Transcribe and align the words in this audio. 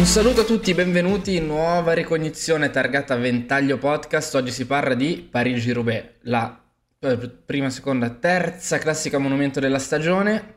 Un 0.00 0.06
saluto 0.06 0.40
a 0.40 0.44
tutti, 0.44 0.72
benvenuti 0.72 1.36
in 1.36 1.44
nuova 1.44 1.92
ricognizione 1.92 2.70
targata 2.70 3.16
Ventaglio 3.16 3.76
Podcast. 3.76 4.34
Oggi 4.34 4.50
si 4.50 4.66
parla 4.66 4.94
di 4.94 5.28
Parigi-Roubaix, 5.30 6.04
la 6.22 6.58
eh, 7.00 7.18
prima, 7.28 7.68
seconda, 7.68 8.08
terza 8.08 8.78
classica 8.78 9.18
monumento 9.18 9.60
della 9.60 9.78
stagione. 9.78 10.54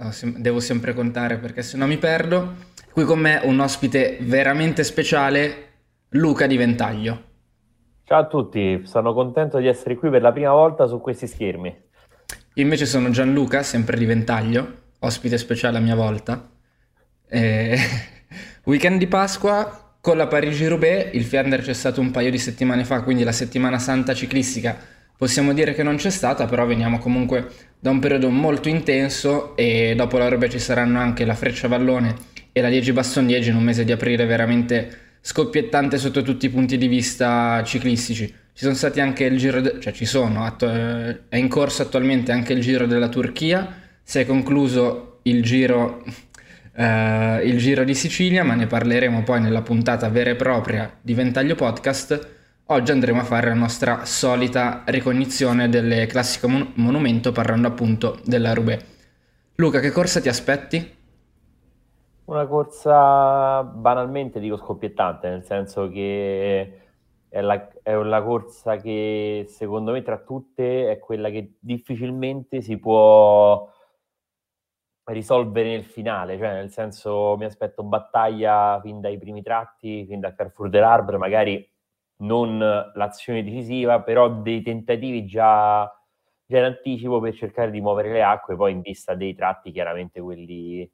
Oh, 0.00 0.10
devo 0.36 0.60
sempre 0.60 0.92
contare 0.92 1.38
perché 1.38 1.62
se 1.62 1.78
no 1.78 1.86
mi 1.86 1.96
perdo. 1.96 2.56
Qui 2.92 3.04
con 3.04 3.20
me 3.20 3.40
un 3.44 3.58
ospite 3.58 4.18
veramente 4.20 4.84
speciale, 4.84 5.68
Luca 6.10 6.46
di 6.46 6.58
Ventaglio. 6.58 7.22
Ciao 8.04 8.20
a 8.20 8.26
tutti, 8.26 8.82
sono 8.84 9.14
contento 9.14 9.56
di 9.56 9.66
essere 9.66 9.96
qui 9.96 10.10
per 10.10 10.20
la 10.20 10.30
prima 10.30 10.52
volta 10.52 10.86
su 10.86 11.00
questi 11.00 11.26
schermi. 11.26 11.74
Io 12.52 12.62
invece 12.62 12.84
sono 12.84 13.08
Gianluca, 13.08 13.62
sempre 13.62 13.96
di 13.96 14.04
Ventaglio, 14.04 14.82
ospite 14.98 15.38
speciale 15.38 15.78
a 15.78 15.80
mia 15.80 15.94
volta. 15.94 16.50
E... 17.26 18.12
Weekend 18.66 18.98
di 18.98 19.06
Pasqua 19.06 19.94
con 20.00 20.16
la 20.16 20.26
Parigi-Roubaix, 20.26 21.10
il 21.12 21.24
Fiander 21.24 21.60
c'è 21.60 21.74
stato 21.74 22.00
un 22.00 22.10
paio 22.10 22.30
di 22.30 22.38
settimane 22.38 22.86
fa, 22.86 23.02
quindi 23.02 23.22
la 23.22 23.30
settimana 23.30 23.78
santa 23.78 24.14
ciclistica 24.14 24.74
possiamo 25.14 25.52
dire 25.52 25.74
che 25.74 25.82
non 25.82 25.96
c'è 25.96 26.08
stata, 26.08 26.46
però 26.46 26.64
veniamo 26.64 26.98
comunque 26.98 27.46
da 27.78 27.90
un 27.90 27.98
periodo 27.98 28.30
molto 28.30 28.70
intenso 28.70 29.54
e 29.54 29.92
dopo 29.94 30.16
la 30.16 30.28
Roubaix 30.28 30.52
ci 30.52 30.58
saranno 30.58 30.98
anche 30.98 31.26
la 31.26 31.34
Freccia 31.34 31.68
Vallone 31.68 32.14
e 32.52 32.62
la 32.62 32.68
Liegi-Baston-Liegi 32.68 33.50
in 33.50 33.56
un 33.56 33.64
mese 33.64 33.84
di 33.84 33.92
aprile 33.92 34.24
veramente 34.24 35.16
scoppiettante 35.20 35.98
sotto 35.98 36.22
tutti 36.22 36.46
i 36.46 36.50
punti 36.50 36.78
di 36.78 36.88
vista 36.88 37.62
ciclistici. 37.66 38.26
Ci 38.26 38.64
sono 38.64 38.74
stati 38.74 39.00
anche 39.00 39.24
il 39.24 39.36
giro, 39.36 39.60
de- 39.60 39.78
cioè 39.78 39.92
ci 39.92 40.06
sono, 40.06 40.42
attu- 40.42 41.26
è 41.28 41.36
in 41.36 41.48
corso 41.48 41.82
attualmente 41.82 42.32
anche 42.32 42.54
il 42.54 42.62
giro 42.62 42.86
della 42.86 43.10
Turchia, 43.10 43.82
si 44.02 44.20
è 44.20 44.24
concluso 44.24 45.18
il 45.24 45.42
giro 45.42 46.02
eh, 46.76 47.40
il 47.44 47.58
Giro 47.58 47.84
di 47.84 47.94
Sicilia, 47.94 48.44
ma 48.44 48.54
ne 48.54 48.66
parleremo 48.66 49.22
poi 49.22 49.40
nella 49.40 49.62
puntata 49.62 50.08
vera 50.08 50.30
e 50.30 50.36
propria 50.36 50.90
di 51.00 51.14
Ventaglio 51.14 51.54
Podcast. 51.54 52.32
Oggi 52.66 52.90
andremo 52.90 53.20
a 53.20 53.24
fare 53.24 53.48
la 53.48 53.54
nostra 53.54 54.04
solita 54.04 54.82
ricognizione 54.86 55.68
del 55.68 56.06
classico 56.06 56.48
mon- 56.48 56.72
monumento 56.76 57.30
parlando 57.30 57.68
appunto 57.68 58.18
della 58.24 58.54
Roubaix. 58.54 58.84
Luca, 59.56 59.80
che 59.80 59.90
corsa 59.90 60.20
ti 60.20 60.28
aspetti? 60.28 61.02
Una 62.24 62.46
corsa 62.46 63.62
banalmente 63.62 64.40
dico 64.40 64.56
scoppiettante, 64.56 65.28
nel 65.28 65.44
senso 65.44 65.88
che 65.90 66.80
è 67.28 67.40
la, 67.40 67.68
è 67.82 67.94
la 67.94 68.22
corsa 68.22 68.76
che 68.76 69.44
secondo 69.48 69.92
me 69.92 70.02
tra 70.02 70.18
tutte 70.18 70.90
è 70.90 70.98
quella 70.98 71.28
che 71.28 71.56
difficilmente 71.60 72.62
si 72.62 72.78
può 72.78 73.68
risolvere 75.06 75.68
nel 75.68 75.84
finale, 75.84 76.38
cioè 76.38 76.54
nel 76.54 76.70
senso 76.70 77.36
mi 77.36 77.44
aspetto 77.44 77.82
battaglia 77.82 78.80
fin 78.82 79.00
dai 79.00 79.18
primi 79.18 79.42
tratti, 79.42 80.06
fin 80.06 80.20
dal 80.20 80.34
Carrefour 80.34 80.70
dell'Arbre, 80.70 81.18
magari 81.18 81.68
non 82.18 82.58
l'azione 82.58 83.44
decisiva, 83.44 84.00
però 84.00 84.30
dei 84.30 84.62
tentativi 84.62 85.26
già, 85.26 85.84
già, 86.46 86.58
in 86.58 86.64
anticipo 86.64 87.20
per 87.20 87.34
cercare 87.34 87.70
di 87.70 87.80
muovere 87.80 88.12
le 88.12 88.22
acque, 88.22 88.56
poi 88.56 88.72
in 88.72 88.80
vista 88.80 89.14
dei 89.14 89.34
tratti 89.34 89.72
chiaramente 89.72 90.20
quelli... 90.20 90.90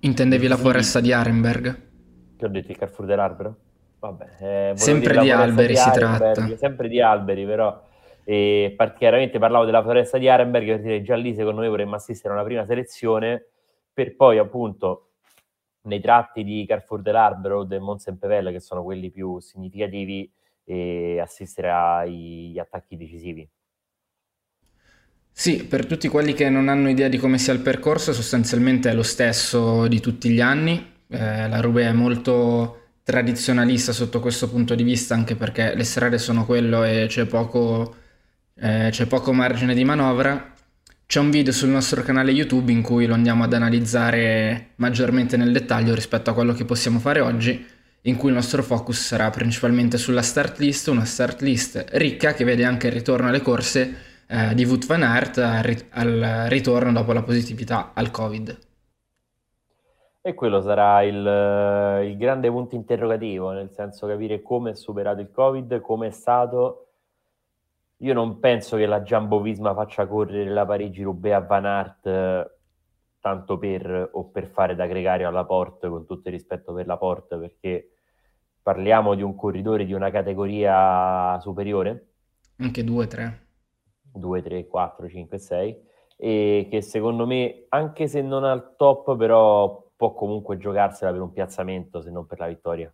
Intendevi 0.00 0.48
la 0.48 0.56
foresta 0.56 1.00
di 1.00 1.12
Arenberg? 1.12 1.90
Che 2.36 2.44
ho 2.44 2.48
detto 2.48 2.72
il 2.72 2.76
Carrefour 2.76 3.06
dell'Arbre? 3.06 3.54
Vabbè, 4.00 4.26
eh, 4.40 4.72
sempre 4.74 5.20
di 5.20 5.30
alberi 5.30 5.74
di 5.74 5.78
si 5.78 5.90
tratta. 5.92 6.56
Sempre 6.56 6.88
di 6.88 7.00
alberi, 7.00 7.46
però 7.46 7.80
e 8.24 8.76
chiaramente 8.96 9.38
parlavo 9.38 9.64
della 9.64 9.82
foresta 9.82 10.16
di 10.16 10.28
Arenberg 10.28 10.66
per 10.66 10.80
dire 10.80 11.02
già 11.02 11.16
lì 11.16 11.34
secondo 11.34 11.60
me 11.60 11.68
vorremmo 11.68 11.96
assistere 11.96 12.32
a 12.32 12.36
una 12.36 12.44
prima 12.44 12.64
selezione 12.64 13.51
per 13.92 14.16
poi 14.16 14.38
appunto 14.38 15.12
nei 15.82 16.00
tratti 16.00 16.44
di 16.44 16.64
Carrefour 16.66 17.02
dell'Arbero 17.02 17.58
o 17.60 17.64
del 17.64 17.82
Saint-Pével, 17.98 18.52
che 18.52 18.60
sono 18.60 18.82
quelli 18.82 19.10
più 19.10 19.40
significativi, 19.40 20.30
e 20.64 21.18
assistere 21.20 21.70
agli 21.70 22.58
attacchi 22.58 22.96
decisivi. 22.96 23.48
Sì, 25.34 25.66
per 25.66 25.86
tutti 25.86 26.08
quelli 26.08 26.34
che 26.34 26.48
non 26.50 26.68
hanno 26.68 26.90
idea 26.90 27.08
di 27.08 27.16
come 27.16 27.38
sia 27.38 27.52
il 27.52 27.60
percorso, 27.60 28.12
sostanzialmente 28.12 28.90
è 28.90 28.94
lo 28.94 29.02
stesso 29.02 29.88
di 29.88 29.98
tutti 29.98 30.28
gli 30.28 30.40
anni. 30.40 30.90
Eh, 31.08 31.48
la 31.48 31.60
Roubaix 31.60 31.88
è 31.88 31.92
molto 31.92 32.80
tradizionalista 33.02 33.92
sotto 33.92 34.20
questo 34.20 34.48
punto 34.48 34.74
di 34.74 34.82
vista, 34.82 35.14
anche 35.14 35.34
perché 35.34 35.74
le 35.74 35.84
strade 35.84 36.18
sono 36.18 36.44
quello 36.44 36.84
e 36.84 37.06
c'è 37.08 37.26
poco, 37.26 37.96
eh, 38.54 38.88
c'è 38.90 39.06
poco 39.06 39.32
margine 39.32 39.74
di 39.74 39.84
manovra. 39.84 40.51
C'è 41.12 41.20
un 41.20 41.28
video 41.28 41.52
sul 41.52 41.68
nostro 41.68 42.00
canale 42.00 42.30
YouTube 42.30 42.72
in 42.72 42.80
cui 42.80 43.04
lo 43.04 43.12
andiamo 43.12 43.44
ad 43.44 43.52
analizzare 43.52 44.68
maggiormente 44.76 45.36
nel 45.36 45.52
dettaglio 45.52 45.94
rispetto 45.94 46.30
a 46.30 46.32
quello 46.32 46.54
che 46.54 46.64
possiamo 46.64 46.98
fare 47.00 47.20
oggi, 47.20 47.66
in 48.00 48.16
cui 48.16 48.30
il 48.30 48.34
nostro 48.34 48.62
focus 48.62 49.08
sarà 49.08 49.28
principalmente 49.28 49.98
sulla 49.98 50.22
start 50.22 50.58
list, 50.58 50.88
una 50.88 51.04
start 51.04 51.42
list 51.42 51.84
ricca 51.90 52.32
che 52.32 52.44
vede 52.44 52.64
anche 52.64 52.86
il 52.86 52.94
ritorno 52.94 53.28
alle 53.28 53.42
corse 53.42 53.94
eh, 54.26 54.54
di 54.54 54.64
Wout 54.64 54.86
van 54.86 55.02
Aert 55.02 55.36
al 55.36 56.46
ritorno 56.48 56.92
dopo 56.92 57.12
la 57.12 57.22
positività 57.22 57.90
al 57.92 58.10
Covid. 58.10 58.58
E 60.22 60.32
quello 60.32 60.62
sarà 60.62 61.02
il, 61.02 62.08
il 62.08 62.16
grande 62.16 62.48
punto 62.48 62.74
interrogativo, 62.74 63.50
nel 63.50 63.68
senso 63.70 64.06
capire 64.06 64.40
come 64.40 64.70
è 64.70 64.74
superato 64.74 65.20
il 65.20 65.30
Covid, 65.30 65.78
come 65.82 66.06
è 66.06 66.10
stato 66.10 66.91
io 68.02 68.14
non 68.14 68.40
penso 68.40 68.76
che 68.76 68.86
la 68.86 69.02
Jumbo 69.02 69.40
Visma 69.40 69.74
faccia 69.74 70.06
correre 70.06 70.50
la 70.50 70.66
Parigi-Roubaix 70.66 71.34
a 71.34 71.40
Van 71.40 71.64
Aert 71.64 72.06
eh, 72.06 72.50
tanto 73.20 73.58
per 73.58 74.10
o 74.12 74.24
per 74.24 74.48
fare 74.48 74.74
da 74.74 74.86
gregario 74.86 75.28
alla 75.28 75.44
Porte, 75.44 75.88
con 75.88 76.04
tutto 76.04 76.28
il 76.28 76.34
rispetto 76.34 76.72
per 76.72 76.86
la 76.86 76.96
Porte, 76.96 77.36
perché 77.36 77.92
parliamo 78.60 79.14
di 79.14 79.22
un 79.22 79.36
corridore 79.36 79.84
di 79.84 79.92
una 79.92 80.10
categoria 80.10 81.38
superiore. 81.40 82.08
Anche 82.56 82.82
2, 82.82 83.06
3. 83.06 83.46
2, 84.14 84.42
3, 84.42 84.66
4, 84.66 85.08
5, 85.08 85.38
6. 85.38 85.82
E 86.16 86.66
che 86.68 86.82
secondo 86.82 87.24
me, 87.24 87.66
anche 87.68 88.08
se 88.08 88.20
non 88.20 88.42
al 88.42 88.74
top, 88.76 89.16
però 89.16 89.90
può 89.94 90.12
comunque 90.12 90.58
giocarsela 90.58 91.12
per 91.12 91.20
un 91.20 91.32
piazzamento, 91.32 92.00
se 92.00 92.10
non 92.10 92.26
per 92.26 92.40
la 92.40 92.48
vittoria. 92.48 92.92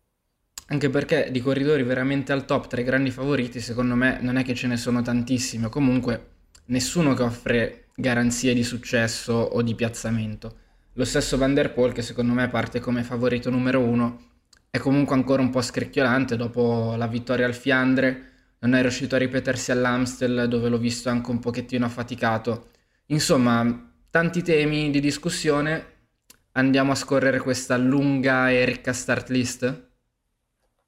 Anche 0.70 0.90
perché 0.90 1.28
di 1.30 1.40
corridori 1.40 1.82
veramente 1.82 2.32
al 2.32 2.44
top 2.44 2.66
tra 2.66 2.80
i 2.80 2.84
grandi 2.84 3.10
favoriti, 3.10 3.58
secondo 3.58 3.94
me 3.94 4.18
non 4.20 4.36
è 4.36 4.44
che 4.44 4.54
ce 4.54 4.66
ne 4.66 4.76
sono 4.76 5.00
tantissimi, 5.00 5.64
o 5.64 5.68
comunque 5.70 6.26
nessuno 6.66 7.14
che 7.14 7.22
offre 7.22 7.86
garanzie 7.94 8.52
di 8.52 8.62
successo 8.62 9.32
o 9.32 9.62
di 9.62 9.74
piazzamento. 9.74 10.56
Lo 10.92 11.06
stesso 11.06 11.38
Van 11.38 11.54
der 11.54 11.72
Poel, 11.72 11.92
che 11.92 12.02
secondo 12.02 12.34
me 12.34 12.48
parte 12.48 12.80
come 12.80 13.02
favorito 13.02 13.48
numero 13.48 13.80
uno, 13.80 14.26
è 14.68 14.78
comunque 14.78 15.14
ancora 15.14 15.40
un 15.40 15.48
po' 15.48 15.62
scricchiolante 15.62 16.36
dopo 16.36 16.94
la 16.96 17.06
vittoria 17.06 17.46
al 17.46 17.54
Fiandre, 17.54 18.24
non 18.58 18.74
è 18.74 18.82
riuscito 18.82 19.14
a 19.14 19.18
ripetersi 19.18 19.70
all'Amstel 19.72 20.48
dove 20.48 20.68
l'ho 20.68 20.78
visto 20.78 21.08
anche 21.08 21.30
un 21.30 21.38
pochettino 21.38 21.86
affaticato. 21.86 22.68
Insomma, 23.06 23.90
tanti 24.10 24.42
temi 24.42 24.90
di 24.90 25.00
discussione. 25.00 25.96
Andiamo 26.52 26.92
a 26.92 26.96
scorrere 26.96 27.38
questa 27.38 27.78
lunga 27.78 28.50
e 28.50 28.66
ricca 28.66 28.92
start 28.92 29.30
list? 29.30 29.87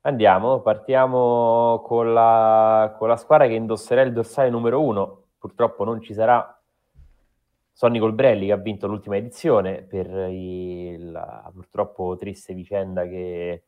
Andiamo, 0.03 0.63
partiamo 0.63 1.83
con 1.85 2.15
la, 2.15 2.95
con 2.97 3.07
la 3.07 3.17
squadra 3.17 3.47
che 3.47 3.53
indosserà 3.53 4.01
il 4.01 4.15
dorsale 4.15 4.49
numero 4.49 4.83
uno. 4.83 5.25
Purtroppo 5.39 5.85
non 5.85 6.01
ci 6.01 6.15
sarà 6.15 6.59
Sonny 7.71 7.99
Colbrelli 7.99 8.47
che 8.47 8.53
ha 8.53 8.57
vinto 8.57 8.87
l'ultima 8.87 9.19
edizione 9.19 9.83
per 9.83 10.07
il, 10.31 11.11
la 11.11 11.51
purtroppo 11.53 12.17
triste 12.17 12.55
vicenda 12.55 13.07
che 13.07 13.65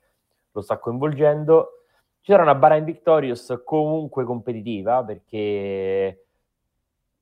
lo 0.53 0.61
sta 0.63 0.79
coinvolgendo. 0.79 1.85
Ci 2.21 2.31
sarà 2.31 2.45
una 2.45 2.55
Bahrain 2.55 2.85
Victorious 2.85 3.61
comunque 3.63 4.25
competitiva 4.25 5.05
perché 5.05 6.25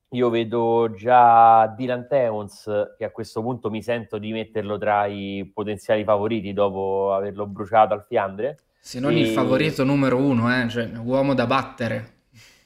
io 0.08 0.30
vedo 0.30 0.92
già 0.94 1.66
Dylan 1.66 2.06
Teuns 2.06 2.94
che 2.96 3.04
a 3.04 3.10
questo 3.10 3.42
punto 3.42 3.70
mi 3.70 3.82
sento 3.82 4.18
di 4.18 4.30
metterlo 4.30 4.78
tra 4.78 5.06
i 5.06 5.50
potenziali 5.52 6.04
favoriti 6.04 6.52
dopo 6.52 7.12
averlo 7.12 7.46
bruciato 7.48 7.92
al 7.92 8.04
Fiandre 8.04 8.58
se 8.80 8.98
non 8.98 9.14
il 9.16 9.28
favorito 9.28 9.84
numero 9.84 10.16
uno, 10.16 10.50
eh? 10.52 10.68
cioè, 10.68 10.90
uomo 11.04 11.34
da 11.34 11.46
battere. 11.46 12.18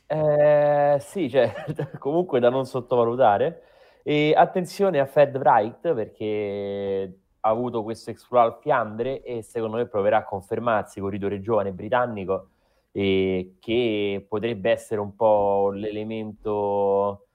Eh, 0.07 0.97
sì, 1.01 1.29
cioè, 1.29 1.53
comunque 1.99 2.39
da 2.39 2.51
non 2.51 2.65
sottovalutare. 2.67 3.63
E 4.05 4.33
attenzione 4.37 5.01
a 5.01 5.07
Fed 5.07 5.37
Wright 5.37 5.93
perché 5.93 7.19
ha 7.41 7.49
avuto 7.49 7.83
questo 7.83 8.11
exploit 8.11 8.53
al 8.53 8.59
Fiandre 8.61 9.23
e 9.23 9.43
secondo 9.43 9.77
me 9.77 9.87
proverà 9.87 10.19
a 10.19 10.25
confermarsi 10.25 11.01
corridore 11.01 11.41
giovane 11.41 11.73
britannico 11.73 12.49
e 12.93 13.57
che 13.59 14.25
potrebbe 14.29 14.71
essere 14.71 15.01
un 15.01 15.17
po' 15.17 15.71
l'elemento 15.73 17.27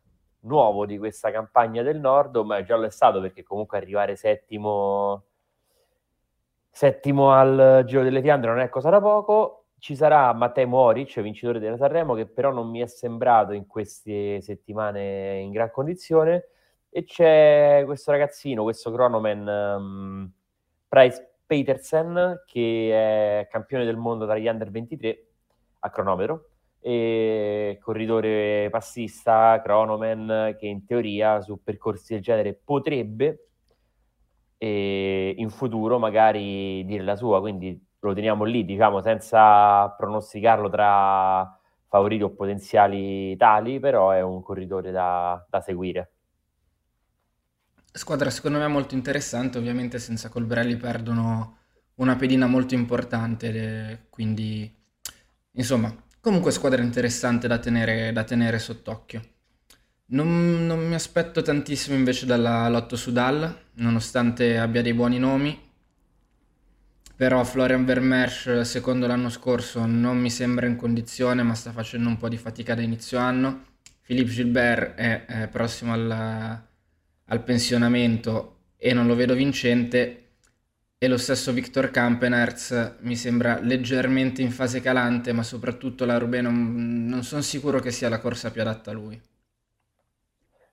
nuovo 0.42 0.86
di 0.86 0.98
questa 0.98 1.32
campagna 1.32 1.84
del 1.84 2.00
Nord, 2.00 2.38
ma 2.38 2.64
già 2.64 2.78
lo 2.78 2.86
è 2.86 2.90
stato 2.90 3.20
perché 3.20 3.44
comunque 3.44 3.78
arrivare 3.78 4.16
settimo 4.16 5.24
Settimo 6.80 7.34
al 7.34 7.84
Giro 7.86 8.04
delle 8.04 8.22
Fiandre 8.22 8.52
non 8.52 8.62
è 8.62 8.70
cosa 8.70 8.90
da 8.90 9.02
poco. 9.02 9.66
Ci 9.80 9.98
sarà 9.98 10.32
Matteo 10.32 10.66
Moric, 10.66 11.20
vincitore 11.20 11.60
della 11.60 11.76
Sanremo, 11.76 12.14
che 12.14 12.26
però 12.26 12.54
non 12.54 12.70
mi 12.70 12.80
è 12.80 12.88
sembrato 12.88 13.52
in 13.52 13.68
queste 13.68 14.40
settimane 14.40 15.40
in 15.40 15.52
gran 15.52 15.72
condizione. 15.72 16.48
E 16.90 17.04
c'è 17.04 17.82
questo 17.84 18.12
ragazzino, 18.12 18.64
questo 18.64 18.94
cronoman 18.94 19.46
um, 19.46 20.32
Price, 20.88 21.34
Petersen, 21.46 22.44
che 22.46 23.42
è 23.42 23.48
campione 23.50 23.84
del 23.84 23.98
mondo 23.98 24.24
tra 24.24 24.38
gli 24.38 24.48
under 24.48 24.72
23 24.72 25.28
a 25.80 25.90
cronometro, 25.90 26.52
e 26.80 27.78
corridore 27.82 28.70
passista, 28.72 29.60
cronoman, 29.62 30.56
che 30.58 30.68
in 30.68 30.86
teoria 30.86 31.42
su 31.42 31.62
percorsi 31.62 32.14
del 32.14 32.22
genere 32.22 32.54
potrebbe 32.54 33.49
e 34.60 35.34
in 35.38 35.50
futuro 35.50 35.98
magari 36.00 36.86
dire 36.86 37.04
la 37.04 37.16
sua, 37.16 37.40
quindi 37.40 37.82
lo 38.02 38.14
teniamo 38.14 38.44
lì, 38.44 38.66
diciamo, 38.66 39.02
senza 39.02 39.90
pronosticarlo 39.90 40.70
tra 40.70 41.58
favoriti 41.88 42.24
o 42.24 42.30
potenziali 42.32 43.36
tali, 43.38 43.80
però 43.80 44.12
è 44.12 44.22
un 44.22 44.42
corridore 44.44 44.92
da, 44.92 45.44
da 45.50 45.62
seguire. 45.62 46.12
Squadra 47.92 48.30
secondo 48.30 48.60
me 48.60 48.68
molto 48.68 48.94
interessante, 48.96 49.58
ovviamente 49.58 49.98
senza 50.00 50.30
Colbrelli 50.30 50.78
perdono 50.78 51.58
una 51.96 52.16
pedina 52.16 52.46
molto 52.46 52.74
importante, 52.76 54.08
quindi 54.10 54.72
insomma, 55.54 55.94
comunque 56.22 56.52
squadra 56.52 56.82
interessante 56.82 57.48
da 57.48 57.60
tenere, 57.60 58.12
da 58.12 58.24
tenere 58.24 58.60
sott'occhio. 58.60 59.22
Non, 60.12 60.66
non 60.66 60.88
mi 60.88 60.96
aspetto 60.96 61.42
tantissimo 61.42 61.96
invece 61.96 62.26
dalla 62.26 62.68
Lotto 62.70 62.96
Sudal, 62.96 63.66
nonostante 63.74 64.58
abbia 64.58 64.82
dei 64.82 64.94
buoni 64.94 65.20
nomi, 65.20 65.70
però 67.20 67.44
Florian 67.44 67.84
Vermeersch, 67.84 68.62
secondo 68.62 69.06
l'anno 69.06 69.28
scorso, 69.28 69.86
non 69.86 70.18
mi 70.18 70.30
sembra 70.30 70.68
in 70.68 70.78
condizione, 70.78 71.44
ma 71.44 71.54
sta 71.54 71.74
facendo 71.74 72.08
un 72.08 72.16
po' 72.16 72.30
di 72.30 72.38
fatica 72.38 72.76
da 72.76 72.82
inizio 72.82 73.18
anno. 73.18 73.66
Philippe 74.02 74.32
Gilbert 74.32 74.96
è, 74.96 75.26
è 75.26 75.48
prossimo 75.50 75.92
al, 75.92 76.10
al, 77.26 77.44
pensionamento 77.44 78.60
e 78.78 78.94
non 78.94 79.06
lo 79.06 79.16
vedo 79.16 79.34
vincente. 79.34 80.28
E 80.98 81.08
lo 81.10 81.18
stesso 81.18 81.52
Victor 81.52 81.92
Kampenerz 81.92 82.96
mi 83.02 83.18
sembra 83.18 83.60
leggermente 83.60 84.42
in 84.42 84.52
fase 84.52 84.80
calante, 84.80 85.34
ma 85.34 85.44
soprattutto 85.44 86.06
la 86.06 86.18
Rubé 86.18 86.40
non 86.40 87.20
sono 87.24 87.42
sicuro 87.42 87.82
che 87.82 87.92
sia 87.92 88.08
la 88.08 88.20
corsa 88.20 88.50
più 88.50 88.62
adatta 88.62 88.92
a 88.92 88.94
lui. 88.94 89.22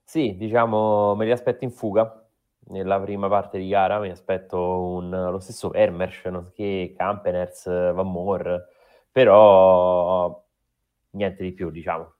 Sì, 0.09 0.37
diciamo, 0.37 1.15
me 1.15 1.25
li 1.25 1.31
aspetto 1.31 1.65
in 1.65 1.71
fuga 1.71 2.25
nella 2.69 2.97
prima 2.97 3.27
parte 3.27 3.57
di 3.57 3.67
gara 3.67 3.99
mi 3.99 4.09
aspetto 4.09 4.57
un, 4.57 5.09
lo 5.09 5.39
stesso 5.39 5.67
Vermersch 5.67 6.53
che 6.53 6.93
Campeners, 6.95 7.65
Van 7.65 8.09
Moor, 8.09 8.67
però 9.11 10.41
niente 11.09 11.43
di 11.43 11.51
più, 11.51 11.71
diciamo. 11.71 12.13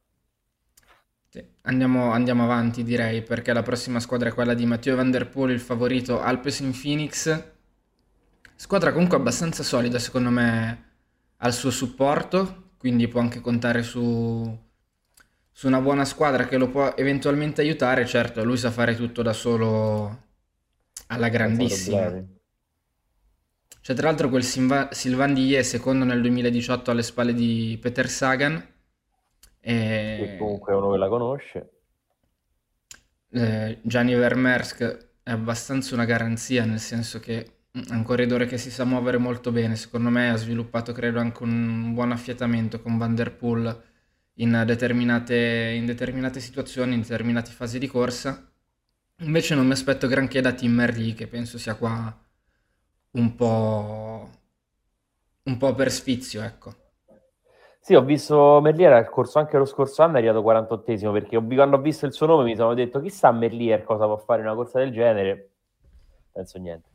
Sì. 1.30 1.42
Andiamo, 1.62 2.12
andiamo, 2.12 2.44
avanti, 2.44 2.84
direi, 2.84 3.22
perché 3.22 3.54
la 3.54 3.64
prossima 3.64 4.02
squadra 4.02 4.28
è 4.28 4.34
quella 4.34 4.54
di 4.54 4.66
Matteo 4.66 4.98
Van 4.98 5.10
Der 5.10 5.30
Poel, 5.30 5.52
il 5.52 5.62
favorito 5.62 6.20
Alpes 6.20 6.60
in 6.60 6.74
Phoenix. 6.78 7.52
Squadra 8.54 8.92
comunque 8.92 9.16
abbastanza 9.16 9.64
solida, 9.64 9.98
secondo 9.98 10.30
me, 10.30 10.96
al 11.38 11.54
suo 11.54 11.70
supporto, 11.70 12.72
quindi 12.78 13.08
può 13.08 13.22
anche 13.22 13.40
contare 13.40 13.82
su, 13.82 14.67
su 15.58 15.66
una 15.66 15.82
buona 15.82 16.06
squadra 16.06 16.46
che 16.46 16.56
lo 16.56 16.70
può 16.70 16.94
eventualmente 16.96 17.62
aiutare. 17.62 18.06
Certo, 18.06 18.44
lui 18.44 18.58
sa 18.58 18.70
fare 18.70 18.96
tutto 18.96 19.24
da 19.24 19.34
solo 19.34 20.26
alla 21.08 21.30
grandissima. 21.30 22.24
C'è 23.82 23.96
tra 23.96 24.06
l'altro 24.08 24.30
quel 24.30 24.44
Silva- 24.44 24.90
Sylvain 24.92 25.34
Dier, 25.34 25.66
secondo 25.66 26.06
nel 26.06 26.22
2018 26.22 26.92
alle 26.92 27.02
spalle 27.02 27.34
di 27.34 27.76
Peter 27.82 28.08
Sagan. 28.08 28.64
E... 29.60 30.18
Che 30.20 30.38
comunque 30.38 30.76
uno 30.76 30.92
che 30.92 30.98
la 31.00 31.08
conosce. 31.08 31.70
Eh, 33.32 33.80
Gianni 33.82 34.14
Vermersk 34.14 35.08
è 35.24 35.32
abbastanza 35.32 35.96
una 35.96 36.06
garanzia, 36.06 36.66
nel 36.66 36.80
senso 36.80 37.20
che 37.20 37.40
è 37.72 37.94
un 37.94 38.04
corridore 38.04 38.46
che 38.46 38.60
si 38.60 38.70
sa 38.70 38.86
muovere 38.86 39.18
molto 39.18 39.52
bene. 39.52 39.76
Secondo 39.76 40.12
me 40.12 40.30
ha 40.30 40.36
sviluppato, 40.36 40.92
credo, 40.92 41.20
anche 41.20 41.42
un 41.42 41.96
buon 41.96 42.12
affiatamento 42.12 42.80
con 42.80 43.00
Van 43.00 43.16
Der 43.16 43.36
Poel 43.36 43.86
in 44.40 44.64
determinate, 44.66 45.74
in 45.76 45.86
determinate 45.86 46.40
situazioni, 46.40 46.94
in 46.94 47.02
determinate 47.02 47.52
fasi 47.52 47.80
di 47.80 47.88
corsa. 47.88 48.52
Invece 49.22 49.56
non 49.56 49.66
mi 49.66 49.72
aspetto 49.72 50.08
granché 50.08 50.42
da 50.42 50.54
Tim 50.54 50.74
Merlì, 50.74 51.14
che 51.14 51.28
penso 51.28 51.58
sia 51.58 51.76
qua 51.76 52.16
un 53.12 53.36
po', 53.36 54.30
un 55.44 55.58
po' 55.58 55.74
per 55.74 55.92
sfizio, 55.92 56.44
ecco. 56.44 56.76
Sì, 57.80 57.96
ho 57.96 58.04
visto 58.04 58.60
Merlier 58.62 58.92
al 58.92 59.10
corso 59.10 59.40
anche 59.40 59.58
lo 59.58 59.64
scorso 59.64 60.04
anno 60.04 60.16
è 60.16 60.18
arrivato 60.18 60.42
48esimo 60.42 61.14
perché 61.14 61.42
quando 61.42 61.78
ho 61.78 61.82
visto 61.82 62.06
il 62.06 62.12
suo 62.12 62.26
nome 62.26 62.44
mi 62.44 62.56
sono 62.56 62.74
detto 62.74 63.00
chissà 63.00 63.32
Merlier 63.32 63.86
cosa 63.86 64.04
può 64.06 64.18
fare 64.18 64.42
in 64.42 64.48
una 64.48 64.56
corsa 64.56 64.80
del 64.80 64.92
genere. 64.92 65.52
Penso 66.34 66.60
niente. 66.60 66.90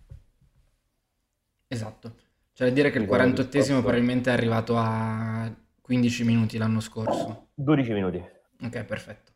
Esatto. 1.67 2.15
Cioè 2.53 2.71
dire 2.73 2.91
che 2.91 2.99
il 2.99 3.09
48esimo 3.09 3.81
probabilmente 3.81 4.29
è 4.29 4.35
arrivato 4.35 4.77
a 4.77 5.51
15 5.83 6.25
minuti 6.25 6.57
l'anno 6.57 6.81
scorso. 6.81 7.49
12 7.55 7.93
minuti. 7.93 8.25
Ok, 8.63 8.85
perfetto. 8.85 9.33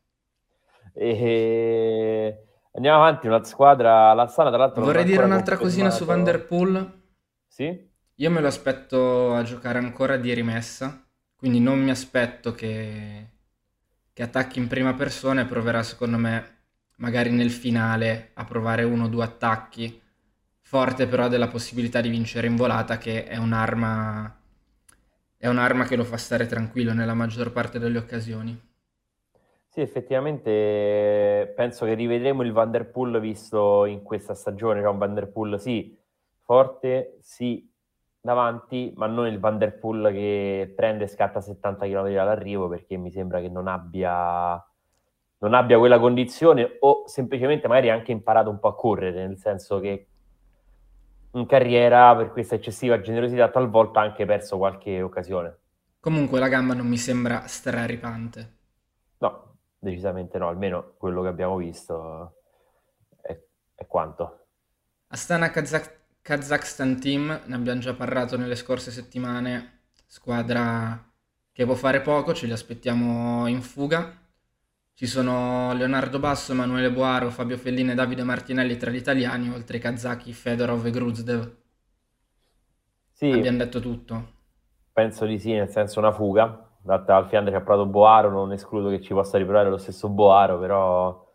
E 0.94 2.46
Andiamo 2.76 2.98
avanti, 2.98 3.26
una 3.26 3.43
squadra 3.43 4.12
Lazzana, 4.12 4.50
tra 4.50 4.58
l'altro... 4.58 4.84
Vorrei 4.84 5.04
dire 5.04 5.25
un'altra 5.25 5.56
cosina 5.56 5.88
su 5.88 6.04
Van 6.04 6.22
Der 6.22 6.44
Poel. 6.44 7.04
Sì? 7.46 7.90
Io 8.16 8.31
me 8.31 8.40
lo 8.43 8.48
aspetto 8.48 9.32
a 9.32 9.43
giocare 9.43 9.78
ancora 9.78 10.19
di 10.19 10.32
rimessa, 10.34 11.02
quindi 11.37 11.58
non 11.58 11.82
mi 11.82 11.88
aspetto 11.88 12.52
che, 12.52 13.31
che 14.12 14.22
attacchi 14.22 14.58
in 14.58 14.69
prima 14.69 14.92
persona 14.92 15.40
e 15.40 15.46
proverà 15.46 15.82
secondo 15.82 16.19
me 16.19 16.64
magari 16.96 17.31
nel 17.31 17.50
finale 17.50 18.32
a 18.34 18.44
provare 18.44 18.84
uno 18.84 19.04
o 19.04 19.08
due 19.08 19.25
attacchi. 19.25 20.02
Forte 20.60 21.06
però 21.06 21.28
della 21.28 21.49
possibilità 21.49 22.02
di 22.02 22.10
vincere 22.10 22.46
in 22.46 22.56
volata 22.56 22.99
che 22.99 23.25
è 23.25 23.38
un'arma, 23.38 24.35
è 25.38 25.48
un'arma 25.48 25.84
che 25.84 25.96
lo 25.96 26.04
fa 26.04 26.16
stare 26.16 26.46
tranquillo 26.46 26.92
nella 26.92 27.14
maggior 27.14 27.52
parte 27.52 27.78
delle 27.78 27.98
occasioni. 27.98 28.58
Sì, 29.68 29.82
effettivamente 29.82 31.52
penso 31.54 31.84
che 31.84 31.92
rivedremo 31.92 32.42
il 32.42 32.52
Vanderpool 32.52 33.20
visto 33.20 33.84
in 33.84 34.02
questa 34.02 34.34
stagione, 34.34 34.80
cioè 34.80 34.88
un 34.88 34.96
Vanderpool 34.96 35.60
sì, 35.60 35.94
forte, 36.40 37.18
sì, 37.20 37.70
davanti, 38.18 38.92
ma 38.96 39.06
non 39.06 39.26
il 39.26 39.38
Vanderpool 39.38 40.10
che 40.12 40.72
prende 40.74 41.04
e 41.04 41.08
scatta 41.08 41.42
70 41.42 41.84
km 41.86 42.06
all'arrivo 42.18 42.68
perché 42.68 42.96
mi 42.96 43.10
sembra 43.10 43.40
che 43.40 43.50
non 43.50 43.68
abbia, 43.68 44.64
non 45.38 45.52
abbia 45.52 45.78
quella 45.78 45.98
condizione 45.98 46.76
o 46.80 47.04
semplicemente 47.06 47.68
magari 47.68 47.90
anche 47.90 48.12
imparato 48.12 48.49
un 48.49 48.58
po' 48.58 48.68
a 48.68 48.75
correre, 48.75 49.26
nel 49.26 49.37
senso 49.37 49.78
che 49.78 50.06
in 51.38 51.47
carriera 51.47 52.14
per 52.16 52.31
questa 52.31 52.55
eccessiva 52.55 53.00
generosità 53.00 53.49
talvolta 53.50 54.00
ha 54.00 54.05
anche 54.05 54.25
perso 54.25 54.57
qualche 54.57 55.02
occasione. 55.02 55.59
Comunque 56.00 56.38
la 56.38 56.49
gamba 56.49 56.75
non 56.75 56.87
mi 56.87 56.99
sembra 56.99 57.47
straripante. 57.47 58.55
No, 59.19 59.57
Decisamente 59.78 60.38
no, 60.38 60.49
almeno 60.49 60.95
quello 60.97 61.23
che 61.23 61.28
abbiamo 61.28 61.57
visto 61.57 62.38
è, 63.21 63.38
è 63.75 63.87
quanto. 63.87 64.47
Astana 65.09 65.50
Kazakh- 65.50 66.00
Kazakhstan 66.23 66.99
Team, 66.99 67.43
ne 67.45 67.55
abbiamo 67.55 67.81
già 67.81 67.95
parlato 67.95 68.37
nelle 68.37 68.57
scorse 68.57 68.90
settimane, 68.90 69.83
squadra 70.07 71.09
che 71.52 71.64
può 71.64 71.75
fare 71.75 72.00
poco, 72.00 72.35
ce 72.35 72.47
li 72.47 72.52
aspettiamo 72.52 73.47
in 73.47 73.62
fuga. 73.62 74.25
Ci 74.96 75.06
sono 75.06 75.74
Leonardo 75.74 76.18
Basso, 76.18 76.52
Emanuele 76.52 76.90
Boaro, 76.90 77.28
Fabio 77.28 77.58
Fellini 77.58 77.90
e 77.90 77.94
Davide 77.94 78.22
Martinelli 78.22 78.78
tra 78.78 78.90
gli 78.90 78.96
italiani, 78.96 79.50
oltre 79.50 79.76
kazaki 79.76 80.32
Fedorov 80.32 80.86
e 80.86 80.90
Gruzdev. 80.90 81.56
Sì, 83.10 83.30
abbiamo 83.30 83.58
detto 83.58 83.78
tutto. 83.78 84.28
Penso 84.94 85.26
di 85.26 85.38
sì, 85.38 85.52
nel 85.52 85.68
senso 85.68 85.98
una 85.98 86.12
fuga, 86.12 86.78
al 86.86 87.26
Fiandre 87.28 87.52
ci 87.52 87.58
ha 87.58 87.60
provato 87.60 87.86
Boaro, 87.86 88.30
non 88.30 88.52
escludo 88.52 88.88
che 88.88 89.02
ci 89.02 89.12
possa 89.12 89.36
riprovare 89.36 89.68
lo 89.68 89.76
stesso 89.76 90.08
Boaro, 90.08 90.58
però 90.58 91.30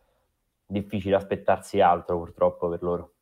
difficile 0.65 1.15
aspettarsi 1.15 1.79
altro 1.81 2.17
purtroppo 2.17 2.67
per 2.67 2.81
loro. 2.81 3.13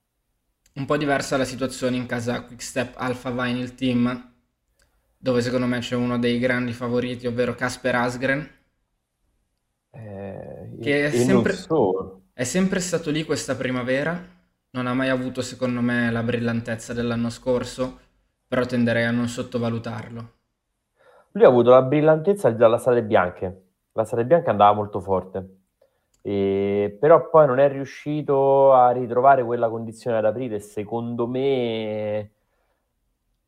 Un 0.75 0.86
po' 0.86 0.96
diversa 0.96 1.36
la 1.36 1.43
situazione 1.43 1.98
in 1.98 2.05
casa 2.05 2.46
Quickstep 2.46 2.93
Alpha 2.96 3.29
Vinyl 3.29 3.75
Team, 3.75 4.34
dove 5.17 5.41
secondo 5.41 5.65
me 5.65 5.79
c'è 5.79 5.98
uno 5.98 6.17
dei 6.17 6.39
grandi 6.39 6.72
favoriti, 6.72 7.27
ovvero 7.27 7.55
Casper 7.55 7.96
Asgren, 7.96 8.58
eh, 9.91 10.77
che 10.81 11.05
è 11.05 11.12
sempre, 11.12 11.53
è 12.34 12.43
sempre 12.43 12.79
stato 12.79 13.10
lì 13.12 13.24
questa 13.24 13.55
primavera, 13.55 14.22
non 14.72 14.88
ha 14.88 14.93
mai 14.93 15.10
avuto 15.10 15.41
secondo 15.41 15.81
me 15.81 16.12
la 16.12 16.24
brillantezza 16.24 16.93
dell'anno 16.93 17.29
scorso, 17.29 18.00
però 18.48 18.65
tenderei 18.65 19.05
a 19.05 19.12
non 19.12 19.27
sottovalutarlo. 19.27 20.31
Lui 21.31 21.43
ha 21.43 21.48
avuto 21.48 21.69
la 21.69 21.81
brillantezza 21.81 22.50
dalla 22.51 22.77
Strade 22.77 23.03
Bianche. 23.03 23.63
La 23.93 24.03
Strade 24.03 24.25
Bianche 24.25 24.50
andava 24.50 24.74
molto 24.74 25.00
forte. 25.00 25.58
E, 26.22 26.98
però 27.00 27.29
poi 27.29 27.48
non 27.48 27.60
è 27.60 27.69
riuscito 27.69 28.74
a 28.74 28.91
ritrovare 28.91 29.43
quella 29.43 29.69
condizione 29.69 30.17
ad 30.17 30.25
aprile. 30.25 30.60
Secondo 30.60 31.27
me, 31.27 32.31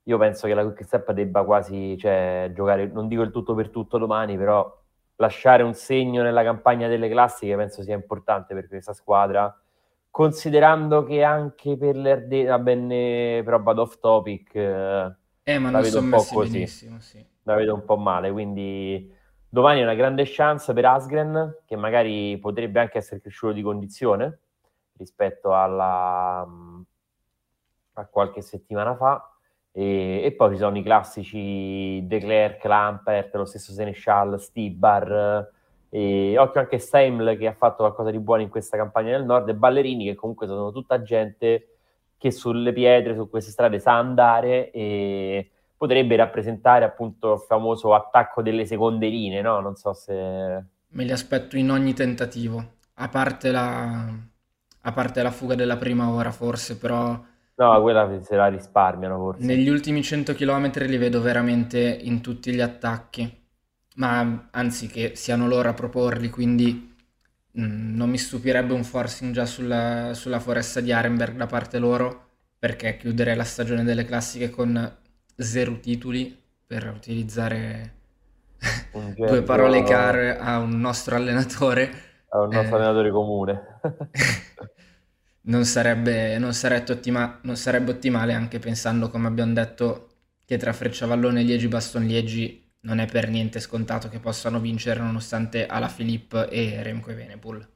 io 0.03 0.17
penso 0.17 0.47
che 0.47 0.53
la 0.53 0.63
Quick 0.63 0.83
Step 0.83 1.11
debba 1.11 1.43
quasi 1.43 1.97
cioè, 1.97 2.51
giocare, 2.53 2.87
non 2.87 3.07
dico 3.07 3.21
il 3.21 3.31
tutto 3.31 3.53
per 3.55 3.69
tutto 3.69 3.97
domani, 3.97 4.37
però 4.37 4.80
lasciare 5.15 5.63
un 5.63 5.73
segno 5.73 6.23
nella 6.23 6.43
campagna 6.43 6.87
delle 6.87 7.09
classiche 7.09 7.55
penso 7.55 7.83
sia 7.83 7.95
importante 7.95 8.53
per 8.53 8.67
questa 8.67 8.93
squadra 8.93 9.55
considerando 10.11 11.03
che 11.05 11.23
anche 11.23 11.77
per 11.77 11.95
l'Erde, 11.95 12.43
va 12.43 12.59
bene, 12.59 13.41
però 13.43 13.61
vado 13.61 13.83
off 13.83 13.97
topic, 13.99 14.53
eh, 14.53 15.15
eh 15.43 15.57
ma 15.57 15.69
non 15.69 15.83
sono 15.85 16.07
messi 16.07 16.35
benissimo, 16.35 16.99
sì. 16.99 17.25
La 17.43 17.55
vedo 17.55 17.73
un 17.73 17.85
po' 17.85 17.97
male, 17.97 18.29
quindi 18.31 19.11
domani 19.49 19.79
è 19.79 19.83
una 19.83 19.95
grande 19.95 20.23
chance 20.27 20.71
per 20.73 20.85
Asgren, 20.85 21.61
che 21.65 21.75
magari 21.77 22.37
potrebbe 22.37 22.81
anche 22.81 22.99
essere 22.99 23.21
cresciuto 23.21 23.53
di 23.53 23.61
condizione 23.61 24.39
rispetto 24.97 25.55
alla, 25.55 26.45
a 27.93 28.05
qualche 28.05 28.41
settimana 28.41 28.95
fa. 28.95 29.30
E, 29.73 30.21
e, 30.23 30.31
poi 30.33 30.51
ci 30.51 30.57
sono 30.57 30.77
i 30.77 30.83
classici 30.83 32.05
De 32.05 32.19
Klerk, 32.19 32.63
Lampert, 32.65 33.35
lo 33.35 33.45
stesso 33.45 33.71
Seneschal, 33.71 34.39
Stibar, 34.39 35.49
e 35.89 36.37
occhio 36.37 36.59
anche 36.61 36.77
Steiml 36.77 37.37
che 37.37 37.47
ha 37.47 37.53
fatto 37.53 37.77
qualcosa 37.77 38.11
di 38.11 38.19
buono 38.19 38.41
in 38.41 38.49
questa 38.49 38.77
campagna 38.77 39.11
del 39.11 39.25
nord, 39.25 39.49
e 39.49 39.53
Ballerini 39.53 40.05
che 40.05 40.15
comunque 40.15 40.47
sono 40.47 40.71
tutta 40.71 41.01
gente 41.01 41.67
che 42.17 42.31
sulle 42.31 42.71
pietre, 42.71 43.15
su 43.15 43.29
queste 43.29 43.51
strade 43.51 43.79
sa 43.79 43.97
andare 43.97 44.71
e 44.71 45.49
potrebbe 45.75 46.15
rappresentare 46.15 46.85
appunto 46.85 47.33
il 47.33 47.39
famoso 47.39 47.95
attacco 47.95 48.43
delle 48.43 48.65
seconde 48.65 49.07
linee, 49.07 49.41
no? 49.41 49.59
Non 49.59 49.75
so 49.75 49.93
se... 49.93 50.13
Me 50.13 51.03
li 51.03 51.11
aspetto 51.11 51.57
in 51.57 51.71
ogni 51.71 51.93
tentativo, 51.93 52.63
a 52.95 53.07
parte 53.07 53.49
la, 53.49 54.13
a 54.81 54.91
parte 54.91 55.23
la 55.23 55.31
fuga 55.31 55.55
della 55.55 55.77
prima 55.77 56.11
ora 56.11 56.31
forse, 56.31 56.77
però 56.77 57.19
No, 57.61 57.79
quella 57.81 58.09
se 58.23 58.35
la 58.35 58.47
risparmiano 58.47 59.17
forse. 59.17 59.45
Negli 59.45 59.69
ultimi 59.69 60.01
100 60.01 60.33
km 60.33 60.71
li 60.87 60.97
vedo 60.97 61.21
veramente 61.21 61.79
in 61.79 62.19
tutti 62.19 62.51
gli 62.51 62.59
attacchi, 62.59 63.31
ma 63.97 64.47
anzi 64.49 64.87
che 64.87 65.11
siano 65.15 65.47
loro 65.47 65.69
a 65.69 65.73
proporli, 65.73 66.29
quindi 66.29 66.95
mh, 67.51 67.63
mm, 67.63 67.95
non 67.95 68.09
mi 68.09 68.17
stupirebbe 68.17 68.73
un 68.73 68.83
forcing 68.83 69.31
già 69.31 69.45
sulla, 69.45 70.15
sulla 70.15 70.39
foresta 70.39 70.79
di 70.79 70.91
Arenberg 70.91 71.35
da 71.35 71.45
parte 71.45 71.77
loro, 71.77 72.29
perché 72.57 72.97
chiuderei 72.97 73.35
la 73.35 73.43
stagione 73.43 73.83
delle 73.83 74.05
classiche 74.05 74.49
con 74.49 74.97
zero 75.35 75.79
titoli, 75.79 76.35
per 76.65 76.91
utilizzare 76.95 77.93
due 79.15 79.43
parole 79.43 79.83
care 79.83 80.35
a 80.39 80.57
un 80.57 80.79
nostro 80.79 81.15
allenatore. 81.15 81.91
A 82.29 82.39
un 82.39 82.49
nostro 82.49 82.77
eh, 82.77 82.79
allenatore 82.79 83.11
comune. 83.11 83.61
non 85.43 85.65
sarebbe, 85.65 86.37
non 86.37 86.53
sarebbe, 86.53 86.93
ottima- 86.93 87.39
non 87.43 87.55
sarebbe 87.55 87.91
ottimale 87.91 88.33
anche 88.33 88.59
pensando, 88.59 89.09
come 89.09 89.27
abbiamo 89.27 89.53
detto, 89.53 90.07
che 90.45 90.57
tra 90.57 90.73
Frecciavallone, 90.73 91.43
Liegi, 91.43 91.67
Baston 91.67 92.03
Liegi 92.05 92.69
non 92.81 92.99
è 92.99 93.05
per 93.07 93.29
niente 93.29 93.59
scontato 93.59 94.09
che 94.09 94.19
possano 94.19 94.59
vincere 94.59 94.99
nonostante 94.99 95.65
Ala 95.67 95.87
Filippo 95.87 96.47
e 96.47 96.81
Remco 96.83 97.11
e 97.11 97.15
Venepul. 97.15 97.67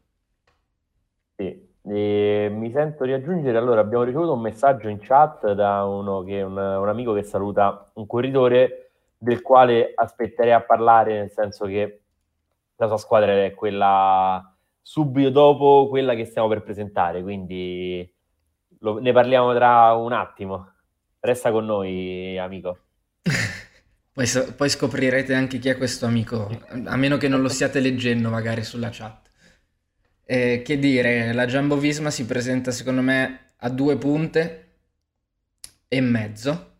Sì, 1.35 1.75
e 1.83 2.49
mi 2.51 2.71
sento 2.71 3.03
di 3.05 3.11
aggiungere, 3.13 3.57
allora 3.57 3.81
abbiamo 3.81 4.03
ricevuto 4.03 4.33
un 4.33 4.41
messaggio 4.41 4.87
in 4.87 4.99
chat 5.01 5.51
da 5.53 5.83
uno 5.85 6.23
che 6.23 6.41
un, 6.41 6.55
un 6.57 6.87
amico 6.87 7.13
che 7.13 7.23
saluta 7.23 7.91
un 7.95 8.05
corridore 8.07 8.91
del 9.17 9.41
quale 9.41 9.91
aspetterei 9.93 10.53
a 10.53 10.61
parlare, 10.61 11.13
nel 11.19 11.31
senso 11.31 11.65
che 11.65 12.01
la 12.77 12.87
sua 12.87 12.97
squadra 12.97 13.33
è 13.43 13.53
quella 13.53 14.54
subito 14.87 15.31
dopo 15.31 15.87
quella 15.89 16.13
che 16.13 16.25
stiamo 16.25 16.47
per 16.47 16.61
presentare, 16.61 17.23
quindi 17.23 18.07
lo, 18.81 18.99
ne 18.99 19.11
parliamo 19.11 19.51
tra 19.55 19.93
un 19.93 20.13
attimo. 20.13 20.73
Resta 21.19 21.51
con 21.51 21.65
noi, 21.65 22.37
amico. 22.37 22.77
poi, 24.13 24.27
so, 24.27 24.53
poi, 24.53 24.69
scoprirete 24.69 25.33
anche 25.33 25.57
chi 25.57 25.69
è 25.69 25.77
questo 25.77 26.05
amico, 26.05 26.47
a 26.85 26.95
meno 26.97 27.17
che 27.17 27.27
non 27.27 27.41
lo 27.41 27.47
stiate 27.47 27.79
leggendo 27.79 28.29
magari 28.29 28.63
sulla 28.63 28.89
chat. 28.91 29.27
Eh, 30.23 30.61
che 30.63 30.77
dire, 30.77 31.33
la 31.33 31.47
Jumbo 31.47 31.77
Visma 31.77 32.11
si 32.11 32.27
presenta 32.27 32.69
secondo 32.69 33.01
me 33.01 33.53
a 33.57 33.69
due 33.69 33.97
punte 33.97 34.81
e 35.87 35.99
mezzo. 35.99 36.73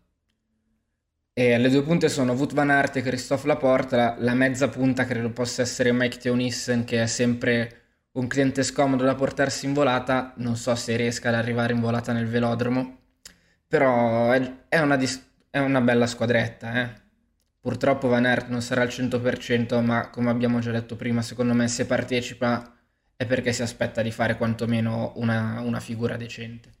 E 1.32 1.58
le 1.58 1.68
due 1.70 1.82
punte 1.82 2.08
sono 2.08 2.34
Wout 2.34 2.54
van 2.54 2.70
Aert 2.70 2.96
e 2.96 3.02
Christophe 3.02 3.48
Laporte, 3.48 3.96
la, 3.96 4.14
la 4.16 4.34
mezza 4.34 4.68
punta 4.68 5.04
credo 5.04 5.30
possa 5.30 5.62
essere 5.62 5.90
Mike 5.90 6.18
Teunissen 6.18 6.84
che 6.84 7.02
è 7.02 7.06
sempre 7.06 7.80
un 8.16 8.26
cliente 8.28 8.62
scomodo 8.62 9.04
da 9.04 9.14
portarsi 9.14 9.66
in 9.66 9.74
volata, 9.74 10.32
non 10.36 10.56
so 10.56 10.74
se 10.74 10.96
riesca 10.96 11.28
ad 11.28 11.34
arrivare 11.34 11.72
in 11.72 11.80
volata 11.80 12.12
nel 12.12 12.26
velodromo, 12.26 12.98
però 13.68 14.30
è, 14.30 14.78
una, 14.78 14.96
dis- 14.96 15.24
è 15.50 15.58
una, 15.58 15.80
bella 15.80 16.06
squadretta. 16.06 16.82
Eh. 16.82 16.88
Purtroppo 17.60 18.08
Van 18.08 18.24
Aert 18.24 18.48
non 18.48 18.62
sarà 18.62 18.82
al 18.82 18.88
100%, 18.88 19.84
ma 19.84 20.08
come 20.08 20.30
abbiamo 20.30 20.60
già 20.60 20.70
detto 20.70 20.96
prima, 20.96 21.20
secondo 21.20 21.52
me 21.52 21.68
se 21.68 21.86
partecipa 21.86 22.72
è 23.16 23.26
perché 23.26 23.52
si 23.52 23.62
aspetta 23.62 24.02
di 24.02 24.10
fare 24.10 24.36
quantomeno 24.36 25.12
una, 25.16 25.60
una 25.60 25.80
figura 25.80 26.16
decente. 26.16 26.72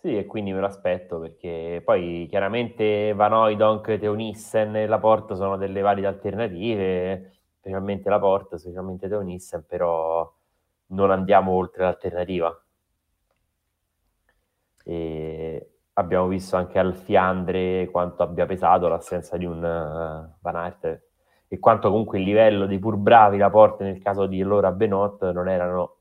Sì, 0.00 0.18
e 0.18 0.26
quindi 0.26 0.52
me 0.52 0.60
lo 0.60 0.66
aspetto 0.66 1.18
perché 1.18 1.80
poi 1.82 2.26
chiaramente 2.28 3.14
Van 3.14 3.32
Oydonk, 3.32 3.98
Teunissen 3.98 4.76
e 4.76 4.86
Laporte 4.86 5.34
sono 5.34 5.56
delle 5.56 5.80
valide 5.80 6.06
alternative 6.06 7.32
specialmente 7.64 8.10
la 8.10 8.18
porta, 8.18 8.58
specialmente 8.58 9.08
Teo 9.08 9.22
Nissen, 9.22 9.64
però 9.66 10.30
non 10.88 11.10
andiamo 11.10 11.52
oltre 11.52 11.84
l'alternativa. 11.84 12.54
E 14.84 15.70
abbiamo 15.94 16.28
visto 16.28 16.56
anche 16.56 16.78
al 16.78 16.94
Fiandre 16.94 17.88
quanto 17.90 18.22
abbia 18.22 18.44
pesato 18.44 18.86
l'assenza 18.86 19.38
di 19.38 19.46
un 19.46 19.56
uh, 19.56 20.36
Van 20.40 20.56
Aert 20.56 21.02
e 21.48 21.58
quanto 21.58 21.88
comunque 21.88 22.18
il 22.18 22.24
livello 22.24 22.66
dei 22.66 22.78
pur 22.78 22.96
bravi 22.96 23.38
la 23.38 23.48
porta 23.48 23.84
nel 23.84 24.02
caso 24.02 24.26
di 24.26 24.42
Laura 24.42 24.70
Benot 24.70 25.30
non 25.30 25.48
erano 25.48 25.96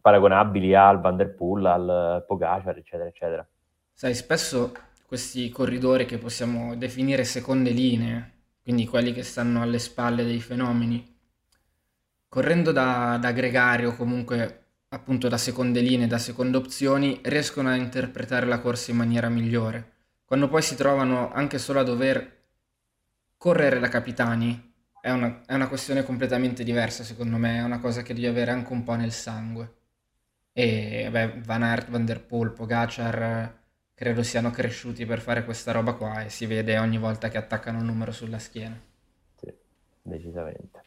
paragonabili 0.00 0.74
al 0.74 1.00
Van 1.00 1.14
Der 1.14 1.32
Poel, 1.32 1.64
al 1.64 2.24
Pogacar, 2.26 2.76
eccetera, 2.76 3.08
eccetera. 3.08 3.48
Sai, 3.92 4.14
spesso 4.14 4.72
questi 5.06 5.48
corridori 5.50 6.06
che 6.06 6.18
possiamo 6.18 6.74
definire 6.74 7.22
seconde 7.22 7.70
linee, 7.70 8.31
quindi 8.62 8.86
quelli 8.86 9.12
che 9.12 9.22
stanno 9.22 9.62
alle 9.62 9.78
spalle 9.78 10.24
dei 10.24 10.40
fenomeni, 10.40 11.04
correndo 12.28 12.72
da, 12.72 13.18
da 13.20 13.32
gregario 13.32 13.94
comunque 13.94 14.58
appunto 14.88 15.28
da 15.28 15.38
seconde 15.38 15.80
linee, 15.80 16.06
da 16.06 16.18
seconde 16.18 16.56
opzioni, 16.56 17.20
riescono 17.24 17.68
a 17.68 17.74
interpretare 17.74 18.46
la 18.46 18.60
corsa 18.60 18.90
in 18.90 18.98
maniera 18.98 19.28
migliore. 19.28 19.90
Quando 20.24 20.48
poi 20.48 20.62
si 20.62 20.76
trovano 20.76 21.32
anche 21.32 21.58
solo 21.58 21.80
a 21.80 21.82
dover 21.82 22.40
correre 23.36 23.78
da 23.78 23.88
capitani, 23.88 24.72
è 25.00 25.10
una, 25.10 25.42
è 25.46 25.54
una 25.54 25.68
questione 25.68 26.04
completamente 26.04 26.62
diversa 26.62 27.04
secondo 27.04 27.36
me, 27.36 27.58
è 27.58 27.62
una 27.62 27.80
cosa 27.80 28.02
che 28.02 28.14
devi 28.14 28.26
avere 28.26 28.50
anche 28.50 28.72
un 28.72 28.82
po' 28.84 28.94
nel 28.94 29.12
sangue. 29.12 29.76
E 30.52 31.08
beh, 31.10 31.40
Van 31.44 31.62
Aert, 31.62 31.90
Van 31.90 32.04
Der 32.04 32.22
Poel, 32.24 32.52
Pogacar 32.52 33.60
credo 33.94 34.22
siano 34.22 34.50
cresciuti 34.50 35.06
per 35.06 35.20
fare 35.20 35.44
questa 35.44 35.72
roba 35.72 35.94
qua 35.94 36.22
e 36.24 36.28
si 36.28 36.46
vede 36.46 36.78
ogni 36.78 36.98
volta 36.98 37.28
che 37.28 37.38
attaccano 37.38 37.78
un 37.78 37.86
numero 37.86 38.12
sulla 38.12 38.38
schiena. 38.38 38.78
Sì, 39.34 39.52
decisamente. 40.02 40.82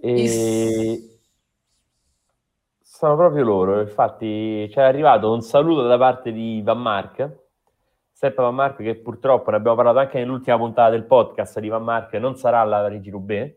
E... 0.00 0.22
Is... 0.22 1.18
Sono 3.00 3.16
proprio 3.16 3.44
loro, 3.44 3.80
infatti 3.80 4.68
c'è 4.70 4.82
arrivato 4.82 5.32
un 5.32 5.40
saluto 5.40 5.86
da 5.86 5.96
parte 5.96 6.32
di 6.32 6.60
Van 6.62 6.80
Mark, 6.80 7.38
Stefano 8.12 8.48
Van 8.48 8.56
Mark 8.56 8.76
che 8.82 8.96
purtroppo 8.96 9.50
ne 9.50 9.56
abbiamo 9.56 9.76
parlato 9.76 10.00
anche 10.00 10.18
nell'ultima 10.18 10.58
puntata 10.58 10.90
del 10.90 11.04
podcast 11.04 11.60
di 11.60 11.68
Van 11.68 11.82
Mark, 11.82 12.12
non 12.14 12.36
sarà 12.36 12.60
alla 12.60 12.82
Parigi 12.82 13.08
Roubaix, 13.08 13.54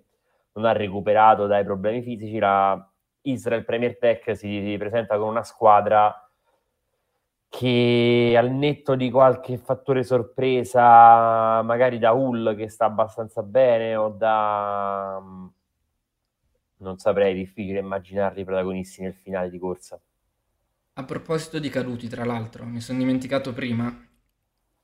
non 0.54 0.64
ha 0.64 0.72
recuperato 0.72 1.46
dai 1.48 1.66
problemi 1.66 2.02
fisici, 2.02 2.40
la 2.40 2.90
Israel 3.24 3.66
Premier 3.66 3.98
Tech 3.98 4.36
si 4.38 4.76
presenta 4.78 5.18
con 5.18 5.28
una 5.28 5.44
squadra 5.44 6.23
che 7.56 8.34
al 8.36 8.50
netto 8.50 8.96
di 8.96 9.12
qualche 9.12 9.60
fattore 9.60 10.04
sorpresa, 10.04 11.62
magari 11.62 12.00
da 12.00 12.12
Hull 12.12 12.56
che 12.56 12.68
sta 12.68 12.86
abbastanza 12.86 13.44
bene 13.44 13.96
o 13.96 14.10
da... 14.10 15.22
non 16.78 16.98
saprei, 16.98 17.36
difficile 17.36 17.78
immaginarli 17.78 18.42
i 18.42 18.44
protagonisti 18.44 19.04
nel 19.04 19.14
finale 19.14 19.52
di 19.52 19.60
corsa. 19.60 20.02
A 20.94 21.04
proposito 21.04 21.60
di 21.60 21.70
caduti, 21.70 22.08
tra 22.08 22.26
l'altro, 22.26 22.66
mi 22.66 22.82
sono 22.82 22.98
dimenticato 22.98 23.54
prima, 23.54 24.04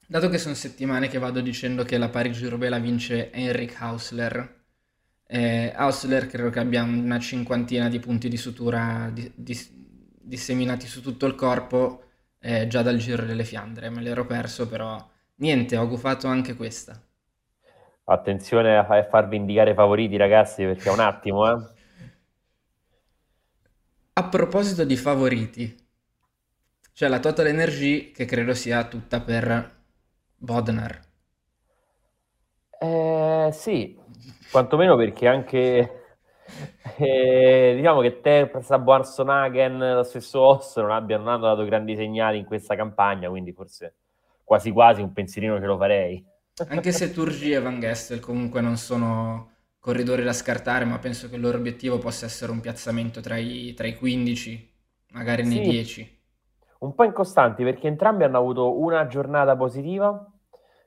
dato 0.08 0.30
che 0.30 0.38
sono 0.38 0.54
settimane 0.54 1.08
che 1.08 1.18
vado 1.18 1.42
dicendo 1.42 1.84
che 1.84 1.98
la 1.98 2.10
Parigi-Roubaix 2.10 2.70
la 2.70 2.78
vince 2.78 3.32
Henrik 3.32 3.82
Hausler, 3.82 4.58
eh, 5.26 5.74
Hausler 5.76 6.28
credo 6.28 6.52
che 6.52 6.60
abbia 6.60 6.84
una 6.84 7.18
cinquantina 7.18 7.90
di 7.90 7.98
punti 7.98 8.30
di 8.30 8.38
sutura 8.38 9.10
di, 9.12 9.32
di, 9.34 9.58
disseminati 10.22 10.86
su 10.86 11.02
tutto 11.02 11.26
il 11.26 11.34
corpo, 11.34 12.04
eh, 12.40 12.68
già 12.68 12.82
dal 12.82 12.98
Giro 12.98 13.26
delle 13.26 13.44
Fiandre, 13.44 13.90
me 13.90 14.02
l'ero 14.02 14.26
perso, 14.26 14.68
però 14.68 14.98
niente, 15.36 15.78
ho 15.78 15.88
gufato 15.88 16.28
anche 16.28 16.56
questa. 16.56 17.02
Attenzione 18.06 18.76
a 18.76 19.04
farvi 19.08 19.36
indicare 19.36 19.72
i 19.72 19.76
favoriti, 19.76 20.18
ragazzi, 20.18 20.64
perché 20.64 20.90
è 20.90 20.92
un 20.92 21.00
attimo, 21.00 21.50
eh. 21.50 21.78
A 24.14 24.28
proposito 24.28 24.84
di 24.84 24.98
favoriti, 24.98 25.76
c'è 26.94 27.08
la 27.08 27.20
Total 27.20 27.48
Energy 27.48 28.12
che 28.12 28.26
credo 28.26 28.54
sia 28.54 28.84
tutta 28.88 29.22
per 29.22 29.78
Bodnar. 30.36 31.00
Eh, 32.82 33.50
sì, 33.52 33.98
quantomeno 34.52 34.96
perché 34.96 35.28
anche 35.28 35.99
E, 37.00 37.76
diciamo 37.78 38.02
che 38.02 38.20
Terps, 38.20 38.78
Boarsonagen, 38.78 39.78
lo 39.78 40.04
stesso 40.04 40.42
Oss 40.42 40.78
non, 40.80 40.92
abbiano, 40.92 41.24
non 41.24 41.34
hanno 41.34 41.46
dato 41.46 41.64
grandi 41.64 41.96
segnali 41.96 42.38
in 42.38 42.46
questa 42.46 42.76
campagna, 42.76 43.30
quindi 43.30 43.54
forse 43.54 43.96
quasi 44.44 44.72
quasi 44.72 45.02
un 45.02 45.14
pensierino 45.14 45.60
ce 45.60 45.66
lo 45.66 45.78
farei. 45.78 46.26
Anche 46.68 46.92
se 46.92 47.12
Turgi 47.14 47.52
e 47.52 47.62
Van 47.62 47.80
Gestel 47.80 48.20
comunque 48.20 48.60
non 48.60 48.76
sono 48.76 49.52
corridori 49.80 50.24
da 50.24 50.34
scartare, 50.34 50.86
ma 50.86 51.00
penso 51.00 51.30
che 51.30 51.36
il 51.36 51.42
loro 51.42 51.58
obiettivo 51.58 52.00
possa 52.00 52.26
essere 52.26 52.52
un 52.52 52.60
piazzamento 52.60 53.22
tra 53.22 53.38
i, 53.38 53.74
tra 53.76 53.88
i 53.88 53.96
15, 53.96 54.74
magari 55.12 55.44
nei 55.44 55.64
sì, 55.64 55.70
10. 55.70 56.22
Un 56.80 56.96
po' 56.96 57.04
incostanti 57.04 57.64
perché 57.64 57.88
entrambi 57.88 58.24
hanno 58.24 58.38
avuto 58.38 58.80
una 58.80 59.08
giornata 59.08 59.56
positiva, 59.56 60.26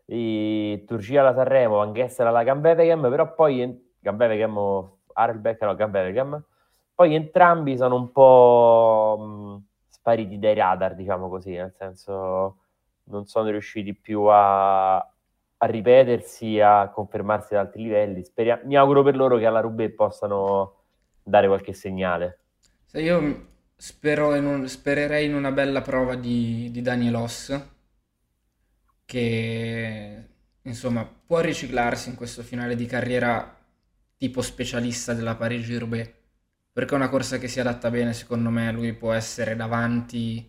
Turgia 0.05 1.21
alla 1.21 1.35
Sanremo, 1.35 1.77
Van 1.77 1.93
Gestel 1.93 2.27
alla 2.27 2.43
Gambevegem, 2.43 3.09
però 3.09 3.33
poi 3.35 3.91
Gambevegem 3.99 4.57
o 5.13 5.21
Arlbeck, 5.21 5.61
no, 5.63 5.75
Gambevegem, 5.75 6.43
poi 6.95 7.15
entrambi 7.15 7.77
sono 7.77 7.97
un 7.97 8.13
po' 8.13 9.19
mh, 9.59 9.67
spariti 9.89 10.39
dai 10.39 10.55
radar, 10.55 10.95
diciamo 10.95 11.29
così, 11.29 11.53
nel 11.53 11.75
senso 11.77 12.59
non 13.05 13.27
sono 13.27 13.51
riusciti 13.51 13.95
più 13.95 14.23
a, 14.25 14.97
a 14.97 15.67
ripetersi, 15.67 16.61
a 16.61 16.89
confermarsi 16.91 17.55
ad 17.55 17.67
altri 17.67 17.83
livelli. 17.83 18.25
Speria- 18.25 18.61
mi 18.65 18.77
auguro 18.77 19.03
per 19.03 19.17
loro 19.17 19.39
che 19.39 19.47
alla 19.47 19.61
Rubé 19.61 19.91
possano 19.91 20.83
dare 21.23 21.47
qualche 21.47 21.73
segnale. 21.73 22.39
Se 22.85 23.01
io 23.01 23.19
in 23.19 24.45
un, 24.47 24.69
spererei 24.69 25.27
in 25.27 25.35
una 25.35 25.51
bella 25.51 25.81
prova 25.81 26.15
di, 26.15 26.71
di 26.71 26.83
Danielos, 26.83 27.71
che 29.05 30.29
insomma 30.63 31.05
può 31.05 31.41
riciclarsi 31.41 32.11
in 32.11 32.17
questo 32.17 32.43
finale 32.43 32.77
di 32.77 32.87
carriera 32.87 33.57
tipo 34.23 34.41
specialista 34.41 35.15
della 35.15 35.35
Parigi-Roubaix, 35.35 36.09
perché 36.73 36.93
è 36.93 36.97
una 36.97 37.09
corsa 37.09 37.39
che 37.39 37.49
si 37.49 37.59
adatta 37.59 37.91
bene, 37.91 38.13
secondo 38.13 38.51
me, 38.51 38.71
lui 38.71 38.93
può 38.93 39.13
essere 39.13 39.57
davanti 39.57 40.49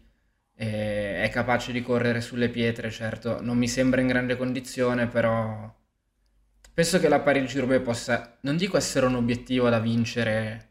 è 0.53 1.27
capace 1.31 1.71
di 1.71 1.81
correre 1.81 2.21
sulle 2.21 2.49
pietre, 2.49 2.91
certo, 2.91 3.41
non 3.41 3.57
mi 3.57 3.67
sembra 3.67 3.99
in 3.99 4.05
grande 4.05 4.37
condizione, 4.37 5.07
però 5.07 5.73
penso 6.71 6.99
che 6.99 7.09
la 7.09 7.19
Parigi-Roubaix 7.19 7.81
possa, 7.81 8.37
non 8.41 8.57
dico 8.57 8.77
essere 8.77 9.07
un 9.07 9.15
obiettivo 9.15 9.67
da 9.69 9.79
vincere 9.79 10.69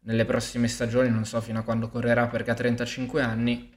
nelle 0.00 0.24
prossime 0.24 0.66
stagioni, 0.66 1.10
non 1.10 1.24
so 1.24 1.40
fino 1.40 1.60
a 1.60 1.62
quando 1.62 1.88
correrà 1.88 2.26
perché 2.26 2.50
ha 2.50 2.54
35 2.54 3.22
anni, 3.22 3.70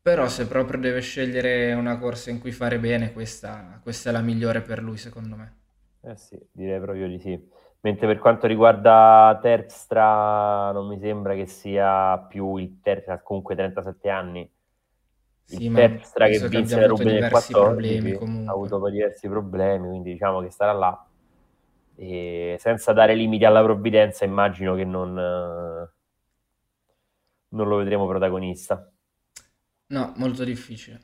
però 0.00 0.28
se 0.28 0.46
proprio 0.46 0.78
deve 0.78 1.00
scegliere 1.00 1.72
una 1.72 1.98
corsa 1.98 2.30
in 2.30 2.38
cui 2.38 2.52
fare 2.52 2.78
bene, 2.78 3.12
questa, 3.12 3.80
questa 3.82 4.10
è 4.10 4.12
la 4.12 4.22
migliore 4.22 4.62
per 4.62 4.84
lui, 4.84 4.98
secondo 4.98 5.34
me. 5.34 5.56
Eh 6.02 6.16
sì, 6.16 6.38
direi 6.52 6.80
proprio 6.80 7.08
di 7.08 7.18
sì. 7.18 7.56
Mentre 7.80 8.08
per 8.08 8.18
quanto 8.18 8.46
riguarda 8.46 9.38
Terpstra, 9.40 10.72
non 10.72 10.88
mi 10.88 10.98
sembra 10.98 11.34
che 11.34 11.46
sia 11.46 12.18
più 12.18 12.56
il 12.56 12.80
Terpstra, 12.82 13.20
comunque 13.20 13.54
37 13.54 14.08
anni, 14.08 14.50
sì, 15.44 15.64
il 15.64 15.72
Terpstra 15.72 16.26
che 16.26 16.48
vinse 16.48 16.78
la 16.78 16.86
Rubin 16.86 17.06
nel 17.06 17.30
14 17.30 18.18
ha 18.46 18.52
avuto 18.52 18.90
diversi 18.90 19.28
problemi, 19.28 19.88
quindi 19.88 20.12
diciamo 20.12 20.42
che 20.42 20.50
starà 20.50 20.72
là. 20.72 21.06
E 21.94 22.56
senza 22.58 22.92
dare 22.92 23.14
limiti 23.14 23.44
alla 23.44 23.62
provvidenza, 23.62 24.24
immagino 24.24 24.74
che 24.74 24.84
non, 24.84 25.14
non 25.14 25.88
lo 27.68 27.76
vedremo 27.76 28.06
protagonista. 28.06 28.90
No, 29.86 30.12
molto 30.16 30.44
difficile. 30.44 31.00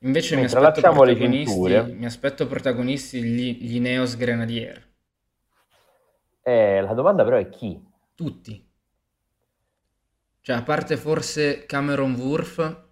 Invece 0.00 0.36
mi 0.36 0.44
aspetto, 0.44 0.92
mi 0.92 2.04
aspetto 2.04 2.46
protagonisti 2.46 3.22
gli, 3.22 3.58
gli 3.62 3.80
Neos 3.80 4.16
Grenadier. 4.16 4.92
Eh, 6.46 6.82
la 6.82 6.92
domanda 6.92 7.24
però 7.24 7.38
è 7.38 7.48
chi? 7.48 7.82
Tutti. 8.14 8.70
Cioè, 10.42 10.56
a 10.56 10.62
parte 10.62 10.98
forse 10.98 11.64
Cameron 11.64 12.12
Wurf, 12.16 12.82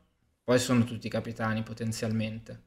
poi 0.42 0.58
sono 0.58 0.84
tutti 0.84 1.10
capitani 1.10 1.62
potenzialmente. 1.62 2.62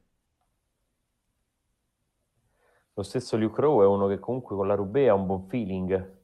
Lo 2.94 3.02
stesso 3.02 3.36
Luke 3.36 3.60
Rowe 3.60 3.84
è 3.84 3.88
uno 3.88 4.06
che 4.06 4.20
comunque 4.20 4.56
con 4.56 4.68
la 4.68 4.76
Rubé 4.76 5.10
ha 5.10 5.16
un 5.16 5.26
buon 5.26 5.48
feeling. 5.48 6.18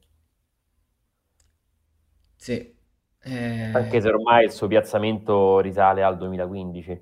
Sì. 2.36 2.78
Eh... 3.20 3.72
Anche 3.74 4.00
se 4.00 4.08
ormai 4.08 4.46
il 4.46 4.52
suo 4.52 4.68
piazzamento 4.68 5.60
risale 5.60 6.04
al 6.04 6.18
2015. 6.18 7.02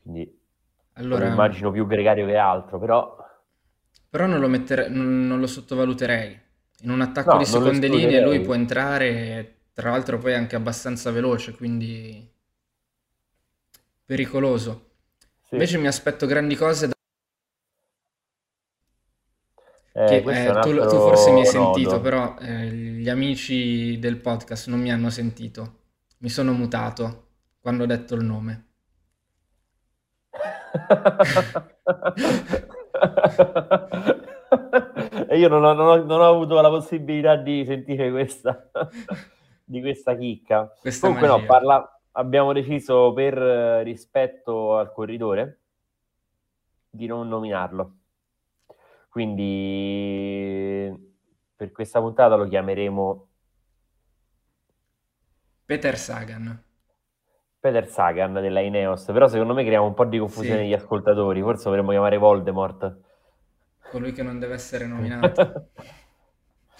Quindi 0.00 0.40
allora... 0.92 1.26
lo 1.26 1.32
immagino 1.32 1.72
più 1.72 1.88
gregario 1.88 2.24
che 2.24 2.36
altro, 2.36 2.78
però... 2.78 3.16
Però 4.08 4.26
non 4.26 4.38
lo, 4.38 4.46
mettere... 4.48 4.88
non 4.88 5.40
lo 5.40 5.46
sottovaluterei. 5.48 6.41
In 6.82 6.90
un 6.90 7.00
attacco 7.00 7.32
no, 7.32 7.38
di 7.38 7.44
seconde 7.44 7.86
linee 7.86 8.20
lui 8.20 8.40
può 8.40 8.54
entrare, 8.54 9.58
tra 9.72 9.90
l'altro 9.90 10.18
poi 10.18 10.34
anche 10.34 10.56
abbastanza 10.56 11.12
veloce, 11.12 11.52
quindi 11.52 12.28
pericoloso. 14.04 14.90
Sì. 15.42 15.54
Invece 15.54 15.78
mi 15.78 15.86
aspetto 15.86 16.26
grandi 16.26 16.56
cose 16.56 16.88
da... 16.88 16.92
Eh, 19.94 20.06
che, 20.06 20.16
eh, 20.16 20.60
tu, 20.60 20.74
tu, 20.74 20.88
forse 20.88 21.30
mi 21.30 21.40
hai 21.40 21.46
sentito, 21.46 21.90
nodo. 21.90 22.02
però 22.02 22.36
eh, 22.40 22.66
gli 22.66 23.08
amici 23.08 23.96
del 24.00 24.16
podcast 24.16 24.66
non 24.66 24.80
mi 24.80 24.90
hanno 24.90 25.10
sentito. 25.10 25.82
Mi 26.18 26.30
sono 26.30 26.52
mutato 26.52 27.28
quando 27.60 27.84
ho 27.84 27.86
detto 27.86 28.16
il 28.16 28.24
nome. 28.24 28.66
e 35.32 35.38
io 35.38 35.48
non 35.48 35.64
ho, 35.64 35.72
non, 35.72 35.88
ho, 35.88 36.04
non 36.04 36.20
ho, 36.20 36.28
avuto 36.28 36.60
la 36.60 36.68
possibilità 36.68 37.36
di 37.36 37.64
sentire 37.64 38.10
questa, 38.10 38.68
di 39.64 39.80
questa 39.80 40.14
chicca. 40.14 40.70
Questa 40.78 41.06
Comunque 41.06 41.26
magia. 41.26 41.40
no, 41.40 41.46
parla, 41.46 42.00
abbiamo 42.12 42.52
deciso 42.52 43.14
per 43.14 43.38
eh, 43.38 43.82
rispetto 43.82 44.76
al 44.76 44.92
corridore 44.92 45.60
di 46.90 47.06
non 47.06 47.28
nominarlo. 47.28 47.94
Quindi 49.08 50.92
per 51.56 51.72
questa 51.72 52.00
puntata 52.00 52.34
lo 52.34 52.46
chiameremo 52.46 53.28
Peter 55.64 55.96
Sagan. 55.96 56.62
Peter 57.58 57.88
Sagan 57.88 58.34
della 58.34 58.60
Ineos, 58.60 59.06
però 59.06 59.28
secondo 59.28 59.54
me 59.54 59.62
creiamo 59.64 59.86
un 59.86 59.94
po' 59.94 60.04
di 60.04 60.18
confusione 60.18 60.58
sì. 60.58 60.62
negli 60.64 60.74
ascoltatori, 60.74 61.40
forse 61.40 61.64
dovremmo 61.64 61.92
chiamare 61.92 62.18
Voldemort. 62.18 63.11
Colui 63.92 64.12
che 64.12 64.22
non 64.22 64.38
deve 64.38 64.54
essere 64.54 64.86
nominato. 64.86 65.68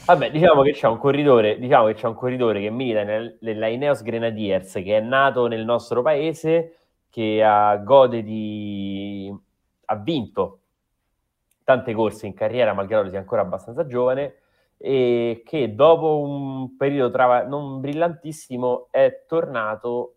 Vabbè, 0.06 0.30
diciamo 0.30 0.62
che 0.62 0.72
c'è 0.72 0.88
un 0.88 0.96
corridore, 0.96 1.58
diciamo 1.58 1.88
che 1.88 1.92
c'è 1.92 2.06
un 2.06 2.14
corridore 2.14 2.58
che 2.58 2.70
milita 2.70 3.02
nel, 3.02 3.36
nella 3.42 3.66
Ineos 3.66 4.02
Grenadiers, 4.02 4.72
che 4.72 4.96
è 4.96 5.00
nato 5.00 5.46
nel 5.46 5.62
nostro 5.62 6.00
paese, 6.00 6.76
che 7.10 7.44
ha, 7.44 7.76
gode 7.76 8.22
di... 8.22 9.30
ha 9.84 9.96
vinto 9.96 10.60
tante 11.64 11.92
corse 11.92 12.26
in 12.26 12.32
carriera, 12.32 12.72
malgrado 12.72 13.10
sia 13.10 13.18
ancora 13.18 13.42
abbastanza 13.42 13.86
giovane, 13.86 14.36
e 14.78 15.42
che 15.44 15.74
dopo 15.74 16.18
un 16.18 16.78
periodo 16.78 17.12
tra... 17.12 17.46
non 17.46 17.78
brillantissimo 17.82 18.88
è 18.90 19.24
tornato 19.28 20.16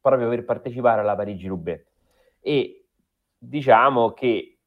proprio 0.00 0.28
per 0.28 0.44
partecipare 0.44 1.00
alla 1.00 1.16
Parigi-Roubaix. 1.16 1.84
E 2.40 2.86
diciamo 3.36 4.12
che 4.12 4.57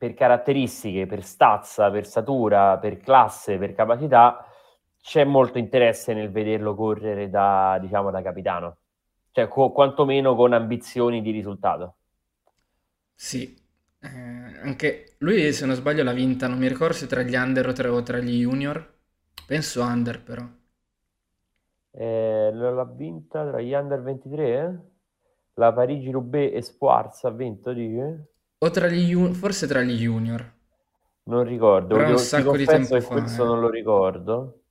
per 0.00 0.14
caratteristiche, 0.14 1.04
per 1.06 1.22
stazza, 1.22 1.90
per 1.90 2.06
statura, 2.06 2.78
per 2.78 2.96
classe, 2.98 3.58
per 3.58 3.74
capacità, 3.74 4.42
c'è 5.02 5.24
molto 5.24 5.58
interesse 5.58 6.14
nel 6.14 6.30
vederlo 6.30 6.74
correre 6.74 7.28
da, 7.28 7.76
diciamo, 7.80 8.10
da 8.10 8.22
capitano, 8.22 8.78
cioè 9.32 9.46
co- 9.48 9.72
quantomeno 9.72 10.34
con 10.34 10.54
ambizioni 10.54 11.20
di 11.20 11.30
risultato. 11.30 11.96
Sì, 13.14 13.56
eh, 14.00 14.08
anche 14.08 15.14
lui, 15.18 15.52
se 15.52 15.64
non 15.66 15.76
sbaglio, 15.76 16.02
l'ha 16.02 16.12
vinta, 16.12 16.48
non 16.48 16.58
mi 16.58 16.66
ricordo 16.68 16.94
se 16.94 17.06
tra 17.06 17.22
gli 17.22 17.34
under 17.36 17.68
o 17.68 17.72
tra, 17.72 17.92
o 17.92 18.02
tra 18.02 18.18
gli 18.18 18.40
junior, 18.40 18.98
penso 19.46 19.82
under 19.82 20.20
però. 20.22 20.48
Eh, 21.92 22.50
l'ha 22.52 22.84
vinta 22.84 23.46
tra 23.46 23.60
gli 23.60 23.72
under 23.72 24.02
23? 24.02 24.48
Eh? 24.64 24.78
La 25.54 25.72
Parigi-Roubaix 25.72 26.52
e 26.54 26.62
Squarza 26.62 27.28
ha 27.28 27.30
vinto, 27.32 27.72
dice? 27.72 28.28
O 28.62 28.70
tra 28.70 28.88
gli 28.88 29.08
junior, 29.08 29.34
forse 29.34 29.66
tra 29.66 29.80
gli 29.82 29.98
junior. 29.98 30.52
Non 31.24 31.44
ricordo, 31.44 31.96
Però 31.96 32.10
un 32.10 32.18
sacco 32.18 32.56
di 32.56 32.64
tempo 32.64 33.00
fa. 33.00 33.20
Questo 33.20 33.42
eh. 33.42 33.46
non 33.46 33.60
lo 33.60 33.70
ricordo. 33.70 34.62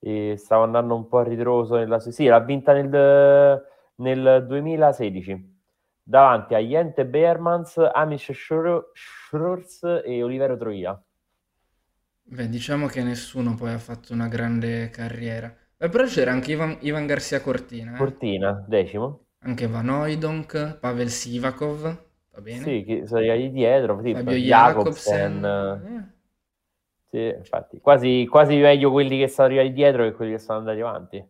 E 0.00 0.34
stavo 0.36 0.64
andando 0.64 0.94
un 0.94 1.06
po' 1.06 1.18
a 1.18 1.22
ritroso 1.22 1.76
nella... 1.76 2.00
Sì, 2.00 2.26
l'ha 2.26 2.40
vinta 2.40 2.72
nel, 2.72 3.62
nel 3.96 4.44
2016 4.46 5.52
davanti 6.04 6.54
a 6.54 6.58
Jente 6.58 7.06
Beermans, 7.06 7.78
Amish 7.78 8.32
Schrurs 8.32 10.02
e 10.04 10.22
Olivero 10.22 10.56
Troia. 10.56 11.02
Beh, 12.26 12.48
diciamo 12.48 12.86
che 12.86 13.02
nessuno 13.02 13.54
poi 13.54 13.72
ha 13.72 13.78
fatto 13.78 14.12
una 14.12 14.28
grande 14.28 14.90
carriera. 14.90 15.54
Beh, 15.76 15.88
però 15.88 16.04
c'era 16.04 16.32
anche 16.32 16.52
Ivan, 16.52 16.76
Ivan 16.80 17.06
Garcia 17.06 17.40
Cortina. 17.40 17.94
Eh? 17.94 17.96
Cortina, 17.96 18.64
decimo. 18.66 19.26
Anche 19.40 19.66
Van 19.66 19.88
Oydonk, 19.88 20.78
Pavel 20.78 21.10
Sivakov. 21.10 22.03
Va 22.34 22.40
bene. 22.40 22.62
Sì, 22.62 22.84
che 22.84 23.06
sei 23.06 23.38
lì 23.38 23.50
dietro, 23.52 24.00
tipo, 24.02 24.18
Fabio 24.18 24.36
Jacobsen. 24.36 25.40
Jacobsen. 25.40 25.86
Eh. 25.86 26.12
Sì, 27.10 27.36
infatti, 27.38 27.78
quasi, 27.80 28.26
quasi 28.28 28.56
meglio 28.56 28.90
quelli 28.90 29.18
che 29.18 29.28
sono 29.28 29.46
arrivati 29.46 29.72
dietro 29.72 30.02
che 30.02 30.12
quelli 30.12 30.32
che 30.32 30.38
sono 30.38 30.58
andati 30.58 30.80
avanti. 30.80 31.24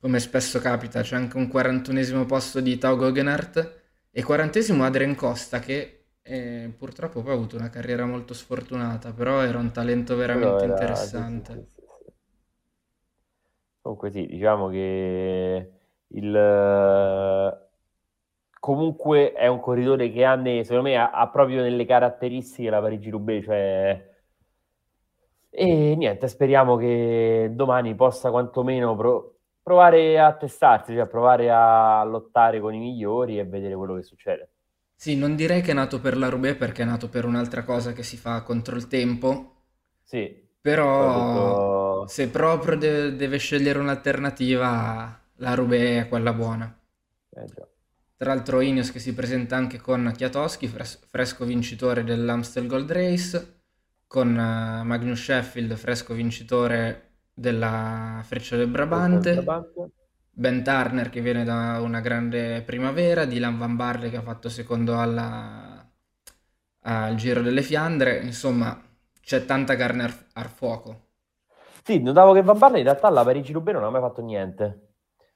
Come 0.00 0.18
spesso 0.18 0.58
capita, 0.58 1.02
c'è 1.02 1.14
anche 1.14 1.36
un 1.36 1.46
41esimo 1.46 2.26
posto 2.26 2.60
di 2.60 2.76
Tao 2.78 2.96
Goggenhardt 2.96 3.82
e 4.10 4.24
40esimo 4.24 4.82
Adrian 4.82 5.14
Costa 5.14 5.60
che 5.60 6.06
eh, 6.20 6.72
purtroppo 6.76 7.22
poi 7.22 7.30
ha 7.30 7.34
avuto 7.34 7.56
una 7.56 7.70
carriera 7.70 8.04
molto 8.04 8.34
sfortunata, 8.34 9.12
però 9.12 9.40
era 9.42 9.58
un 9.58 9.70
talento 9.70 10.16
veramente 10.16 10.64
era, 10.64 10.72
interessante. 10.72 11.52
Sì, 11.52 11.60
sì, 11.60 11.80
sì, 11.80 12.12
Comunque 13.82 14.10
sì, 14.10 14.26
diciamo 14.26 14.68
che 14.68 15.70
il... 16.08 17.62
Comunque 18.64 19.32
è 19.32 19.46
un 19.46 19.60
corridore 19.60 20.10
che 20.10 20.24
ha, 20.24 20.36
secondo 20.64 20.82
me, 20.82 20.96
ha, 20.96 21.10
ha 21.10 21.28
proprio 21.28 21.60
nelle 21.62 21.84
caratteristiche 21.84 22.70
la 22.70 22.80
Parigi-Roubaix, 22.80 23.44
cioè 23.44 24.10
e 25.50 25.94
niente, 25.96 26.26
speriamo 26.28 26.76
che 26.76 27.50
domani 27.52 27.94
possa 27.94 28.30
quantomeno 28.30 28.96
pro- 28.96 29.36
provare 29.62 30.18
a 30.18 30.34
testarsi, 30.36 30.92
cioè 30.94 31.06
provare 31.06 31.50
a 31.50 32.02
lottare 32.04 32.60
con 32.60 32.74
i 32.74 32.78
migliori 32.78 33.38
e 33.38 33.44
vedere 33.46 33.76
quello 33.76 33.94
che 33.94 34.02
succede. 34.02 34.50
Sì, 34.96 35.14
non 35.16 35.36
direi 35.36 35.62
che 35.62 35.70
è 35.70 35.74
nato 35.74 36.00
per 36.00 36.16
la 36.16 36.28
Roubaix 36.28 36.56
perché 36.56 36.82
è 36.82 36.84
nato 36.84 37.08
per 37.08 37.24
un'altra 37.26 37.62
cosa 37.62 37.92
che 37.92 38.02
si 38.02 38.16
fa 38.16 38.42
contro 38.42 38.74
il 38.74 38.88
tempo, 38.88 39.62
Sì, 40.04 40.48
però 40.60 40.86
soprattutto 40.90 41.58
se 42.04 42.28
proprio 42.30 42.76
de- 42.76 43.16
deve 43.16 43.38
scegliere 43.38 43.78
un'alternativa, 43.78 45.20
la 45.36 45.54
Roubaix 45.54 46.04
è 46.04 46.08
quella 46.08 46.32
buona. 46.32 46.76
eh, 47.36 47.46
già. 47.54 47.68
Tra 48.24 48.32
l'altro 48.32 48.62
Ineos 48.62 48.90
che 48.90 49.00
si 49.00 49.12
presenta 49.12 49.54
anche 49.54 49.78
con 49.78 50.10
Chiatoschi, 50.16 50.66
fres- 50.66 50.98
fresco 51.10 51.44
vincitore 51.44 52.04
dell'Amstel 52.04 52.66
Gold 52.66 52.90
Race, 52.90 53.60
con 54.06 54.30
eh, 54.30 54.82
Magnus 54.82 55.20
Sheffield, 55.24 55.74
fresco 55.74 56.14
vincitore 56.14 57.16
della 57.34 58.22
Freccia 58.24 58.56
del 58.56 58.68
Brabante, 58.68 59.42
Brabante. 59.42 59.90
Ben 60.30 60.62
Turner 60.64 61.10
che 61.10 61.20
viene 61.20 61.44
da 61.44 61.78
una 61.82 62.00
grande 62.00 62.62
primavera, 62.62 63.26
Dylan 63.26 63.58
Van 63.58 63.76
Barle 63.76 64.08
che 64.08 64.16
ha 64.16 64.22
fatto 64.22 64.48
secondo 64.48 64.98
alla- 64.98 65.86
al 66.84 67.14
Giro 67.16 67.42
delle 67.42 67.60
Fiandre, 67.60 68.20
insomma 68.22 68.82
c'è 69.20 69.44
tanta 69.44 69.76
carne 69.76 70.04
al, 70.04 70.14
al 70.32 70.48
fuoco. 70.48 71.08
Sì, 71.84 72.00
notavo 72.00 72.32
che 72.32 72.42
Van 72.42 72.58
Barle 72.58 72.78
in 72.78 72.84
realtà 72.84 73.06
alla 73.06 73.22
Parigi-Roubaix 73.22 73.74
non 73.76 73.84
ha 73.84 73.90
mai 73.90 74.00
fatto 74.00 74.22
niente. 74.22 74.83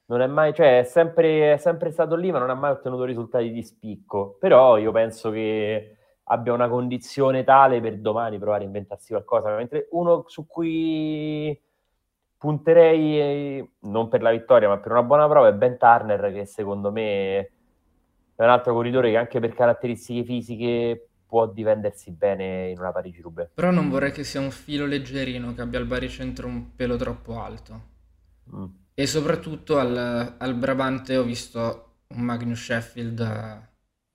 Non 0.09 0.21
è 0.21 0.27
mai, 0.27 0.53
cioè, 0.55 0.79
è 0.79 0.83
sempre, 0.83 1.53
è 1.53 1.57
sempre 1.57 1.91
stato 1.91 2.15
lì, 2.15 2.31
ma 2.31 2.39
non 2.39 2.49
ha 2.49 2.55
mai 2.55 2.71
ottenuto 2.71 3.03
risultati 3.03 3.51
di 3.51 3.61
spicco. 3.61 4.37
Però 4.39 4.77
io 4.77 4.91
penso 4.91 5.29
che 5.29 5.97
abbia 6.23 6.51
una 6.51 6.67
condizione 6.67 7.43
tale 7.43 7.79
per 7.79 7.99
domani 7.99 8.39
provare 8.39 8.63
a 8.63 8.65
inventarsi 8.65 9.09
qualcosa. 9.09 9.55
Mentre 9.55 9.87
uno 9.91 10.23
su 10.27 10.47
cui 10.47 11.59
punterei, 12.37 13.19
eh, 13.19 13.69
non 13.81 14.07
per 14.07 14.23
la 14.23 14.31
vittoria, 14.31 14.67
ma 14.67 14.79
per 14.79 14.91
una 14.91 15.03
buona 15.03 15.27
prova, 15.27 15.47
è 15.47 15.53
Ben 15.53 15.77
Turner, 15.77 16.33
che 16.33 16.45
secondo 16.45 16.91
me 16.91 17.37
è 18.35 18.43
un 18.43 18.49
altro 18.49 18.73
corridore 18.73 19.11
che 19.11 19.17
anche 19.17 19.39
per 19.39 19.53
caratteristiche 19.53 20.23
fisiche 20.23 21.09
può 21.27 21.45
difendersi 21.45 22.09
bene 22.11 22.69
in 22.69 22.79
una 22.79 22.91
Parigi-Roubaix. 22.91 23.49
Però 23.53 23.69
non 23.69 23.89
vorrei 23.89 24.11
che 24.11 24.23
sia 24.23 24.39
un 24.39 24.49
filo 24.49 24.87
leggerino 24.87 25.53
che 25.53 25.61
abbia 25.61 25.77
il 25.77 25.85
baricentro 25.85 26.47
un 26.47 26.75
pelo 26.75 26.95
troppo 26.95 27.39
alto. 27.39 27.81
Mm. 28.55 28.65
E 29.01 29.07
soprattutto 29.07 29.79
al, 29.79 30.35
al 30.37 30.53
Brabante 30.55 31.17
ho 31.17 31.23
visto 31.23 32.01
un 32.09 32.21
Magnus 32.21 32.61
Sheffield 32.65 33.19
eh, 33.19 33.69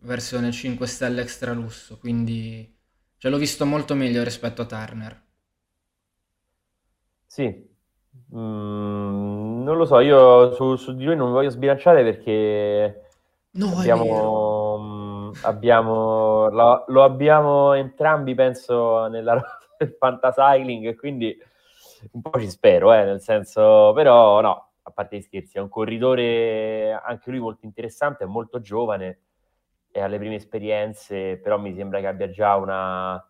versione 0.06 0.52
5 0.52 0.86
stelle 0.86 1.22
extra 1.22 1.52
lusso, 1.52 1.98
quindi 1.98 2.72
cioè, 3.16 3.30
l'ho 3.32 3.38
visto 3.38 3.66
molto 3.66 3.94
meglio 3.96 4.22
rispetto 4.22 4.62
a 4.62 4.66
Turner. 4.66 5.22
Sì, 7.26 7.72
Mm, 8.34 9.62
non 9.64 9.76
lo 9.76 9.84
so, 9.86 9.98
io 10.00 10.52
su, 10.54 10.76
su 10.76 10.94
di 10.94 11.04
lui 11.04 11.16
non 11.16 11.32
voglio 11.32 11.50
sbilanciare 11.50 12.02
perché 12.04 13.02
No, 13.54 13.70
abbiamo, 13.74 14.78
mm, 14.80 15.32
abbiamo, 15.42 16.48
lo, 16.50 16.84
lo 16.88 17.02
abbiamo 17.04 17.72
entrambi, 17.74 18.34
penso, 18.34 19.06
nella 19.08 19.40
del 19.78 19.96
fantasycling 19.98 20.94
quindi 20.96 21.36
un 22.12 22.22
po' 22.22 22.38
ci 22.40 22.48
spero, 22.50 22.92
eh, 22.92 23.04
nel 23.04 23.20
senso, 23.20 23.92
però 23.94 24.40
no, 24.40 24.72
a 24.86 24.90
parte 24.92 25.16
gli 25.18 25.22
scherzi, 25.22 25.58
è 25.58 25.60
un 25.60 25.68
corridore 25.68 26.92
anche 26.92 27.30
lui 27.30 27.40
molto 27.40 27.66
interessante, 27.66 28.24
è 28.24 28.26
molto 28.26 28.60
giovane, 28.60 29.20
è 29.90 30.00
alle 30.00 30.18
prime 30.18 30.36
esperienze, 30.36 31.36
però 31.38 31.58
mi 31.58 31.74
sembra 31.74 32.00
che 32.00 32.06
abbia 32.06 32.30
già 32.30 32.56
una 32.56 33.24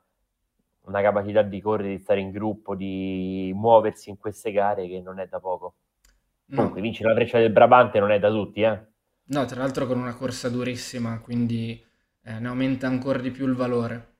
una 0.86 1.00
capacità 1.02 1.42
di 1.42 1.60
correre, 1.60 1.96
di 1.96 1.98
stare 1.98 2.20
in 2.20 2.30
gruppo, 2.30 2.74
di 2.74 3.50
muoversi 3.54 4.10
in 4.10 4.18
queste 4.18 4.52
gare 4.52 4.86
che 4.86 5.00
non 5.00 5.18
è 5.18 5.26
da 5.26 5.40
poco. 5.40 5.76
Comunque, 6.54 6.80
No, 6.80 6.82
vincere 6.82 7.08
la 7.10 7.14
freccia 7.16 7.38
del 7.38 7.52
Brabante 7.52 8.00
non 8.00 8.10
è 8.12 8.18
da 8.18 8.30
tutti, 8.30 8.62
eh? 8.62 8.86
no, 9.26 9.44
tra 9.44 9.60
l'altro 9.60 9.86
con 9.86 9.98
una 9.98 10.14
corsa 10.14 10.48
durissima, 10.48 11.20
quindi 11.20 11.84
eh, 12.22 12.38
ne 12.38 12.48
aumenta 12.48 12.86
ancora 12.86 13.18
di 13.18 13.30
più 13.30 13.46
il 13.46 13.54
valore. 13.54 14.16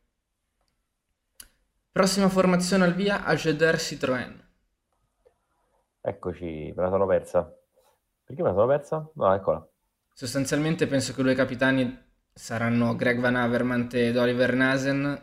Prossima 1.91 2.29
formazione 2.29 2.85
al 2.85 2.93
via, 2.95 3.25
Ageder 3.25 3.77
Citroën. 3.77 4.44
Eccoci, 6.05 6.73
me 6.77 6.83
la 6.85 6.89
sono 6.89 7.05
persa. 7.05 7.53
Perché 8.25 8.43
me 8.43 8.49
la 8.51 8.55
sono 8.55 8.67
persa? 8.69 9.11
No, 9.15 9.35
eccola. 9.35 9.69
Sostanzialmente 10.15 10.87
penso 10.87 11.13
che 11.13 11.21
i 11.21 11.23
due 11.25 11.35
capitani 11.35 11.97
saranno 12.33 12.97
Greg 12.97 13.21
Van 13.21 13.37
Avermaet 13.37 13.93
ed 13.95 14.17
Oliver 14.17 14.55
Nasen. 14.55 15.23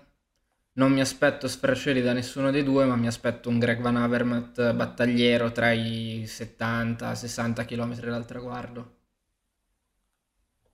Non 0.74 0.92
mi 0.94 1.02
aspetto 1.02 1.48
sfraceli 1.48 2.02
da 2.02 2.14
nessuno 2.14 2.52
dei 2.52 2.64
due, 2.64 2.86
ma 2.86 2.96
mi 2.96 3.08
aspetto 3.08 3.50
un 3.50 3.60
Greg 3.60 3.82
Van 3.82 3.98
Avermaet 3.98 4.74
battagliero 4.74 5.52
tra 5.52 5.72
i 5.72 6.26
70-60 6.28 7.66
km 7.66 8.12
dal 8.12 8.26
traguardo. 8.26 8.98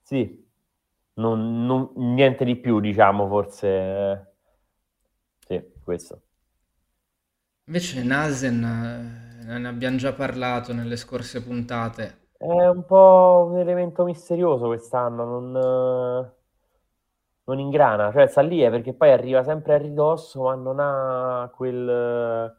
Sì, 0.01 0.49
non, 1.15 1.65
non- 1.65 1.91
niente 2.15 2.45
di 2.45 2.55
più, 2.57 2.79
diciamo, 2.79 3.27
forse. 3.27 4.33
Sì, 5.47 5.59
questo. 5.83 6.21
Invece 7.67 8.01
Nasen, 8.01 8.63
eh, 8.63 9.57
ne 9.57 9.67
abbiamo 9.67 9.97
già 9.97 10.13
parlato 10.13 10.71
nelle 10.71 10.95
scorse 10.95 11.43
puntate. 11.43 12.27
È 12.37 12.45
un 12.45 12.85
po' 12.85 13.49
un 13.51 13.57
elemento 13.57 14.05
misterioso 14.05 14.67
quest'anno, 14.67 15.25
non, 15.25 15.55
eh, 15.57 16.31
non 17.43 17.59
ingrana, 17.59 18.09
cioè 18.13 18.27
sta 18.27 18.39
lì 18.39 18.61
è 18.61 18.69
perché 18.69 18.93
poi 18.93 19.11
arriva 19.11 19.43
sempre 19.43 19.73
a 19.73 19.77
ridosso, 19.79 20.43
ma 20.43 20.55
non 20.55 20.79
ha 20.79 21.51
quel, 21.53 22.55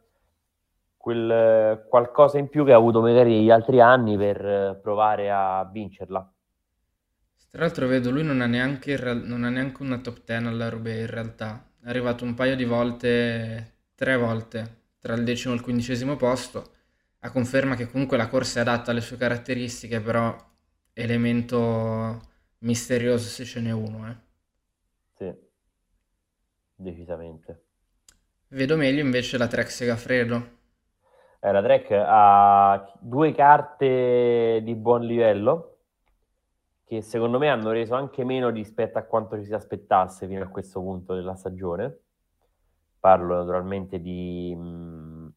quel 0.95 1.31
eh, 1.31 1.85
qualcosa 1.89 2.37
in 2.37 2.47
più 2.47 2.63
che 2.63 2.73
ha 2.73 2.75
avuto 2.75 3.01
magari 3.01 3.41
gli 3.43 3.49
altri 3.49 3.81
anni 3.81 4.15
per 4.15 4.45
eh, 4.45 4.79
provare 4.79 5.31
a 5.31 5.67
vincerla. 5.71 6.31
Tra 7.49 7.61
l'altro 7.61 7.87
vedo, 7.87 8.11
lui 8.11 8.23
non 8.23 8.41
ha 8.41 8.45
neanche, 8.45 8.95
non 8.95 9.43
ha 9.43 9.49
neanche 9.49 9.81
una 9.81 9.97
top 9.97 10.21
10 10.23 10.45
alla 10.45 10.69
Roubaix 10.69 10.99
in 10.99 11.07
realtà. 11.07 11.63
È 11.81 11.89
arrivato 11.89 12.23
un 12.23 12.35
paio 12.35 12.55
di 12.55 12.65
volte, 12.65 13.77
tre 13.95 14.15
volte, 14.17 14.78
tra 14.99 15.13
il 15.13 15.23
decimo 15.23 15.53
e 15.53 15.57
il 15.57 15.63
quindicesimo 15.63 16.15
posto, 16.15 16.73
a 17.19 17.31
conferma 17.31 17.75
che 17.75 17.89
comunque 17.89 18.17
la 18.17 18.27
corsa 18.27 18.59
è 18.59 18.61
adatta 18.61 18.91
alle 18.91 19.01
sue 19.01 19.17
caratteristiche, 19.17 20.01
però 20.01 20.35
elemento 20.93 22.21
misterioso 22.59 23.27
se 23.27 23.45
ce 23.45 23.61
n'è 23.61 23.71
uno, 23.71 24.09
eh. 24.09 24.15
Sì, 25.15 25.33
decisamente. 26.75 27.63
Vedo 28.49 28.77
meglio 28.77 29.01
invece 29.01 29.37
la 29.37 29.47
Trek 29.47 29.69
Segafredo. 29.69 30.57
Eh, 31.39 31.51
la 31.51 31.61
Trek 31.61 31.91
ha 31.91 32.93
due 32.99 33.33
carte 33.33 34.61
di 34.63 34.75
buon 34.75 35.05
livello 35.05 35.77
che 36.89 37.03
secondo 37.03 37.37
me 37.37 37.49
hanno 37.49 37.69
reso 37.69 37.93
anche 37.93 38.23
meno 38.23 38.49
rispetto 38.49 38.97
a 38.97 39.03
quanto 39.03 39.37
ci 39.37 39.45
si 39.45 39.53
aspettasse 39.53 40.25
fino 40.25 40.43
a 40.43 40.47
questo 40.47 40.81
punto 40.81 41.13
della 41.13 41.35
stagione. 41.35 41.99
Parlo 42.99 43.35
naturalmente 43.37 44.01
di, 44.01 44.53
mh, 44.55 45.33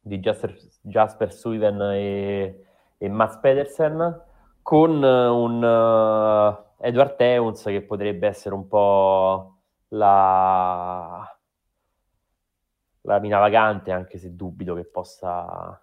di 0.00 0.18
Jasper, 0.18 0.56
Jasper 0.82 1.32
Stuyven 1.32 1.80
e, 1.80 2.64
e 2.96 3.08
Mats 3.08 3.38
Pedersen 3.38 4.22
con 4.62 5.02
eh, 5.04 5.26
un 5.26 5.64
eh, 5.64 6.86
Edward 6.86 7.16
Teuns 7.16 7.62
che 7.64 7.82
potrebbe 7.82 8.28
essere 8.28 8.54
un 8.54 8.68
po' 8.68 9.56
la, 9.88 11.38
la 13.02 13.18
mina 13.18 13.38
vagante, 13.38 13.90
anche 13.90 14.18
se 14.18 14.34
dubito 14.34 14.74
che 14.74 14.84
possa 14.84 15.82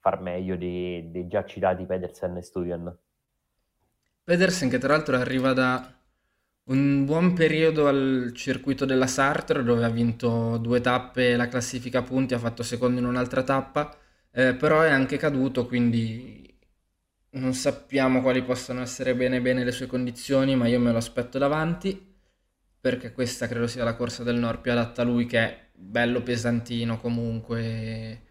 far 0.00 0.20
meglio 0.20 0.56
dei, 0.56 1.10
dei 1.10 1.26
già 1.26 1.44
citati 1.44 1.84
Pedersen 1.84 2.36
e 2.36 2.42
Stuyven. 2.42 2.98
Pedersen 4.24 4.68
che 4.68 4.78
tra 4.78 4.94
l'altro 4.94 5.16
arriva 5.16 5.52
da 5.52 5.97
un 6.68 7.04
buon 7.04 7.32
periodo 7.34 7.88
al 7.88 8.32
circuito 8.34 8.84
della 8.84 9.06
Sartre 9.06 9.62
dove 9.62 9.84
ha 9.84 9.88
vinto 9.88 10.58
due 10.58 10.80
tappe 10.80 11.36
la 11.36 11.48
classifica 11.48 12.02
punti, 12.02 12.34
ha 12.34 12.38
fatto 12.38 12.62
secondo 12.62 13.00
in 13.00 13.06
un'altra 13.06 13.42
tappa, 13.42 13.96
eh, 14.30 14.54
però 14.54 14.82
è 14.82 14.90
anche 14.90 15.16
caduto, 15.16 15.66
quindi 15.66 16.44
non 17.30 17.54
sappiamo 17.54 18.22
quali 18.22 18.42
possano 18.42 18.80
essere 18.82 19.14
bene 19.14 19.40
bene 19.40 19.64
le 19.64 19.72
sue 19.72 19.86
condizioni, 19.86 20.56
ma 20.56 20.66
io 20.68 20.80
me 20.80 20.92
lo 20.92 20.98
aspetto 20.98 21.38
davanti. 21.38 22.06
perché 22.80 23.12
questa 23.12 23.48
credo 23.48 23.66
sia 23.66 23.84
la 23.84 23.94
corsa 23.96 24.22
del 24.24 24.36
nord 24.38 24.60
più 24.60 24.72
adatta 24.72 25.02
a 25.02 25.04
lui 25.04 25.26
che 25.26 25.38
è 25.38 25.68
bello 25.74 26.22
pesantino 26.22 27.00
comunque 27.00 28.22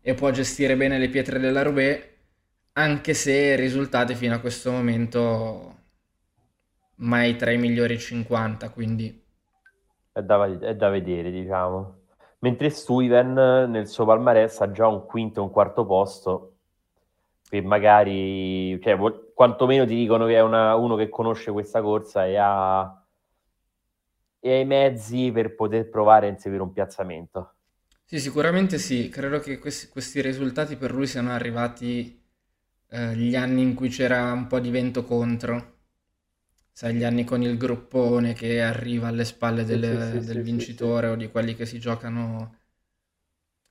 e 0.00 0.14
può 0.14 0.30
gestire 0.30 0.76
bene 0.76 0.98
le 0.98 1.08
pietre 1.10 1.38
della 1.38 1.62
Roubaix 1.62 2.04
anche 2.74 3.14
se 3.14 3.32
i 3.32 3.56
risultati 3.56 4.14
fino 4.14 4.34
a 4.34 4.40
questo 4.40 4.70
momento 4.72 5.79
mai 7.00 7.36
tra 7.36 7.50
i 7.50 7.58
migliori 7.58 7.98
50 7.98 8.70
quindi 8.70 9.24
è 10.12 10.22
da, 10.22 10.44
è 10.44 10.74
da 10.74 10.88
vedere 10.88 11.30
diciamo 11.30 11.98
mentre 12.40 12.70
Stuyven 12.70 13.32
nel 13.70 13.88
suo 13.88 14.04
palmarès 14.04 14.60
ha 14.60 14.70
già 14.70 14.86
un 14.86 15.04
quinto 15.06 15.40
e 15.40 15.42
un 15.42 15.50
quarto 15.50 15.84
posto 15.84 16.54
che 17.48 17.60
magari 17.60 18.80
cioè, 18.80 18.96
quantomeno 19.34 19.84
ti 19.84 19.94
dicono 19.94 20.26
che 20.26 20.36
è 20.36 20.40
una, 20.40 20.76
uno 20.76 20.94
che 20.96 21.08
conosce 21.08 21.50
questa 21.50 21.82
corsa 21.82 22.26
e 22.26 22.36
ha 22.36 23.00
e 24.40 24.52
hai 24.52 24.64
mezzi 24.64 25.30
per 25.32 25.54
poter 25.54 25.88
provare 25.90 26.26
a 26.26 26.30
inseguire 26.30 26.62
un 26.62 26.72
piazzamento. 26.72 27.54
Sì, 28.04 28.18
sicuramente 28.18 28.78
sì. 28.78 29.08
Credo 29.08 29.38
che 29.38 29.58
questi, 29.58 29.88
questi 29.88 30.20
risultati 30.22 30.76
per 30.76 30.92
lui 30.92 31.06
siano 31.06 31.30
arrivati 31.30 32.20
eh, 32.88 33.14
gli 33.14 33.36
anni 33.36 33.62
in 33.62 33.74
cui 33.74 33.90
c'era 33.90 34.32
un 34.32 34.46
po' 34.46 34.58
di 34.58 34.70
vento 34.70 35.04
contro. 35.04 35.79
Sai, 36.80 36.94
gli 36.94 37.04
anni 37.04 37.24
con 37.24 37.42
il 37.42 37.58
gruppone 37.58 38.32
che 38.32 38.62
arriva 38.62 39.08
alle 39.08 39.26
spalle 39.26 39.64
del, 39.66 39.82
sì, 40.12 40.20
sì, 40.20 40.24
del 40.24 40.42
vincitore 40.42 41.08
o 41.08 41.14
di 41.14 41.28
quelli 41.28 41.54
che 41.54 41.66
si 41.66 41.78
giocano 41.78 42.56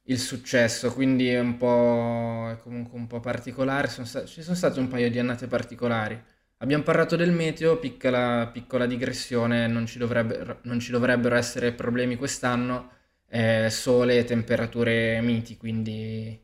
il 0.04 0.20
successo. 0.20 0.94
Quindi 0.94 1.28
è 1.30 1.40
un 1.40 1.58
po', 1.58 2.50
è 2.52 2.58
comunque 2.62 2.98
un 2.98 3.08
po' 3.08 3.20
particolare. 3.20 3.88
Sono 3.88 4.06
sta- 4.06 4.26
ci 4.26 4.42
sono 4.42 4.56
state 4.56 4.80
un 4.80 4.88
paio 4.88 5.10
di 5.10 5.20
annate 5.20 5.48
particolari. 5.48 6.22
Abbiamo 6.58 6.84
parlato 6.84 7.16
del 7.16 7.32
meteo, 7.32 7.80
piccola, 7.80 8.48
piccola 8.52 8.86
digressione, 8.86 9.68
non 9.68 9.86
ci, 9.86 9.98
non 9.98 10.80
ci 10.80 10.92
dovrebbero 10.92 11.36
essere 11.36 11.72
problemi 11.74 12.16
quest'anno, 12.18 12.92
eh, 13.28 13.70
sole 13.70 14.18
e 14.20 14.24
temperature 14.26 15.22
miti, 15.22 15.56
quindi 15.58 16.38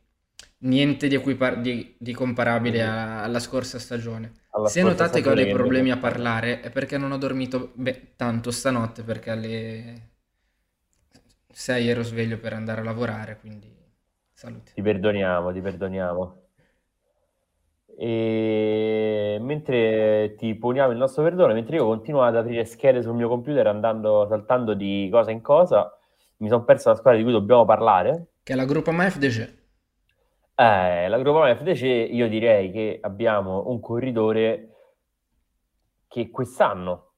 niente 0.66 1.08
di, 1.08 1.14
equipar- 1.14 1.60
di, 1.60 1.94
di 1.98 2.12
comparabile 2.12 2.82
a- 2.82 3.22
alla 3.22 3.38
scorsa 3.40 3.78
stagione. 3.78 4.32
Alla 4.50 4.68
Se 4.68 4.82
notate 4.82 5.20
che 5.22 5.28
ho 5.28 5.34
dei 5.34 5.46
problemi 5.46 5.90
a 5.90 5.96
parlare 5.98 6.60
è 6.60 6.70
perché 6.70 6.98
non 6.98 7.12
ho 7.12 7.18
dormito 7.18 7.72
beh, 7.74 8.14
tanto 8.16 8.50
stanotte 8.50 9.02
perché 9.02 9.30
alle 9.30 10.10
6 11.52 11.88
ero 11.88 12.02
sveglio 12.02 12.38
per 12.38 12.52
andare 12.52 12.80
a 12.80 12.84
lavorare, 12.84 13.38
quindi 13.38 13.72
salute. 14.32 14.72
Ti 14.74 14.80
perdoniamo, 14.82 15.52
ti 15.52 15.60
perdoniamo. 15.60 16.42
E 17.98 19.38
mentre 19.40 20.34
ti 20.36 20.54
poniamo 20.54 20.92
il 20.92 20.98
nostro 20.98 21.22
perdono, 21.22 21.54
mentre 21.54 21.76
io 21.76 21.86
continuo 21.86 22.22
ad 22.22 22.36
aprire 22.36 22.64
schede 22.66 23.00
sul 23.02 23.14
mio 23.14 23.28
computer 23.28 23.66
andando, 23.66 24.26
saltando 24.28 24.74
di 24.74 25.08
cosa 25.10 25.30
in 25.30 25.40
cosa, 25.40 25.90
mi 26.38 26.48
sono 26.48 26.64
perso 26.64 26.90
la 26.90 26.96
squadra 26.96 27.18
di 27.18 27.24
cui 27.24 27.32
dobbiamo 27.32 27.64
parlare. 27.64 28.26
Che 28.42 28.52
è 28.52 28.56
la 28.56 28.64
Groupama 28.64 29.10
FDC. 29.10 29.54
Eh, 30.58 31.06
la 31.08 31.18
Groupama 31.18 31.54
FDC, 31.54 31.82
io 32.14 32.28
direi 32.30 32.70
che 32.70 32.98
abbiamo 33.02 33.68
un 33.68 33.78
corridore 33.78 34.70
che 36.08 36.30
quest'anno 36.30 37.12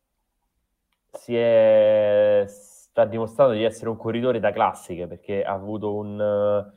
si 1.13 1.37
è, 1.37 2.45
sta 2.49 3.05
dimostrando 3.05 3.53
di 3.53 3.63
essere 3.63 3.91
un 3.91 3.97
corridore 3.97 4.41
da 4.41 4.51
classiche 4.51 5.07
perché 5.07 5.45
ha 5.45 5.53
avuto 5.53 5.95
un 5.95 6.69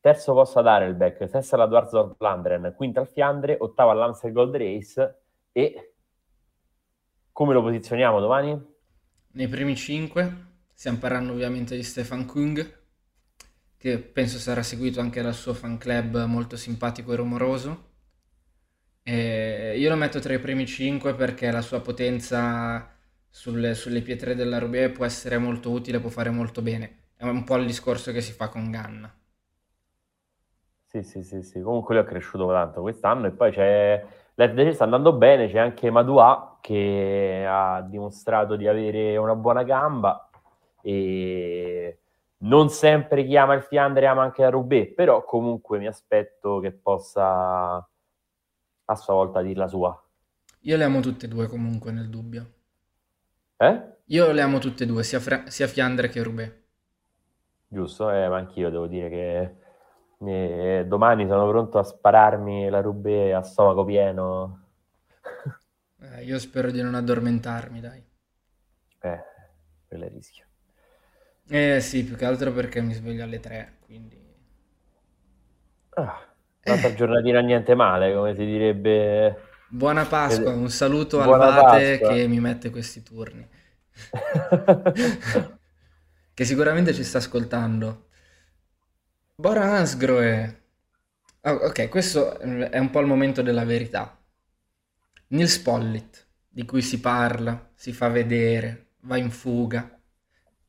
terzo 0.00 0.32
posto 0.32 0.58
ad 0.58 0.66
Arelbeck, 0.66 1.28
sesta 1.28 1.54
alla 1.54 1.66
Dwarsdorf 1.66 2.16
Landren, 2.18 2.74
quinta 2.76 2.98
al 2.98 3.06
Fiandre, 3.06 3.56
ottava 3.60 3.92
all'Amstel 3.92 4.32
Gold 4.32 4.56
Race 4.56 5.20
e 5.52 5.94
come 7.30 7.52
lo 7.52 7.62
posizioniamo 7.62 8.18
domani? 8.18 8.60
Nei 9.34 9.46
primi 9.46 9.76
cinque 9.76 10.46
stiamo 10.72 10.98
parlando 10.98 11.32
ovviamente 11.32 11.76
di 11.76 11.84
Stefan 11.84 12.26
Kung 12.26 12.87
che 13.78 13.98
penso 13.98 14.38
sarà 14.38 14.62
seguito 14.62 15.00
anche 15.00 15.22
dal 15.22 15.34
suo 15.34 15.54
fan 15.54 15.78
club 15.78 16.24
molto 16.26 16.56
simpatico 16.58 17.12
e 17.12 17.16
rumoroso. 17.16 17.86
E 19.02 19.76
io 19.76 19.88
lo 19.88 19.96
metto 19.96 20.20
tra 20.20 20.32
i 20.34 20.38
primi 20.38 20.64
cinque 20.64 21.12
perché 21.14 21.50
la 21.50 21.62
sua 21.62 21.80
potenza 21.80 22.88
sulle, 23.28 23.74
sulle 23.74 24.02
pietre 24.02 24.34
della 24.36 24.58
Roubaix 24.58 24.92
può 24.94 25.04
essere 25.04 25.38
molto 25.38 25.70
utile, 25.72 25.98
può 26.00 26.10
fare 26.10 26.30
molto 26.30 26.62
bene. 26.62 27.06
È 27.16 27.24
un 27.24 27.42
po' 27.44 27.56
il 27.56 27.66
discorso 27.66 28.12
che 28.12 28.20
si 28.20 28.32
fa 28.32 28.48
con 28.48 28.70
Ganna 28.70 29.12
sì, 30.84 31.02
sì, 31.02 31.22
sì, 31.22 31.42
sì. 31.42 31.60
Comunque 31.60 31.94
lui 31.94 32.04
è 32.04 32.06
cresciuto 32.06 32.48
tanto 32.48 32.80
quest'anno 32.80 33.26
e 33.26 33.30
poi 33.32 33.52
c'è 33.52 34.04
l'FDC 34.34 34.72
sta 34.74 34.84
andando 34.84 35.12
bene, 35.12 35.48
c'è 35.48 35.58
anche 35.58 35.90
Madua 35.90 36.58
che 36.60 37.44
ha 37.46 37.82
dimostrato 37.82 38.56
di 38.56 38.66
avere 38.66 39.16
una 39.16 39.34
buona 39.34 39.62
gamba 39.64 40.28
e 40.80 41.98
non 42.38 42.68
sempre 42.70 43.24
chi 43.24 43.36
ama 43.36 43.54
il 43.54 43.62
Fiandre 43.62 44.06
ama 44.06 44.22
anche 44.22 44.42
la 44.42 44.50
Rubé, 44.50 44.92
però 44.94 45.24
comunque 45.24 45.78
mi 45.78 45.86
aspetto 45.86 46.60
che 46.60 46.72
possa 46.72 47.76
a 48.90 48.94
sua 48.94 49.14
volta 49.14 49.42
dirla 49.42 49.68
sua. 49.68 50.02
Io 50.60 50.76
le 50.76 50.84
amo 50.84 51.00
tutte 51.00 51.26
e 51.26 51.28
due 51.28 51.46
comunque 51.46 51.92
nel 51.92 52.08
dubbio. 52.08 52.52
Eh? 53.56 53.96
Io 54.06 54.30
le 54.32 54.40
amo 54.40 54.58
tutte 54.58 54.84
e 54.84 54.86
due, 54.86 55.02
sia, 55.02 55.20
Fra- 55.20 55.48
sia 55.50 55.66
Fiandre 55.66 56.08
che 56.08 56.22
Rubé. 56.22 56.62
Giusto, 57.66 58.10
eh, 58.10 58.28
ma 58.28 58.36
anch'io 58.36 58.70
devo 58.70 58.86
dire 58.86 59.08
che 59.10 59.56
e 60.20 60.84
domani 60.86 61.28
sono 61.28 61.48
pronto 61.48 61.78
a 61.78 61.84
spararmi 61.84 62.68
la 62.68 62.80
rubé 62.80 63.32
a 63.34 63.42
stomaco 63.42 63.84
pieno. 63.84 64.64
Eh, 66.00 66.22
io 66.22 66.38
spero 66.38 66.70
di 66.70 66.80
non 66.80 66.94
addormentarmi, 66.94 67.80
dai. 67.80 68.00
Eh, 69.00 69.24
quello 69.88 70.04
è 70.04 70.06
il 70.06 70.12
rischio. 70.12 70.47
Eh 71.50 71.80
sì, 71.80 72.04
più 72.04 72.14
che 72.14 72.26
altro 72.26 72.52
perché 72.52 72.82
mi 72.82 72.92
sveglio 72.92 73.24
alle 73.24 73.40
3, 73.40 73.78
quindi... 73.86 74.16
Ah, 75.90 76.20
un'altra 76.64 76.94
giornatina 76.94 77.40
niente 77.40 77.74
male, 77.74 78.12
come 78.12 78.34
si 78.34 78.44
direbbe... 78.44 79.46
Buona 79.70 80.04
Pasqua, 80.04 80.52
un 80.52 80.70
saluto 80.70 81.20
al 81.20 81.38
Vate 81.38 81.98
che 81.98 82.26
mi 82.26 82.38
mette 82.38 82.70
questi 82.70 83.02
turni. 83.02 83.48
che 86.34 86.44
sicuramente 86.44 86.92
ci 86.92 87.02
sta 87.02 87.18
ascoltando. 87.18 88.08
Bora 89.34 89.76
Hansgrohe. 89.76 90.62
Oh, 91.42 91.50
ok, 91.50 91.88
questo 91.88 92.38
è 92.38 92.78
un 92.78 92.90
po' 92.90 93.00
il 93.00 93.06
momento 93.06 93.40
della 93.40 93.64
verità. 93.64 94.18
Nils 95.28 95.58
Pollitt, 95.58 96.26
di 96.48 96.64
cui 96.64 96.82
si 96.82 97.00
parla, 97.00 97.70
si 97.74 97.92
fa 97.92 98.08
vedere, 98.08 98.92
va 99.00 99.16
in 99.16 99.30
fuga. 99.30 99.97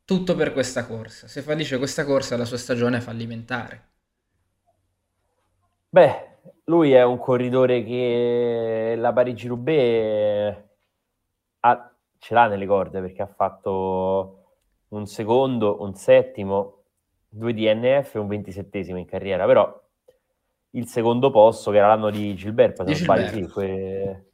Tutto 0.09 0.33
per 0.33 0.53
questa 0.53 0.87
corsa. 0.87 1.27
Se 1.27 1.43
fallisce 1.43 1.77
questa 1.77 2.03
corsa, 2.03 2.35
la 2.35 2.45
sua 2.45 2.57
stagione 2.57 2.97
è 2.97 2.99
fallimentare. 2.99 3.89
Beh, 5.87 6.37
lui 6.63 6.93
è 6.93 7.03
un 7.03 7.19
corridore 7.19 7.83
che 7.83 8.95
la 8.97 9.13
Parigi-Roubaix 9.13 10.63
ha, 11.59 11.95
ce 12.17 12.33
l'ha 12.33 12.47
nelle 12.47 12.65
corde 12.65 13.01
perché 13.01 13.21
ha 13.21 13.27
fatto 13.27 14.55
un 14.87 15.05
secondo, 15.05 15.83
un 15.83 15.93
settimo, 15.93 16.85
due 17.29 17.53
DNF 17.53 18.15
e 18.15 18.17
un 18.17 18.29
ventisettesimo 18.29 18.97
in 18.97 19.05
carriera, 19.05 19.45
però 19.45 19.79
il 20.71 20.87
secondo 20.87 21.29
posto, 21.29 21.69
che 21.69 21.77
era 21.77 21.87
l'anno 21.89 22.09
di 22.09 22.33
Gilberto, 22.33 22.83
se 22.83 22.89
non 22.89 22.99
sbaglio, 22.99 23.27
sì, 23.27 23.47
que... 23.47 24.25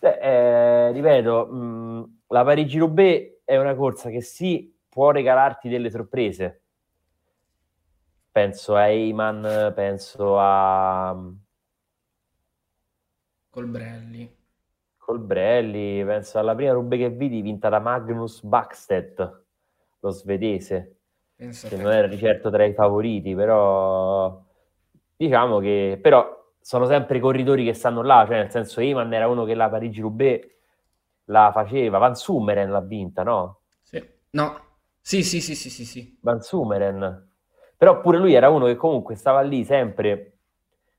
eh, 0.00 0.18
eh, 0.20 0.90
ripeto, 0.90 1.46
mh, 1.46 1.56
mm, 1.56 2.02
la 2.26 2.42
Parigi-Roubaix 2.42 3.42
è 3.44 3.56
una 3.56 3.76
corsa 3.76 4.10
che 4.10 4.20
sì, 4.20 4.71
può 4.92 5.10
regalarti 5.10 5.70
delle 5.70 5.88
sorprese. 5.88 6.60
Penso 8.30 8.74
a 8.74 8.88
Eyman, 8.88 9.72
penso 9.74 10.38
a... 10.38 11.18
Colbrelli. 13.48 14.36
Colbrelli, 14.98 16.04
penso 16.04 16.38
alla 16.38 16.54
prima 16.54 16.72
Roubaix 16.72 17.00
che 17.00 17.10
vidi 17.10 17.40
vinta 17.40 17.70
da 17.70 17.78
Magnus 17.78 18.42
Backstedt, 18.42 19.44
lo 20.00 20.10
svedese 20.10 20.96
Penso 21.34 21.68
che 21.68 21.76
non 21.76 21.90
era 21.90 22.06
di 22.06 22.18
certo 22.18 22.50
tra 22.50 22.64
i 22.64 22.74
favoriti, 22.74 23.34
però 23.34 24.44
diciamo 25.16 25.58
che 25.58 25.98
però 26.00 26.54
sono 26.60 26.86
sempre 26.86 27.16
i 27.16 27.20
corridori 27.20 27.64
che 27.64 27.72
stanno 27.72 28.02
là, 28.02 28.24
cioè 28.26 28.36
nel 28.36 28.50
senso 28.50 28.80
Eman 28.80 29.12
era 29.12 29.26
uno 29.26 29.44
che 29.44 29.54
la 29.54 29.70
Parigi-Roubaix 29.70 30.50
la 31.24 31.50
faceva, 31.52 31.98
Van 31.98 32.14
Sumeren 32.14 32.70
l'ha 32.70 32.80
vinta, 32.80 33.22
no? 33.22 33.60
Sì. 33.82 34.06
No. 34.30 34.71
Sì, 35.02 35.22
sì, 35.24 35.40
sì, 35.40 35.54
sì, 35.54 35.68
sì, 35.68 35.84
sì. 35.84 36.16
Van 36.22 36.40
Sumeren. 36.40 37.30
Però 37.76 38.00
pure 38.00 38.18
lui 38.18 38.34
era 38.34 38.48
uno 38.48 38.66
che 38.66 38.76
comunque 38.76 39.16
stava 39.16 39.40
lì 39.40 39.64
sempre 39.64 40.28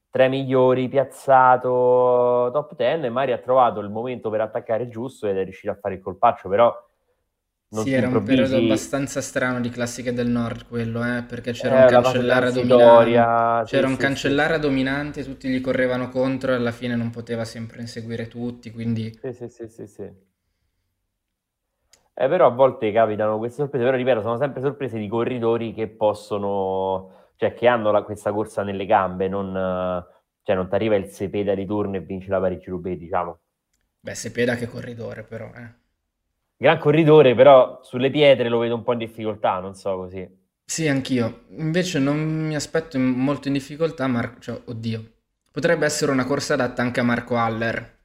tra 0.10 0.26
i 0.26 0.30
migliori, 0.30 0.90
piazzato 0.90 2.50
top 2.54 2.76
10 2.76 3.06
e 3.06 3.10
Mari 3.10 3.32
ha 3.32 3.40
trovato 3.40 3.80
il 3.80 3.90
momento 3.90 4.30
per 4.30 4.42
attaccare 4.42 4.88
giusto 4.88 5.28
ed 5.28 5.38
è 5.38 5.44
riuscito 5.44 5.72
a 5.72 5.76
fare 5.76 5.96
il 5.96 6.02
colpaccio, 6.02 6.50
però 6.50 6.72
non 7.70 7.84
sì, 7.84 7.92
era 7.94 8.08
un 8.10 8.22
periodo 8.24 8.58
abbastanza 8.58 9.22
strano 9.22 9.60
di 9.60 9.70
classiche 9.70 10.14
del 10.14 10.28
nord 10.28 10.68
quello, 10.68 11.04
eh, 11.04 11.24
perché 11.24 11.52
c'era 11.54 11.76
eh, 11.76 11.82
un 11.82 11.88
cancellare 11.88 12.52
dominante, 12.52 13.12
c'era 13.64 13.88
sì, 13.88 13.92
un 13.92 13.96
sì, 13.96 13.98
cancellare 13.98 14.60
dominante, 14.60 15.24
tutti 15.24 15.50
gli 15.50 15.62
correvano 15.62 16.10
contro 16.10 16.52
e 16.52 16.56
alla 16.56 16.72
fine 16.72 16.96
non 16.96 17.10
poteva 17.10 17.44
sempre 17.46 17.82
inseguire 17.82 18.28
tutti, 18.28 18.70
quindi... 18.72 19.18
Sì, 19.20 19.34
sì, 19.34 19.50
sì, 19.50 19.68
sì, 19.68 19.88
sì. 19.88 20.12
Eh, 22.16 22.28
però 22.28 22.46
a 22.48 22.50
volte 22.50 22.92
capitano 22.92 23.38
queste 23.40 23.58
sorprese, 23.64 23.86
però 23.86 23.98
ripeto, 23.98 24.22
sono 24.22 24.38
sempre 24.38 24.62
sorprese 24.62 25.00
di 25.00 25.08
corridori 25.08 25.74
che 25.74 25.88
possono, 25.90 27.32
cioè 27.38 27.54
che 27.56 27.68
hanno 27.68 27.92
la, 27.92 28.04
questa 28.04 28.32
corsa 28.32 28.62
nelle 28.64 28.86
gambe, 28.86 29.28
non, 29.28 29.52
cioè 30.44 30.56
non 30.56 30.70
ti 30.70 30.76
arriva 30.76 30.96
il 30.96 31.08
Sepeda 31.08 31.56
di 31.56 31.66
turno 31.66 31.96
e 31.96 32.02
vinci 32.02 32.30
la 32.30 32.40
Parigi-Roubaix, 32.40 32.98
diciamo. 32.98 33.40
Beh, 34.02 34.14
Sepeda 34.14 34.56
che 34.56 34.68
corridore 34.68 35.24
però, 35.24 35.52
eh. 35.56 35.74
Gran 36.58 36.80
corridore, 36.80 37.36
però 37.36 37.84
sulle 37.84 38.10
pietre 38.10 38.50
lo 38.50 38.58
vedo 38.58 38.74
un 38.74 38.82
po' 38.82 38.94
in 38.94 38.98
difficoltà, 38.98 39.60
non 39.60 39.76
so 39.76 39.96
così. 39.98 40.28
Sì, 40.66 40.88
anch'io. 40.88 41.46
Invece 41.52 42.00
non 42.00 42.18
mi 42.48 42.56
aspetto 42.56 42.98
molto 43.00 43.48
in 43.48 43.54
difficoltà, 43.54 44.08
Mar- 44.08 44.40
cioè, 44.40 44.62
oddio. 44.66 45.12
Potrebbe 45.52 45.86
essere 45.86 46.12
una 46.12 46.26
corsa 46.26 46.56
adatta 46.56 46.82
anche 46.82 47.00
a 47.00 47.04
Marco 47.04 47.38
Haller. 47.38 48.00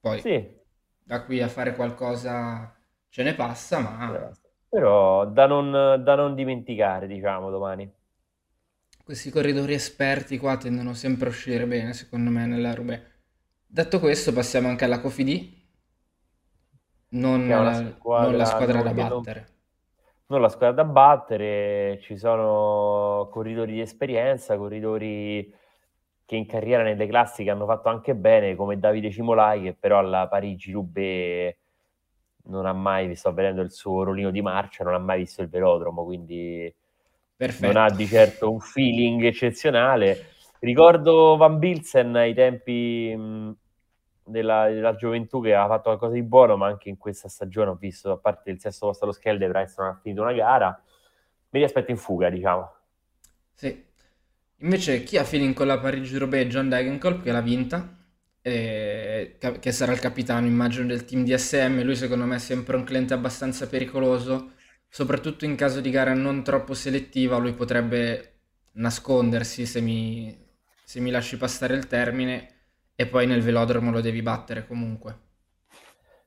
Poi, 0.00 0.22
Sì, 0.22 0.60
da 1.02 1.24
qui 1.24 1.40
a 1.42 1.48
fare 1.48 1.74
qualcosa 1.74 2.74
ce 3.12 3.22
ne 3.22 3.34
passa, 3.34 3.78
ma 3.78 4.30
però 4.70 5.26
da 5.26 5.44
non, 5.46 6.02
da 6.02 6.14
non 6.14 6.34
dimenticare, 6.34 7.06
diciamo, 7.06 7.50
domani. 7.50 7.92
questi 9.04 9.30
corridori 9.30 9.74
esperti 9.74 10.38
qua 10.38 10.56
tendono 10.56 10.94
sempre 10.94 11.26
a 11.26 11.28
uscire 11.28 11.66
bene, 11.66 11.92
secondo 11.92 12.30
me, 12.30 12.46
nella 12.46 12.72
Roubaix. 12.74 13.02
Detto 13.66 14.00
questo, 14.00 14.32
passiamo 14.32 14.68
anche 14.68 14.84
alla 14.84 15.00
Cofidì, 15.00 15.60
non 17.10 17.46
la, 17.48 17.80
non 18.16 18.36
la 18.36 18.44
squadra 18.44 18.44
squadra 18.46 18.80
da 18.82 18.92
non, 18.92 18.94
che 18.94 19.02
non 19.04 19.22
battere. 19.22 19.48
non 20.28 20.40
la 20.40 20.48
squadra 20.48 20.82
da 20.82 20.84
battere, 20.90 21.98
ci 22.00 22.16
sono 22.16 23.28
corridori 23.30 23.72
di 23.72 23.80
esperienza, 23.80 24.56
corridori 24.56 25.54
che 26.24 26.36
in 26.36 26.46
carriera 26.46 26.82
nelle 26.82 27.06
classiche 27.06 27.50
hanno 27.50 27.66
fatto 27.66 27.90
anche 27.90 28.14
bene, 28.14 28.54
come 28.56 28.78
Davide 28.78 29.10
Cimolai, 29.10 29.62
che 29.62 29.74
però 29.74 29.98
alla 29.98 30.28
Parigi-Roubaix 30.28 31.56
non 32.44 32.66
ha 32.66 32.72
mai, 32.72 33.06
vi 33.06 33.14
sto 33.14 33.32
vedendo 33.32 33.62
il 33.62 33.70
suo 33.70 34.02
rolino 34.02 34.30
di 34.30 34.42
marcia, 34.42 34.84
non 34.84 34.94
ha 34.94 34.98
mai 34.98 35.20
visto 35.20 35.42
il 35.42 35.48
velodromo, 35.48 36.04
quindi 36.04 36.62
non 37.60 37.76
ha 37.76 37.86
Perfetto. 37.86 37.94
di 37.94 38.06
certo 38.06 38.50
un 38.50 38.60
feeling 38.60 39.24
eccezionale. 39.24 40.26
Ricordo 40.60 41.36
Van 41.36 41.58
Bilsen 41.58 42.14
ai 42.14 42.34
tempi 42.34 43.14
mh, 43.16 43.56
della, 44.24 44.68
della 44.68 44.94
gioventù 44.94 45.40
che 45.42 45.54
aveva 45.54 45.74
fatto 45.74 45.84
qualcosa 45.84 46.14
di 46.14 46.22
buono, 46.22 46.56
ma 46.56 46.66
anche 46.66 46.88
in 46.88 46.98
questa 46.98 47.28
stagione 47.28 47.70
ho 47.70 47.74
visto, 47.74 48.12
a 48.12 48.16
parte 48.16 48.50
il 48.50 48.60
sesto 48.60 48.86
posto 48.86 49.04
allo 49.04 49.12
Schelde, 49.12 49.48
Price 49.48 49.74
non 49.78 49.88
ha 49.88 49.98
finito 50.00 50.22
una 50.22 50.32
gara. 50.32 50.82
Me 51.50 51.58
li 51.58 51.64
aspetto 51.64 51.90
in 51.90 51.96
fuga, 51.96 52.30
diciamo. 52.30 52.72
Sì. 53.54 53.84
Invece 54.58 55.02
chi 55.02 55.18
ha 55.18 55.24
feeling 55.24 55.54
con 55.54 55.66
la 55.66 55.78
Parigi-Roubaix 55.78 56.46
John 56.46 56.68
Degenkolb 56.68 57.22
che 57.22 57.32
l'ha 57.32 57.40
vinta, 57.40 57.96
e 58.42 59.36
ca- 59.38 59.58
che 59.58 59.72
sarà 59.72 59.92
il 59.92 60.00
capitano, 60.00 60.46
immagino, 60.46 60.86
del 60.86 61.04
team 61.04 61.24
DSM. 61.24 61.82
Lui 61.82 61.96
secondo 61.96 62.24
me 62.24 62.36
è 62.36 62.38
sempre 62.38 62.76
un 62.76 62.84
cliente 62.84 63.14
abbastanza 63.14 63.66
pericoloso, 63.68 64.52
soprattutto 64.88 65.44
in 65.44 65.56
caso 65.56 65.80
di 65.80 65.90
gara 65.90 66.14
non 66.14 66.42
troppo 66.44 66.74
selettiva, 66.74 67.36
lui 67.38 67.54
potrebbe 67.54 68.28
nascondersi 68.72 69.66
se 69.66 69.80
mi, 69.80 70.36
se 70.82 71.00
mi 71.00 71.10
lasci 71.10 71.36
passare 71.36 71.74
il 71.76 71.86
termine 71.86 72.48
e 72.94 73.06
poi 73.06 73.26
nel 73.26 73.42
velodromo 73.42 73.90
lo 73.90 74.00
devi 74.00 74.22
battere 74.22 74.66
comunque. 74.66 75.20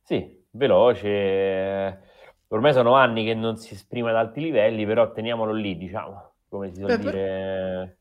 Sì, 0.03 0.45
veloce. 0.51 2.01
Ormai 2.47 2.73
sono 2.73 2.93
anni 2.95 3.25
che 3.25 3.33
non 3.33 3.57
si 3.57 3.73
esprime 3.73 4.11
ad 4.11 4.15
alti 4.17 4.39
livelli, 4.41 4.85
però 4.85 5.11
teniamolo 5.11 5.51
lì, 5.53 5.77
diciamo, 5.77 6.33
come 6.47 6.69
si 6.69 6.75
suol 6.79 6.95
Beh, 6.97 6.97
dire. 6.97 7.99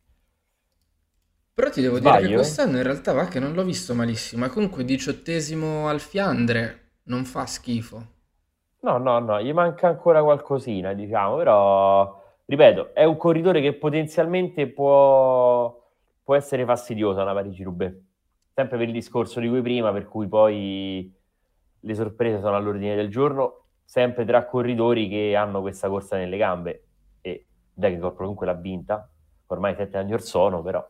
Però 1.54 1.70
ti 1.70 1.80
devo 1.80 2.00
dire 2.00 2.18
che 2.18 2.26
Sbaglio? 2.26 2.34
quest'anno 2.34 2.76
in 2.78 2.82
realtà 2.82 3.12
va 3.12 3.26
che 3.28 3.38
non 3.38 3.52
l'ho 3.54 3.64
visto 3.64 3.94
malissimo, 3.94 4.44
è 4.44 4.48
comunque 4.48 4.84
diciottesimo 4.84 5.88
al 5.88 6.00
Fiandre, 6.00 6.96
non 7.04 7.24
fa 7.24 7.46
schifo. 7.46 8.12
No, 8.80 8.98
no, 8.98 9.18
no, 9.18 9.40
gli 9.40 9.52
manca 9.52 9.88
ancora 9.88 10.22
qualcosina, 10.22 10.92
diciamo, 10.92 11.36
però, 11.36 12.22
ripeto, 12.44 12.92
è 12.94 13.04
un 13.04 13.16
corridore 13.16 13.62
che 13.62 13.72
potenzialmente 13.74 14.66
può, 14.68 15.82
può 16.22 16.34
essere 16.34 16.64
fastidioso 16.66 17.20
alla 17.20 17.32
Parigi-Roubaix. 17.32 17.94
Sempre 18.52 18.76
per 18.76 18.86
il 18.88 18.92
discorso 18.92 19.40
di 19.40 19.48
cui 19.48 19.62
prima, 19.62 19.90
per 19.90 20.06
cui 20.06 20.28
poi 20.28 21.10
le 21.80 21.94
sorprese 21.94 22.40
sono 22.40 22.56
all'ordine 22.56 22.94
del 22.94 23.08
giorno, 23.08 23.68
sempre 23.84 24.24
tra 24.26 24.44
corridori 24.44 25.08
che 25.08 25.34
hanno 25.34 25.62
questa 25.62 25.88
corsa 25.88 26.16
nelle 26.18 26.36
gambe. 26.36 26.84
E 27.22 27.46
Degenkolb 27.72 28.16
comunque 28.16 28.46
l'ha 28.46 28.52
vinta, 28.54 29.08
ormai 29.46 29.74
sette 29.76 29.96
anni 29.96 30.12
or 30.12 30.20
sono, 30.22 30.62
però 30.62 30.86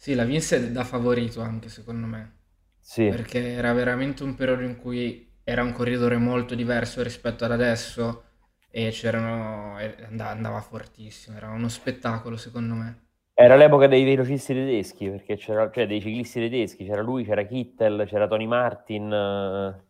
Sì, 0.00 0.14
la 0.14 0.24
vinse 0.24 0.70
da 0.70 0.84
favorito 0.84 1.40
anche 1.40 1.68
secondo 1.68 2.06
me, 2.06 2.36
sì. 2.80 3.08
perché 3.08 3.48
era 3.48 3.72
veramente 3.72 4.22
un 4.22 4.36
periodo 4.36 4.62
in 4.62 4.76
cui 4.76 5.28
era 5.42 5.64
un 5.64 5.72
corridore 5.72 6.16
molto 6.18 6.54
diverso 6.54 7.02
rispetto 7.02 7.44
ad 7.44 7.50
adesso 7.50 8.22
e 8.70 8.90
c'erano, 8.90 9.76
andava, 10.18 10.60
fortissimo, 10.60 11.36
era 11.36 11.50
uno 11.50 11.68
spettacolo 11.68 12.36
secondo 12.36 12.74
me. 12.74 13.06
Era 13.34 13.56
l'epoca 13.56 13.88
dei 13.88 14.04
velocisti 14.04 14.54
tedeschi, 14.54 15.10
perché 15.10 15.36
c'era, 15.36 15.68
cioè 15.72 15.88
dei 15.88 16.00
ciclisti 16.00 16.38
tedeschi, 16.40 16.84
c'era 16.86 17.02
lui, 17.02 17.24
c'era 17.24 17.42
Kittel, 17.42 18.06
c'era 18.06 18.28
Tony 18.28 18.46
Martin, 18.46 19.12
eh, 19.12 19.82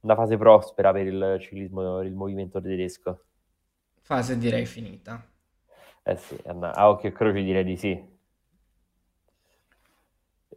una 0.00 0.14
fase 0.14 0.38
prospera 0.38 0.92
per 0.92 1.06
il 1.06 1.36
ciclismo, 1.40 1.98
per 1.98 2.06
il 2.06 2.14
movimento 2.14 2.58
tedesco. 2.58 3.24
Fase 4.02 4.36
direi 4.36 4.66
finita. 4.66 5.24
Eh 6.02 6.16
sì, 6.16 6.36
a 6.44 6.88
occhio 6.88 7.08
e 7.08 7.12
croce 7.12 7.42
direi 7.42 7.64
di 7.64 7.76
sì. 7.76 8.09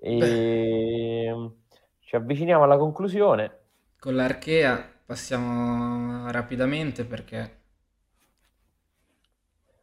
E 0.03 1.51
ci 1.99 2.15
avviciniamo 2.15 2.63
alla 2.63 2.77
conclusione. 2.77 3.59
con 3.97 4.13
l'Archea 4.13 4.87
passiamo 5.03 6.29
rapidamente 6.29 7.05
perché 7.05 7.61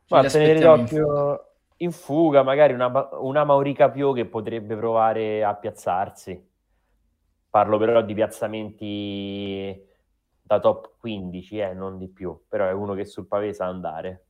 Ma 0.08 0.26
tenere 0.26 0.60
aspettiamo 0.60 0.76
in 0.76 0.86
fuga. 0.86 1.24
d'occhio 1.24 1.44
in 1.78 1.92
fuga, 1.92 2.42
magari 2.42 2.74
una, 2.74 3.08
una 3.20 3.44
Maurica 3.44 3.90
Pio 3.90 4.12
che 4.12 4.26
potrebbe 4.26 4.76
provare 4.76 5.42
a 5.44 5.54
piazzarsi. 5.54 6.48
Parlo 7.50 7.78
però 7.78 8.02
di 8.02 8.14
piazzamenti 8.14 9.84
da 10.40 10.60
top 10.60 10.96
15, 10.98 11.58
eh, 11.58 11.74
non 11.74 11.98
di 11.98 12.08
più, 12.08 12.44
però 12.48 12.66
è 12.68 12.72
uno 12.72 12.94
che 12.94 13.04
sul 13.04 13.26
pavé 13.26 13.52
sa 13.52 13.66
andare. 13.66 14.26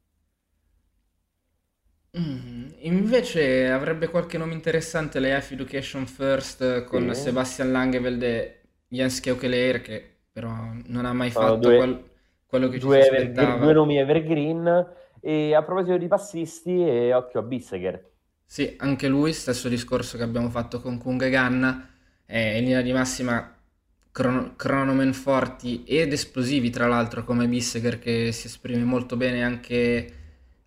Invece 2.12 3.70
avrebbe 3.70 4.08
qualche 4.08 4.36
nome 4.38 4.54
interessante 4.54 5.20
l'EF 5.20 5.52
Education 5.52 6.06
First 6.06 6.84
Sì, 6.92 7.00
con 7.00 7.14
Sebastian 7.14 7.70
Langeveld 7.70 8.22
e 8.22 8.60
Jens 8.88 9.20
Keukeleir 9.20 9.80
che 9.80 10.16
però 10.32 10.50
non 10.86 11.04
ha 11.04 11.12
mai 11.12 11.30
sono 11.30 11.56
fatto 11.56 11.56
due, 11.56 11.74
quel- 11.74 12.04
quello 12.46 12.68
che 12.68 12.80
ci 12.80 12.90
si 12.90 12.98
due, 12.98 13.06
evergr- 13.06 13.58
due 13.58 13.72
aspettava. 13.72 13.74
nomi 13.74 13.98
evergreen. 13.98 14.86
E 15.22 15.54
a 15.54 15.62
proposito 15.62 15.98
di 15.98 16.08
passisti, 16.08 16.82
e 16.86 17.12
occhio 17.12 17.40
a 17.40 17.42
Bisseker. 17.42 18.10
Sì, 18.44 18.74
anche 18.78 19.06
lui, 19.08 19.32
stesso 19.32 19.68
discorso 19.68 20.16
che 20.16 20.24
abbiamo 20.24 20.50
fatto 20.50 20.80
con 20.80 20.98
Kung 20.98 21.22
e 21.22 21.30
Ganna, 21.30 21.88
in 22.26 22.64
linea 22.64 22.82
di 22.82 22.92
massima 22.92 23.56
crono- 24.10 24.56
cronomen 24.56 25.12
forti 25.14 25.84
ed 25.84 26.12
esplosivi, 26.12 26.68
tra 26.70 26.86
l'altro 26.88 27.22
come 27.24 27.46
Bisseker 27.46 27.98
che 28.00 28.32
si 28.32 28.46
esprime 28.48 28.82
molto 28.84 29.16
bene 29.16 29.42
anche, 29.44 30.12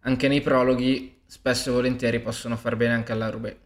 anche 0.01 0.27
nei 0.29 0.39
prologhi, 0.41 1.12
spesso 1.33 1.71
e 1.71 1.73
volentieri 1.73 2.19
possono 2.19 2.55
far 2.55 2.75
bene 2.75 2.93
anche 2.93 3.11
alla 3.11 3.31
Roubaix. 3.31 3.57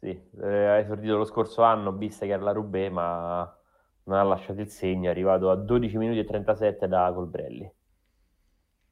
Sì, 0.00 0.08
eh, 0.08 0.66
ha 0.66 0.78
esordito 0.78 1.18
lo 1.18 1.26
scorso 1.26 1.62
anno 1.62 1.92
Bisseker 1.92 2.40
alla 2.40 2.52
Roubaix, 2.52 2.90
ma 2.90 3.58
non 4.04 4.16
ha 4.16 4.22
lasciato 4.22 4.62
il 4.62 4.70
segno, 4.70 5.08
è 5.08 5.10
arrivato 5.10 5.50
a 5.50 5.54
12 5.54 5.98
minuti 5.98 6.20
e 6.20 6.24
37 6.24 6.88
da 6.88 7.12
Colbrelli. 7.12 7.70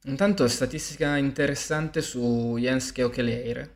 Intanto 0.04 0.46
statistica 0.46 1.16
interessante 1.16 2.02
su 2.02 2.56
Jens 2.58 2.92
Keukeleir, 2.92 3.74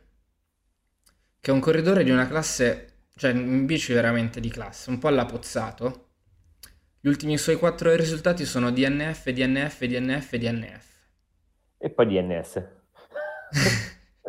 che 1.41 1.49
è 1.49 1.53
un 1.53 1.59
corridore 1.59 2.03
di 2.03 2.11
una 2.11 2.27
classe, 2.27 3.07
cioè 3.15 3.31
in 3.31 3.65
bici 3.65 3.91
veramente 3.91 4.39
di 4.39 4.49
classe, 4.49 4.91
un 4.91 4.99
po' 4.99 5.07
alla 5.07 5.25
Pozzato. 5.25 6.09
Gli 6.99 7.07
ultimi 7.07 7.39
suoi 7.39 7.55
quattro 7.55 7.95
risultati 7.95 8.45
sono 8.45 8.69
DNF, 8.69 9.31
DNF, 9.31 9.83
DNF, 9.85 10.35
DNF. 10.35 10.85
E 11.79 11.89
poi 11.89 12.05
DNS. 12.05 12.77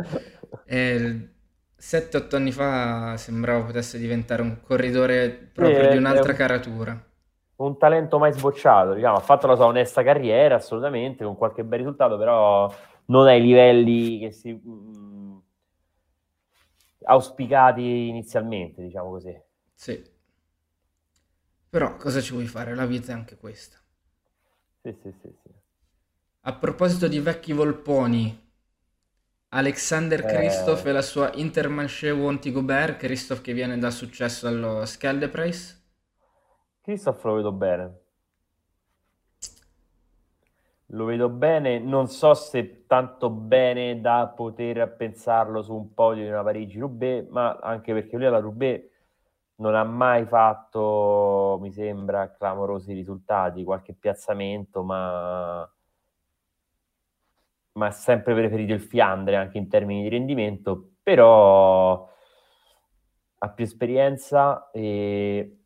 E 0.64 1.28
7-8 1.76 2.36
anni 2.36 2.50
fa 2.52 3.16
sembrava 3.18 3.64
potesse 3.66 3.98
diventare 3.98 4.40
un 4.42 4.60
corridore 4.62 5.30
Sì, 5.58 5.62
proprio 5.62 5.86
di 5.86 5.96
è, 5.96 6.06
è 6.06 6.18
un'altra 6.18 6.32
un, 6.32 6.34
caratura. 6.34 6.98
un 7.56 7.76
talento 7.78 8.18
mai 8.18 8.32
sbocciato, 8.32 8.94
diciamo, 8.94 9.16
ha 9.16 9.20
fatto 9.20 9.46
la 9.46 9.54
sua 9.54 9.66
onesta 9.66 10.02
carriera, 10.02 10.54
assolutamente, 10.56 11.24
con 11.24 11.36
qualche 11.36 11.62
bel 11.64 11.80
risultato, 11.80 12.16
però 12.16 12.70
non 13.06 13.26
ai 13.26 13.40
livelli 13.42 14.18
che 14.18 14.30
si 14.32 14.52
mh, 14.52 15.42
auspicati 17.06 18.08
inizialmente, 18.08 18.80
diciamo 18.82 19.10
così. 19.10 19.38
Sì, 19.74 20.04
però 21.70 21.96
cosa 21.96 22.20
ci 22.20 22.32
vuoi 22.32 22.46
fare? 22.46 22.74
La 22.74 22.84
vita 22.84 23.12
è 23.12 23.14
anche 23.14 23.36
questa. 23.38 23.78
Sì, 24.82 24.92
sì, 25.02 25.10
sì, 25.22 25.28
sì. 25.42 25.50
A 26.42 26.52
proposito 26.52 27.08
di 27.08 27.18
vecchi 27.18 27.54
volponi, 27.54 28.49
Alexander 29.52 30.24
Kristoff 30.24 30.84
Eh, 30.86 30.90
e 30.90 30.92
la 30.92 31.02
sua 31.02 31.32
Intermarché 31.34 32.10
Wanty-Gobert, 32.12 32.98
Kristoff 32.98 33.40
che 33.40 33.52
viene 33.52 33.78
dal 33.78 33.90
successo 33.90 34.46
allo 34.46 34.84
Scheldeprijs. 34.84 35.78
Christoph 36.82 37.24
lo 37.24 37.34
vedo 37.34 37.52
bene. 37.52 37.98
Lo 40.92 41.04
vedo 41.04 41.28
bene, 41.28 41.80
non 41.80 42.06
so 42.06 42.34
se 42.34 42.86
tanto 42.86 43.28
bene 43.30 44.00
da 44.00 44.32
poter 44.34 44.94
pensarlo 44.96 45.62
su 45.62 45.74
un 45.74 45.94
podio 45.94 46.24
di 46.24 46.30
una 46.30 46.42
Parigi-Roubaix, 46.42 47.28
ma 47.28 47.58
anche 47.60 47.92
perché 47.92 48.16
lui 48.16 48.26
alla 48.26 48.40
Roubaix 48.40 48.88
non 49.56 49.74
ha 49.74 49.84
mai 49.84 50.26
fatto, 50.26 51.58
mi 51.60 51.72
sembra, 51.72 52.32
clamorosi 52.32 52.92
risultati, 52.92 53.64
qualche 53.64 53.94
piazzamento, 53.94 54.82
ma, 54.82 55.68
ma 57.72 57.86
ha 57.86 57.90
sempre 57.90 58.34
preferito 58.34 58.72
il 58.72 58.80
Fiandre 58.80 59.36
anche 59.36 59.58
in 59.58 59.68
termini 59.68 60.02
di 60.02 60.08
rendimento, 60.08 60.92
però 61.02 62.08
ha 63.38 63.48
più 63.50 63.64
esperienza 63.64 64.70
e 64.70 65.56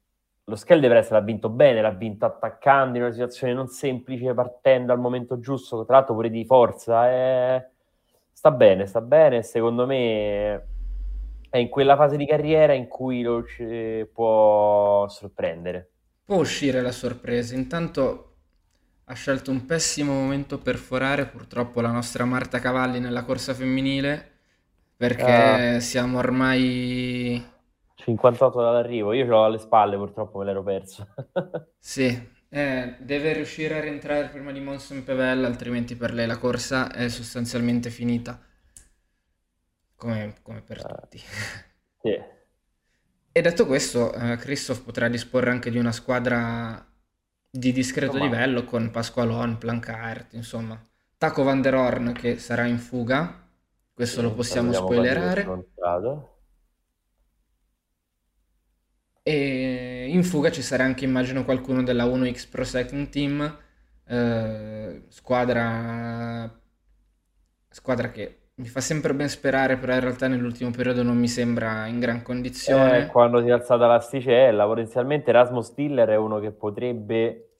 lo 0.45 0.57
Skeldevrest 0.57 1.11
l'ha 1.11 1.21
vinto 1.21 1.49
bene, 1.49 1.81
l'ha 1.81 1.91
vinto 1.91 2.27
attaccando 2.27 2.99
in 2.99 3.05
una 3.05 3.13
situazione 3.13 3.55
non 3.55 3.69
semplice, 3.69 4.35
partendo 4.35 4.93
al 4.93 5.01
momento 5.01 5.41
giusto, 5.41 5.85
tra 5.85 5.97
l'altro 5.97 6.15
pure 6.15 6.29
di 6.29 6.45
forza. 6.45 7.11
Eh, 7.11 7.71
sta 8.31 8.51
bene, 8.51 8.87
sta 8.87 9.01
bene. 9.01 9.43
Secondo 9.43 9.87
me 9.87 10.67
è 11.49 11.57
in 11.57 11.69
quella 11.69 11.97
fase 11.97 12.17
di 12.17 12.27
carriera 12.27 12.75
in 12.75 12.89
cui 12.89 13.23
lo 13.23 13.43
può 14.13 15.09
sorprendere. 15.09 15.91
Può 16.25 16.37
uscire 16.37 16.83
la 16.83 16.93
sorpresa. 16.93 17.55
Intanto 17.55 18.34
ha 19.07 19.15
scelto 19.15 19.51
un 19.51 19.67
pessimo 19.67 20.13
momento 20.13 20.59
per 20.59 20.77
forare, 20.77 21.27
purtroppo, 21.27 21.81
la 21.81 21.91
nostra 21.91 22.25
Marta 22.25 22.59
Cavalli 22.59 23.01
nella 23.01 23.25
corsa 23.25 23.53
femminile, 23.53 24.33
perché 24.97 25.77
ah. 25.77 25.81
siamo 25.81 26.19
ormai 26.19 27.53
58 27.97 28.61
dall'arrivo, 28.61 29.13
io 29.13 29.25
ce 29.25 29.31
l'ho 29.31 29.45
alle 29.45 29.59
spalle, 29.59 29.97
purtroppo 29.97 30.39
me 30.39 30.45
l'ero 30.45 30.63
perso. 30.63 31.07
sì, 31.79 32.31
eh, 32.49 32.97
deve 32.99 33.33
riuscire 33.33 33.79
a 33.79 33.81
rientrare 33.81 34.29
prima 34.29 34.53
di 34.53 34.61
Monson 34.61 35.05
Pevel, 35.05 35.45
altrimenti 35.45 35.97
per 35.97 36.13
lei 36.13 36.27
la 36.27 36.39
corsa 36.39 36.93
è 36.93 37.09
sostanzialmente 37.09 37.91
finita, 37.91 38.39
come, 39.97 40.35
come 40.43 40.63
per 40.63 40.79
uh, 40.85 41.01
tutti. 41.01 41.19
Sì. 42.01 42.33
E 43.37 43.41
detto 43.41 43.67
questo, 43.67 44.13
eh, 44.13 44.37
Christoph 44.37 44.83
potrà 44.85 45.09
disporre 45.09 45.51
anche 45.51 45.71
di 45.71 45.79
una 45.79 45.93
squadra 45.93 46.94
di 47.57 47.71
discreto 47.71 48.17
insomma. 48.17 48.31
livello 48.31 48.65
con 48.65 48.91
Pasqualon, 48.91 49.59
Plancart, 49.59 50.33
insomma. 50.33 50.81
Taco 51.17 51.45
Van 51.45 51.63
der 51.63 51.75
Horn 51.75 52.13
che 52.13 52.39
sarà 52.39 52.65
in 52.67 52.79
fuga, 52.79 53.49
questo 53.93 54.21
sì, 54.21 54.27
lo 54.27 54.35
possiamo 54.35 54.73
spoilerare. 54.73 55.47
E 59.23 60.07
in 60.09 60.25
fuga 60.25 60.51
ci 60.51 60.63
sarà 60.63 60.83
anche, 60.83 61.05
immagino, 61.05 61.45
qualcuno 61.45 61.85
della 61.85 62.05
1X 62.05 62.49
Pro 62.51 62.65
Cycling 62.65 63.09
Team, 63.09 63.59
eh, 64.07 65.05
squadra, 65.09 66.61
squadra 67.69 68.11
che 68.11 68.44
mi 68.57 68.67
fa 68.69 68.81
sempre 68.81 69.15
ben 69.15 69.29
sperare, 69.29 69.77
però 69.79 69.95
in 69.95 70.01
realtà 70.01 70.27
nell'ultimo 70.29 70.71
periodo 70.71 71.03
non 71.05 71.17
mi 71.17 71.29
sembra 71.29 71.87
in 71.87 72.01
gran 72.01 72.23
condizione. 72.23 73.05
Eh, 73.05 73.11
quando 73.13 73.43
si 73.43 73.49
è 73.49 73.53
alzata 73.53 73.87
l'asticella, 73.87 74.65
potenzialmente 74.67 75.31
Erasmus 75.31 75.67
Stiller 75.69 76.09
è 76.09 76.17
uno 76.17 76.41
che 76.41 76.51
potrebbe, 76.51 77.51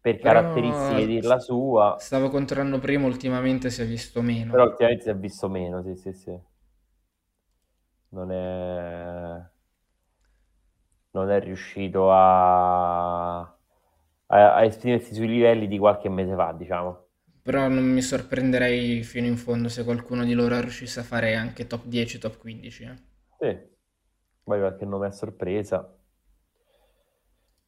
per 0.00 0.18
però 0.20 0.32
caratteristiche, 0.32 1.06
dirla 1.06 1.38
sua. 1.38 1.96
Stavo 2.00 2.28
controllando 2.30 2.78
prima, 2.78 3.06
ultimamente 3.06 3.70
si 3.70 3.82
è 3.82 3.86
visto 3.86 4.20
meno. 4.22 4.52
Però 4.52 4.64
ultimamente 4.64 5.04
si 5.04 5.10
è 5.10 5.16
visto 5.16 5.48
meno, 5.48 5.82
sì, 5.82 5.94
sì, 5.96 6.12
sì. 6.12 6.38
Non 8.10 8.30
è 8.32 9.40
non 11.12 11.30
è 11.30 11.40
riuscito 11.40 12.10
a, 12.12 13.40
a, 13.40 13.56
a 14.26 14.64
esprimersi 14.64 15.14
sui 15.14 15.28
livelli 15.28 15.68
di 15.68 15.78
qualche 15.78 16.08
mese 16.08 16.34
fa, 16.34 16.52
diciamo. 16.52 17.07
Però 17.48 17.66
non 17.66 17.82
mi 17.82 18.02
sorprenderei 18.02 19.02
fino 19.02 19.26
in 19.26 19.38
fondo 19.38 19.70
se 19.70 19.82
qualcuno 19.82 20.22
di 20.22 20.34
loro 20.34 20.60
riuscisse 20.60 21.00
a 21.00 21.02
fare 21.02 21.34
anche 21.34 21.66
top 21.66 21.86
10, 21.86 22.18
top 22.18 22.36
15. 22.36 22.82
Eh. 22.82 22.94
Sì, 23.38 23.58
poi 24.44 24.58
qualche 24.58 24.84
nome 24.84 25.06
a 25.06 25.10
sorpresa. 25.10 25.96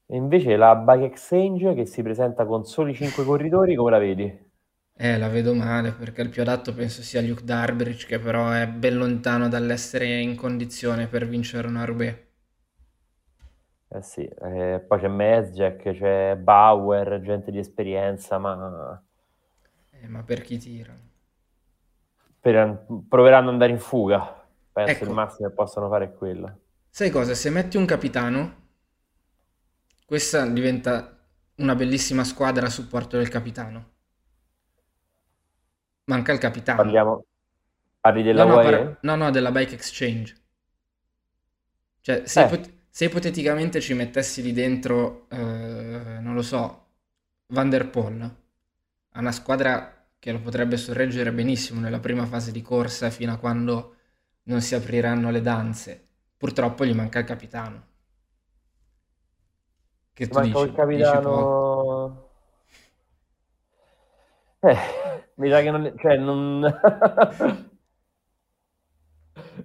E 0.04 0.16
invece 0.16 0.56
la 0.56 0.76
Bike 0.76 1.06
Exchange 1.06 1.72
che 1.72 1.86
si 1.86 2.02
presenta 2.02 2.44
con 2.44 2.66
soli 2.66 2.92
5 2.92 3.24
corridori, 3.24 3.74
come 3.74 3.90
la 3.90 3.98
vedi? 3.98 4.50
Eh, 4.98 5.16
la 5.16 5.28
vedo 5.28 5.54
male 5.54 5.92
perché 5.92 6.20
il 6.20 6.28
più 6.28 6.42
adatto 6.42 6.74
penso 6.74 7.00
sia 7.00 7.22
Luke 7.22 7.42
Darbridge, 7.42 8.04
che 8.04 8.18
però 8.18 8.50
è 8.50 8.68
ben 8.68 8.98
lontano 8.98 9.48
dall'essere 9.48 10.20
in 10.20 10.36
condizione 10.36 11.06
per 11.06 11.26
vincere 11.26 11.66
una 11.66 11.86
Roubaix. 11.86 12.18
Eh 13.88 14.02
sì, 14.02 14.24
eh, 14.24 14.84
poi 14.86 15.00
c'è 15.00 15.08
Mezgec, 15.08 15.92
c'è 15.94 16.36
Bauer, 16.36 17.22
gente 17.22 17.50
di 17.50 17.58
esperienza, 17.58 18.36
ma... 18.36 19.02
Eh, 20.00 20.08
ma 20.08 20.22
per 20.22 20.42
chi 20.42 20.58
tira? 20.58 20.94
Per, 22.40 22.86
proveranno 23.08 23.48
ad 23.48 23.52
andare 23.52 23.72
in 23.72 23.78
fuga. 23.78 24.46
Penso 24.72 24.92
ecco. 24.92 25.04
il 25.04 25.10
massimo 25.10 25.48
che 25.48 25.54
possono 25.54 25.88
fare 25.88 26.06
è 26.06 26.12
quello. 26.14 26.58
Sai 26.88 27.10
cosa? 27.10 27.34
Se 27.34 27.50
metti 27.50 27.76
un 27.76 27.84
capitano, 27.84 28.68
questa 30.06 30.46
diventa 30.46 31.18
una 31.56 31.74
bellissima 31.74 32.24
squadra 32.24 32.66
a 32.66 32.70
supporto 32.70 33.16
del 33.16 33.28
capitano. 33.28 33.88
Manca 36.04 36.32
il 36.32 36.38
capitano. 36.38 36.82
Parliamo... 36.82 37.24
Parli 38.00 38.22
della 38.22 38.44
no, 38.44 38.54
no, 38.54 38.62
par... 38.62 38.98
no, 39.02 39.14
no, 39.14 39.30
della 39.30 39.52
Bike 39.52 39.74
Exchange. 39.74 40.34
Cioè, 42.00 42.22
se, 42.24 42.42
eh. 42.42 42.48
pot- 42.48 42.72
se 42.88 43.04
ipoteticamente 43.04 43.80
ci 43.80 43.92
mettessi 43.92 44.40
lì 44.40 44.52
dentro, 44.52 45.28
eh, 45.28 46.18
non 46.20 46.32
lo 46.32 46.40
so, 46.40 46.86
Van 47.48 47.68
der 47.68 47.90
Poel, 47.90 48.34
a 49.12 49.20
una 49.20 49.32
squadra 49.32 50.06
che 50.18 50.32
lo 50.32 50.40
potrebbe 50.40 50.76
sorreggere 50.76 51.32
benissimo 51.32 51.80
nella 51.80 51.98
prima 51.98 52.26
fase 52.26 52.52
di 52.52 52.62
corsa 52.62 53.10
fino 53.10 53.32
a 53.32 53.38
quando 53.38 53.96
non 54.44 54.60
si 54.60 54.74
apriranno 54.74 55.30
le 55.30 55.40
danze. 55.40 56.08
Purtroppo 56.36 56.84
gli 56.84 56.94
manca 56.94 57.18
il 57.18 57.24
capitano. 57.24 57.86
Che 60.12 60.28
tu 60.28 60.38
manca 60.38 60.58
dici, 60.58 60.70
il 60.70 60.74
capitano... 60.74 62.28
Eh, 64.60 64.76
mi 65.36 65.48
sa 65.48 65.60
che 65.62 65.70
non... 65.70 65.94
Cioè, 65.96 66.16
non... 66.18 66.60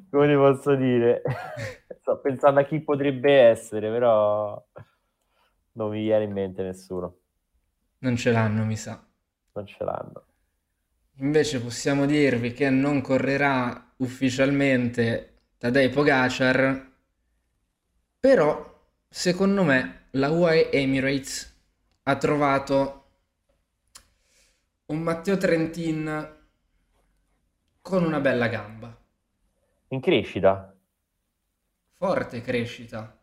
Come 0.09 0.27
ti 0.27 0.33
posso 0.35 0.75
dire? 0.75 1.21
Sto 1.99 2.19
pensando 2.21 2.61
a 2.61 2.63
chi 2.63 2.79
potrebbe 2.79 3.33
essere, 3.33 3.89
però 3.89 4.65
non 5.73 5.89
mi 5.89 6.01
viene 6.03 6.23
in 6.23 6.31
mente 6.31 6.63
nessuno. 6.63 7.17
Non 7.99 8.15
ce 8.15 8.31
l'hanno, 8.31 8.63
mi 8.63 8.77
sa. 8.77 9.04
Non 9.55 9.65
ce 9.65 9.83
l'hanno. 9.83 10.23
Invece 11.19 11.61
possiamo 11.61 12.05
dirvi 12.05 12.51
che 12.51 12.69
non 12.69 12.99
correrà 12.99 13.93
ufficialmente 13.97 15.43
Tadej 15.57 15.93
Pogacar, 15.93 16.91
però 18.19 18.87
secondo 19.07 19.63
me 19.63 20.07
la 20.11 20.29
UAE 20.29 20.71
Emirates 20.71 21.53
ha 22.03 22.17
trovato 22.17 23.03
un 24.87 24.99
Matteo 24.99 25.37
Trentin 25.37 26.37
con 27.81 28.03
una 28.03 28.19
bella 28.19 28.47
gamba. 28.49 29.03
In 29.89 30.01
crescita? 30.01 30.75
Forte 31.93 32.41
crescita. 32.41 33.17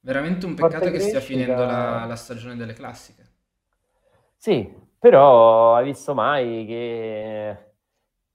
Veramente 0.00 0.46
un 0.46 0.54
peccato 0.54 0.84
Forte 0.84 0.90
che 0.92 1.00
stia 1.00 1.20
finendo 1.20 1.66
la, 1.66 2.06
la 2.06 2.16
stagione 2.16 2.56
delle 2.56 2.72
classiche. 2.72 3.26
Sì, 4.40 4.72
però 4.98 5.74
hai 5.74 5.84
visto 5.84 6.14
mai 6.14 6.64
che, 6.64 7.72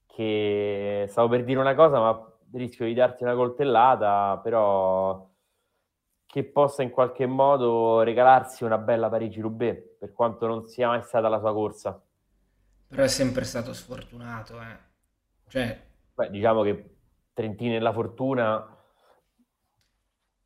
che 0.06 1.06
stavo 1.08 1.30
per 1.30 1.46
dire 1.46 1.60
una 1.60 1.76
cosa, 1.76 2.00
ma 2.00 2.34
rischio 2.52 2.86
di 2.86 2.94
darti 2.94 3.24
una 3.24 3.36
coltellata, 3.36 4.38
però 4.44 5.30
che 6.26 6.44
possa 6.44 6.84
in 6.84 6.90
qualche 6.90 7.26
modo 7.26 8.02
regalarsi 8.02 8.66
una 8.66 8.78
bella 8.78 9.10
Parigi-Roubaix, 9.10 9.98
per 9.98 10.12
quanto 10.12 10.46
non 10.46 10.66
sia 10.66 10.88
mai 10.88 11.02
stata 11.04 11.30
la 11.30 11.40
sua 11.40 11.54
corsa. 11.54 12.02
Però 12.88 13.02
è 13.02 13.08
sempre 13.08 13.46
stato 13.46 13.72
sfortunato, 13.74 14.60
eh. 14.60 14.78
Cioè... 15.48 15.88
Beh, 16.16 16.30
diciamo 16.30 16.64
che 16.64 16.96
Trentini 17.34 17.78
e 17.78 17.80
la 17.80 17.94
Fortuna 17.94 18.83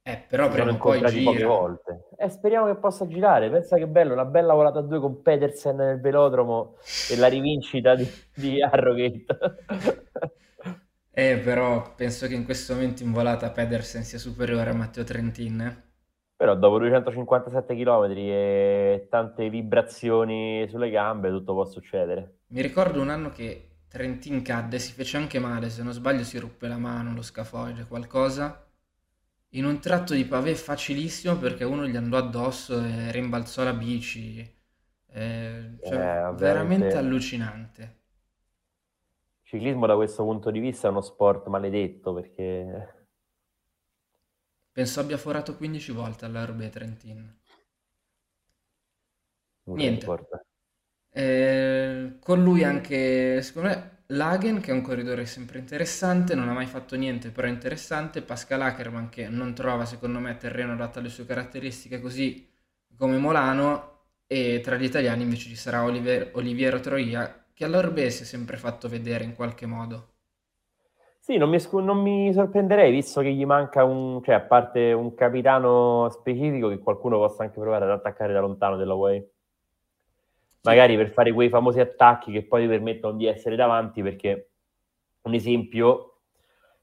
eh, 0.07 0.23
però 0.25 0.47
prima 0.47 0.71
o 0.71 0.77
poi 0.77 1.05
gira. 1.07 1.45
volte. 1.45 2.05
Eh, 2.15 2.29
speriamo 2.29 2.67
che 2.67 2.75
possa 2.75 3.05
girare. 3.05 3.49
Pensa 3.49 3.75
che 3.75 3.87
bello, 3.87 4.13
una 4.13 4.23
bella 4.23 4.53
volata 4.53 4.79
a 4.79 4.81
due 4.81 5.01
con 5.01 5.21
Pedersen 5.21 5.75
nel 5.75 5.99
velodromo 5.99 6.77
e 7.11 7.17
la 7.17 7.27
rivincita 7.27 7.93
di, 7.93 8.09
di 8.33 8.61
Harrogate. 8.61 9.25
eh, 11.11 11.37
però 11.43 11.93
penso 11.93 12.25
che 12.27 12.35
in 12.35 12.45
questo 12.45 12.73
momento 12.73 13.03
in 13.03 13.11
volata 13.11 13.51
Pedersen 13.51 14.03
sia 14.03 14.17
superiore 14.17 14.69
a 14.69 14.73
Matteo 14.73 15.03
Trentin. 15.03 15.59
Eh. 15.59 15.83
Però 16.37 16.55
dopo 16.55 16.77
257 16.77 17.75
km 17.75 18.13
e 18.15 19.07
tante 19.09 19.49
vibrazioni 19.49 20.65
sulle 20.69 20.89
gambe, 20.89 21.27
tutto 21.31 21.51
può 21.51 21.65
succedere. 21.65 22.37
Mi 22.47 22.61
ricordo 22.61 23.01
un 23.01 23.09
anno 23.09 23.31
che 23.31 23.79
Trentin 23.89 24.41
cadde, 24.41 24.79
si 24.79 24.93
fece 24.93 25.17
anche 25.17 25.39
male, 25.39 25.69
se 25.69 25.83
non 25.83 25.91
sbaglio 25.91 26.23
si 26.23 26.39
ruppe 26.39 26.69
la 26.69 26.77
mano, 26.77 27.13
lo 27.13 27.21
scafoide, 27.21 27.87
qualcosa. 27.87 28.66
In 29.51 29.65
un 29.65 29.79
tratto 29.79 30.13
di 30.13 30.25
pavé 30.25 30.55
facilissimo 30.55 31.37
perché 31.37 31.63
uno 31.63 31.87
gli 31.87 31.95
andò 31.95 32.17
addosso 32.17 32.83
e 32.83 33.11
rimbalzò 33.11 33.63
la 33.63 33.73
bici. 33.73 34.39
Eh, 35.09 35.77
cioè, 35.83 36.27
eh, 36.27 36.33
veramente 36.33 36.97
allucinante. 36.97 37.81
Il 39.41 39.47
ciclismo 39.53 39.85
da 39.85 39.95
questo 39.95 40.23
punto 40.23 40.51
di 40.51 40.59
vista 40.59 40.87
è 40.87 40.91
uno 40.91 41.01
sport 41.01 41.47
maledetto 41.47 42.13
perché... 42.13 42.95
Penso 44.71 44.99
abbia 44.99 45.17
forato 45.17 45.55
15 45.55 45.91
volte 45.91 46.25
all'Arbe 46.25 46.69
Trentin. 46.69 47.39
Niente. 49.63 50.27
Eh, 51.09 52.17
con 52.19 52.43
lui 52.43 52.63
anche, 52.63 53.41
secondo 53.41 53.69
me, 53.69 53.96
Lagen, 54.11 54.61
che 54.61 54.71
è 54.71 54.73
un 54.73 54.81
corridore 54.81 55.25
sempre 55.25 55.59
interessante, 55.59 56.33
non 56.33 56.47
ha 56.47 56.53
mai 56.53 56.65
fatto 56.65 56.95
niente, 56.95 57.29
però 57.29 57.47
è 57.47 57.51
interessante. 57.51 58.21
Pascal 58.21 58.61
Ackermann, 58.61 59.09
che 59.09 59.27
non 59.27 59.53
trova, 59.53 59.83
secondo 59.83 60.19
me, 60.19 60.37
terreno 60.37 60.71
adatto 60.71 60.99
alle 60.99 61.09
sue 61.09 61.25
caratteristiche, 61.25 61.99
così 61.99 62.49
come 62.97 63.17
Molano. 63.17 63.95
E 64.25 64.61
tra 64.63 64.77
gli 64.77 64.85
italiani 64.85 65.23
invece 65.23 65.49
ci 65.49 65.57
sarà 65.57 65.83
Oliver, 65.83 66.31
Oliviero 66.35 66.79
Troia, 66.79 67.47
che 67.53 67.65
all'Orbe 67.65 68.09
si 68.09 68.23
è 68.23 68.25
sempre 68.25 68.55
fatto 68.55 68.87
vedere 68.87 69.25
in 69.25 69.35
qualche 69.35 69.65
modo. 69.65 70.13
Sì, 71.19 71.35
non 71.35 71.49
mi, 71.49 71.57
non 71.83 72.01
mi, 72.01 72.31
sorprenderei, 72.31 72.91
visto 72.91 73.19
che 73.19 73.33
gli 73.33 73.45
manca 73.45 73.83
un, 73.83 74.21
cioè, 74.23 74.35
a 74.35 74.41
parte 74.41 74.93
un 74.93 75.15
capitano 75.15 76.07
specifico, 76.11 76.69
che 76.69 76.79
qualcuno 76.79 77.17
possa 77.17 77.43
anche 77.43 77.59
provare 77.59 77.83
ad 77.83 77.91
attaccare 77.91 78.31
da 78.31 78.39
lontano 78.39 78.77
della 78.77 78.93
Way 78.93 79.35
magari 80.67 80.95
per 80.95 81.11
fare 81.11 81.31
quei 81.31 81.49
famosi 81.49 81.79
attacchi 81.79 82.31
che 82.31 82.43
poi 82.43 82.63
ti 82.63 82.67
permettono 82.67 83.15
di 83.15 83.25
essere 83.25 83.55
davanti, 83.55 84.01
perché 84.01 84.49
un 85.21 85.33
esempio 85.33 86.19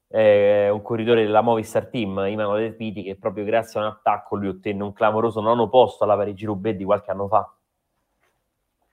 è 0.08 0.68
un 0.68 0.82
corridore 0.82 1.24
della 1.24 1.40
Movistar 1.40 1.86
Team, 1.86 2.24
Imano 2.28 2.56
Del 2.56 2.74
Piti, 2.74 3.02
che 3.02 3.16
proprio 3.16 3.44
grazie 3.44 3.80
a 3.80 3.84
un 3.84 3.90
attacco 3.90 4.36
lui 4.36 4.48
ottenne 4.48 4.82
un 4.82 4.92
clamoroso 4.92 5.40
nono 5.40 5.68
posto 5.68 6.04
alla 6.04 6.16
Parigi-Roubaix 6.16 6.76
di 6.76 6.84
qualche 6.84 7.10
anno 7.10 7.28
fa. 7.28 7.52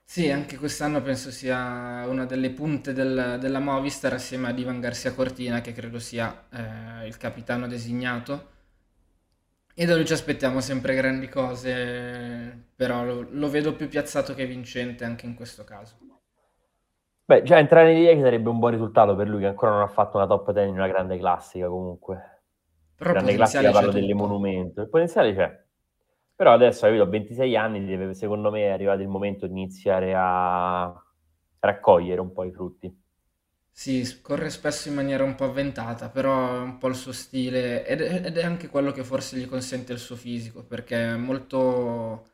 Sì, 0.04 0.30
anche 0.30 0.58
quest'anno 0.58 1.00
penso 1.00 1.30
sia 1.30 2.04
una 2.06 2.26
delle 2.26 2.50
punte 2.50 2.92
del, 2.92 3.38
della 3.40 3.60
Movistar 3.60 4.12
assieme 4.12 4.48
ad 4.48 4.58
Ivan 4.58 4.80
Garcia 4.80 5.14
Cortina, 5.14 5.60
che 5.60 5.72
credo 5.72 5.98
sia 5.98 6.44
eh, 6.50 7.06
il 7.06 7.16
capitano 7.16 7.66
designato 7.66 8.50
e 9.74 9.86
da 9.86 9.94
lui 9.94 10.04
ci 10.04 10.12
aspettiamo 10.12 10.60
sempre 10.60 10.94
grandi 10.94 11.28
cose, 11.28 12.68
però 12.76 13.04
lo, 13.04 13.26
lo 13.30 13.48
vedo 13.48 13.74
più 13.74 13.88
piazzato 13.88 14.34
che 14.34 14.46
vincente 14.46 15.04
anche 15.04 15.26
in 15.26 15.34
questo 15.34 15.64
caso. 15.64 15.96
Beh, 17.24 17.42
già 17.42 17.58
entrare 17.58 17.92
nei 17.92 18.02
10 18.02 18.20
sarebbe 18.20 18.48
un 18.50 18.58
buon 18.58 18.72
risultato 18.72 19.14
per 19.16 19.28
lui 19.28 19.40
che 19.40 19.46
ancora 19.46 19.72
non 19.72 19.82
ha 19.82 19.88
fatto 19.88 20.16
una 20.18 20.26
top 20.26 20.52
10 20.52 20.68
in 20.68 20.74
una 20.74 20.88
grande 20.88 21.16
classica 21.16 21.68
comunque. 21.68 22.42
Però 22.96 23.12
grande 23.12 23.34
classica 23.34 23.70
parlo 23.70 23.92
delle 23.92 24.14
monumento. 24.14 24.82
Il 24.82 24.88
potenziale 24.88 25.34
c'è. 25.34 25.60
Però 26.34 26.52
adesso 26.52 26.86
ha 26.86 27.04
26 27.04 27.56
anni, 27.56 27.84
deve, 27.84 28.14
secondo 28.14 28.50
me 28.50 28.64
è 28.64 28.70
arrivato 28.70 29.00
il 29.00 29.08
momento 29.08 29.46
di 29.46 29.52
iniziare 29.52 30.12
a 30.14 30.92
raccogliere 31.60 32.20
un 32.20 32.32
po' 32.32 32.44
i 32.44 32.52
frutti. 32.52 33.01
Sì, 33.74 34.20
corre 34.22 34.50
spesso 34.50 34.88
in 34.88 34.94
maniera 34.94 35.24
un 35.24 35.34
po' 35.34 35.44
avventata, 35.44 36.08
però 36.10 36.56
è 36.56 36.60
un 36.60 36.78
po' 36.78 36.88
il 36.88 36.94
suo 36.94 37.12
stile 37.12 37.84
ed 37.86 38.00
è, 38.02 38.26
ed 38.26 38.36
è 38.36 38.44
anche 38.44 38.68
quello 38.68 38.92
che 38.92 39.02
forse 39.02 39.36
gli 39.36 39.48
consente 39.48 39.92
il 39.92 39.98
suo 39.98 40.14
fisico, 40.14 40.62
perché 40.62 40.96
è 40.96 41.16
molto, 41.16 42.24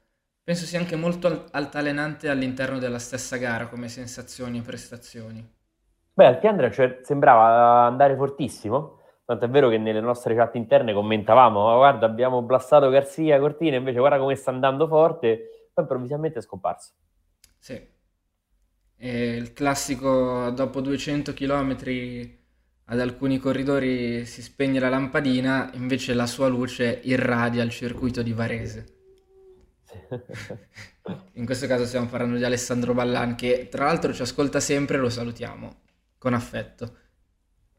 penso 0.42 0.66
sia 0.66 0.78
anche 0.80 0.96
molto 0.96 1.46
altalenante 1.52 2.28
all'interno 2.28 2.78
della 2.78 2.98
stessa 2.98 3.36
gara 3.36 3.68
come 3.68 3.88
sensazioni 3.88 4.58
e 4.58 4.62
prestazioni. 4.62 5.56
Beh, 6.12 6.26
Altiandra 6.26 6.70
cioè, 6.70 6.98
sembrava 7.02 7.86
andare 7.86 8.16
fortissimo, 8.16 8.98
tanto 9.24 9.44
è 9.44 9.48
vero 9.48 9.68
che 9.68 9.78
nelle 9.78 10.00
nostre 10.00 10.34
chat 10.34 10.56
interne 10.56 10.92
commentavamo, 10.92 11.64
ma 11.66 11.76
guarda 11.76 12.04
abbiamo 12.06 12.42
blastato 12.42 12.90
Garzia, 12.90 13.38
Cortina, 13.38 13.76
invece 13.76 14.00
guarda 14.00 14.18
come 14.18 14.34
sta 14.34 14.50
andando 14.50 14.88
forte, 14.88 15.70
poi 15.72 15.84
improvvisamente 15.84 16.40
è 16.40 16.42
scomparso. 16.42 16.92
Sì. 17.58 17.96
E 19.00 19.36
il 19.36 19.52
classico 19.52 20.50
dopo 20.50 20.80
200 20.80 21.32
km 21.32 21.76
ad 22.90 23.00
alcuni 23.00 23.38
corridori 23.38 24.24
si 24.24 24.42
spegne 24.42 24.80
la 24.80 24.88
lampadina, 24.88 25.70
invece 25.74 26.14
la 26.14 26.26
sua 26.26 26.48
luce 26.48 27.00
irradia 27.04 27.62
il 27.62 27.70
circuito 27.70 28.22
di 28.22 28.32
Varese. 28.32 28.96
In 31.34 31.44
questo 31.44 31.66
caso 31.66 31.84
stiamo 31.84 32.08
parlando 32.08 32.36
di 32.36 32.44
Alessandro 32.44 32.94
Ballan 32.94 33.34
che 33.34 33.68
tra 33.70 33.84
l'altro 33.84 34.12
ci 34.12 34.22
ascolta 34.22 34.58
sempre, 34.58 34.98
lo 34.98 35.08
salutiamo 35.08 35.80
con 36.18 36.34
affetto. 36.34 36.90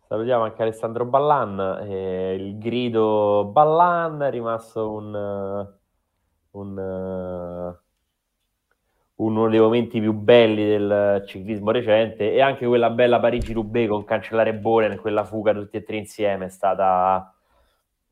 Salutiamo 0.08 0.44
anche 0.44 0.62
Alessandro 0.62 1.06
Ballan, 1.06 1.60
eh, 1.88 2.36
il 2.36 2.58
grido 2.58 3.50
Ballan 3.52 4.22
è 4.24 4.32
rimasto 4.32 4.92
un, 4.92 5.68
un 6.52 7.78
uno 9.20 9.50
dei 9.50 9.60
momenti 9.60 10.00
più 10.00 10.14
belli 10.14 10.66
del 10.66 11.24
ciclismo 11.28 11.72
recente 11.72 12.34
e 12.34 12.42
anche 12.42 12.66
quella 12.66 12.90
bella 12.90 13.20
Parigi-Roubaix 13.20 13.88
con 13.88 14.04
Cancellare 14.06 14.54
Bolen, 14.54 14.98
quella 15.00 15.24
fuga 15.24 15.54
tutti 15.54 15.78
e 15.78 15.84
tre 15.84 15.98
insieme 15.98 16.46
è 16.46 16.50
stata 16.50 17.34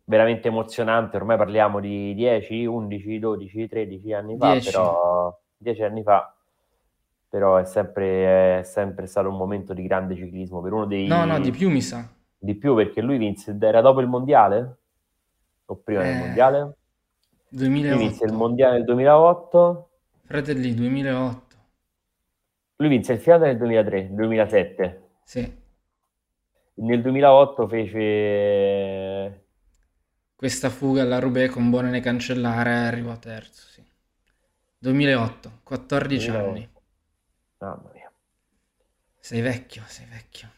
veramente 0.03 0.49
emozionante, 0.49 1.18
ormai 1.18 1.38
parliamo 1.38 1.80
di 1.80 2.14
10, 2.14 2.66
11, 2.66 3.20
12, 3.20 3.68
13 3.68 4.14
anni 4.14 4.38
fa, 4.38 4.51
10. 4.51 4.72
però 4.72 5.39
10 5.58 5.84
anni 5.84 6.03
fa 6.03 6.32
però 7.30 7.58
è 7.58 7.66
sempre, 7.66 8.60
è 8.60 8.64
sempre, 8.64 9.05
stato 9.05 9.28
un 9.28 9.36
momento 9.36 9.74
di 9.74 9.84
grande 9.84 10.16
ciclismo 10.16 10.62
per 10.62 10.72
uno 10.72 10.86
dei... 10.86 11.08
No, 11.08 11.26
no, 11.26 11.39
di 11.39 11.51
più 11.51 11.70
mi 11.70 11.82
sa. 11.82 12.08
Di 12.38 12.55
più 12.55 12.74
perché 12.74 13.01
lui 13.01 13.18
vinse, 13.18 13.55
era 13.60 13.82
dopo 13.82 13.99
il 13.99 14.08
mondiale? 14.08 14.78
O 15.66 15.76
prima 15.76 16.03
eh, 16.03 16.05
del 16.05 16.18
mondiale? 16.20 16.76
2008. 17.49 17.95
Lui 17.95 18.08
vinse 18.08 18.26
il 18.26 18.34
mondiale 18.34 18.78
nel 18.78 18.86
2008 18.86 19.87
Fratelli 20.28 20.74
2008. 20.74 21.56
Lui 22.76 22.90
vinse 22.90 23.14
il 23.14 23.20
Fiat 23.20 23.40
nel 23.44 23.58
2003, 23.58 24.14
2007. 24.14 25.10
Sì. 25.24 25.56
Nel 26.74 27.02
2008 27.02 27.68
fece 27.70 29.46
questa 30.36 30.70
fuga 30.70 31.04
alla 31.04 31.20
Roubaix 31.20 31.50
con 31.54 31.70
Bonene 31.70 32.02
cancellare 32.02 32.74
arrivò 32.74 33.18
terzo, 33.18 33.70
sì. 33.70 33.82
2008, 34.80 35.60
14 35.64 36.26
2008. 36.26 36.50
anni. 36.50 36.70
Mamma 37.60 37.92
mia. 37.94 38.12
Sei 39.20 39.40
vecchio, 39.40 39.84
sei 39.86 40.08
vecchio. 40.08 40.50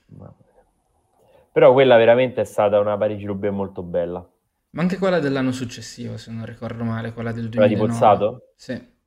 Però 1.52 1.74
quella 1.74 1.96
veramente 1.96 2.42
è 2.42 2.46
stata 2.46 2.80
una 2.80 2.98
Parigi-Roubaix 2.98 3.54
molto 3.54 3.84
bella. 3.84 4.28
Ma 4.72 4.82
anche 4.82 4.98
quella 4.98 5.20
dell'anno 5.20 5.52
successivo, 5.52 6.18
se 6.18 6.32
non 6.32 6.48
ricordo 6.48 6.84
male, 6.84 7.14
quella 7.14 7.32
del 7.32 7.50
2009. 7.50 7.76
Quella 7.76 7.86
di 7.86 7.92
Pozzato? 7.92 8.54
Sì 8.56 8.98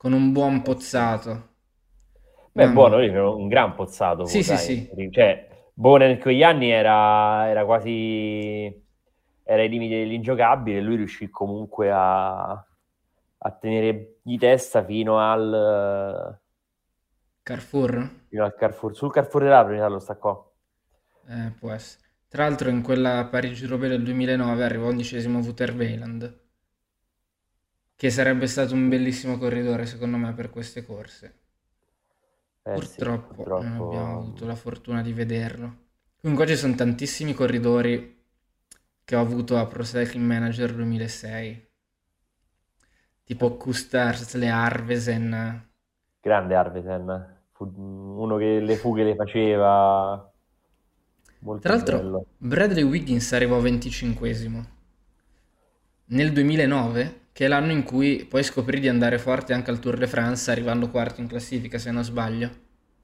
con 0.00 0.14
un 0.14 0.32
buon 0.32 0.62
pozzato. 0.62 1.48
Beh, 2.52 2.68
no, 2.68 2.72
buono, 2.72 3.06
no. 3.06 3.36
un 3.36 3.48
gran 3.48 3.74
pozzato. 3.74 4.24
Sì, 4.24 4.42
sì, 4.42 4.56
sì. 4.56 4.88
Cioè, 5.10 5.46
Bone 5.74 6.12
in 6.12 6.18
quegli 6.18 6.42
anni 6.42 6.70
era, 6.70 7.46
era 7.50 7.66
quasi... 7.66 8.64
era 9.42 9.60
ai 9.60 9.68
limiti 9.68 9.96
dell'ingiocabile, 9.96 10.80
lui 10.80 10.96
riuscì 10.96 11.28
comunque 11.28 11.90
a, 11.92 12.50
a 12.50 13.50
tenere 13.60 14.20
di 14.22 14.38
testa 14.38 14.82
fino 14.82 15.18
al... 15.18 16.40
Carrefour? 17.42 18.22
Fino 18.30 18.44
al 18.44 18.54
Carrefour. 18.54 18.96
Sul 18.96 19.12
Carrefour 19.12 19.42
della 19.42 19.66
prima 19.66 19.86
lo 19.86 19.98
staccò. 19.98 20.50
Eh, 21.28 21.52
può 21.58 21.72
essere. 21.72 22.08
Tra 22.26 22.44
l'altro 22.44 22.70
in 22.70 22.80
quella 22.80 23.28
Parigi-Roubaix 23.30 23.90
del 23.90 24.02
2009 24.04 24.64
arrivò 24.64 24.88
undicesimo 24.88 25.40
Wouter 25.40 25.74
che 28.00 28.08
sarebbe 28.08 28.46
stato 28.46 28.72
un 28.72 28.88
bellissimo 28.88 29.36
corridore 29.36 29.84
secondo 29.84 30.16
me 30.16 30.32
per 30.32 30.48
queste 30.48 30.86
corse. 30.86 31.34
Eh 32.62 32.72
purtroppo, 32.72 33.34
sì, 33.34 33.34
purtroppo, 33.34 33.62
non 33.62 33.72
abbiamo 33.74 34.18
avuto 34.20 34.46
la 34.46 34.54
fortuna 34.54 35.02
di 35.02 35.12
vederlo. 35.12 35.76
Comunque 36.18 36.46
ci 36.46 36.56
sono 36.56 36.74
tantissimi 36.74 37.34
corridori 37.34 38.24
che 39.04 39.16
ho 39.16 39.20
avuto 39.20 39.58
a 39.58 39.66
Pro 39.66 39.82
Cycling 39.82 40.24
Manager 40.24 40.74
2006, 40.74 41.68
tipo 43.22 43.58
Kustars, 43.58 44.34
le 44.36 44.48
Arvesen. 44.48 45.68
Grande 46.22 46.54
Arvesen, 46.54 47.36
Fu 47.52 47.70
uno 47.76 48.38
che 48.38 48.60
le 48.60 48.76
fughe 48.76 49.04
le 49.04 49.14
faceva. 49.14 50.32
Molto 51.40 51.60
Tra 51.60 51.74
l'altro, 51.74 51.98
bello. 51.98 52.26
Bradley 52.38 52.82
Wiggins 52.82 53.30
arrivò 53.34 53.60
25 53.60 54.66
Nel 56.06 56.32
2009 56.32 57.28
che 57.40 57.46
è 57.46 57.48
l'anno 57.48 57.72
in 57.72 57.84
cui 57.84 58.26
poi 58.26 58.42
scoprì 58.42 58.80
di 58.80 58.86
andare 58.88 59.18
forte 59.18 59.54
anche 59.54 59.70
al 59.70 59.78
Tour 59.78 59.96
de 59.96 60.06
France, 60.06 60.50
arrivando 60.50 60.90
quarto 60.90 61.22
in 61.22 61.26
classifica, 61.26 61.78
se 61.78 61.90
non 61.90 62.04
sbaglio. 62.04 62.50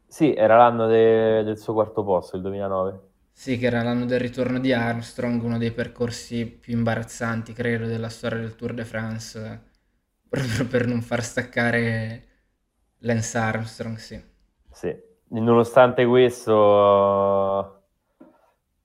Sì, 0.09 0.34
era 0.34 0.57
l'anno 0.57 0.89
de- 0.89 1.45
del 1.45 1.59
suo 1.59 1.72
quarto 1.74 2.03
posto, 2.03 2.34
il 2.34 2.43
2009. 2.43 3.01
Sì, 3.30 3.57
che 3.57 3.66
era 3.66 3.82
l'anno 3.82 4.05
del 4.05 4.18
ritorno 4.18 4.59
di 4.59 4.72
Armstrong, 4.72 5.41
uno 5.43 5.59
dei 5.59 5.70
percorsi 5.70 6.45
più 6.47 6.72
imbarazzanti, 6.76 7.53
credo, 7.53 7.87
della 7.87 8.09
storia 8.09 8.39
del 8.39 8.57
Tour 8.57 8.74
de 8.74 8.84
France, 8.84 9.62
proprio 10.28 10.66
per 10.66 10.87
non 10.89 11.03
far 11.03 11.22
staccare 11.22 12.26
Lance 12.99 13.39
Armstrong, 13.39 13.97
sì. 13.99 14.20
Sì, 14.70 14.95
nonostante 15.30 16.05
questo, 16.07 16.53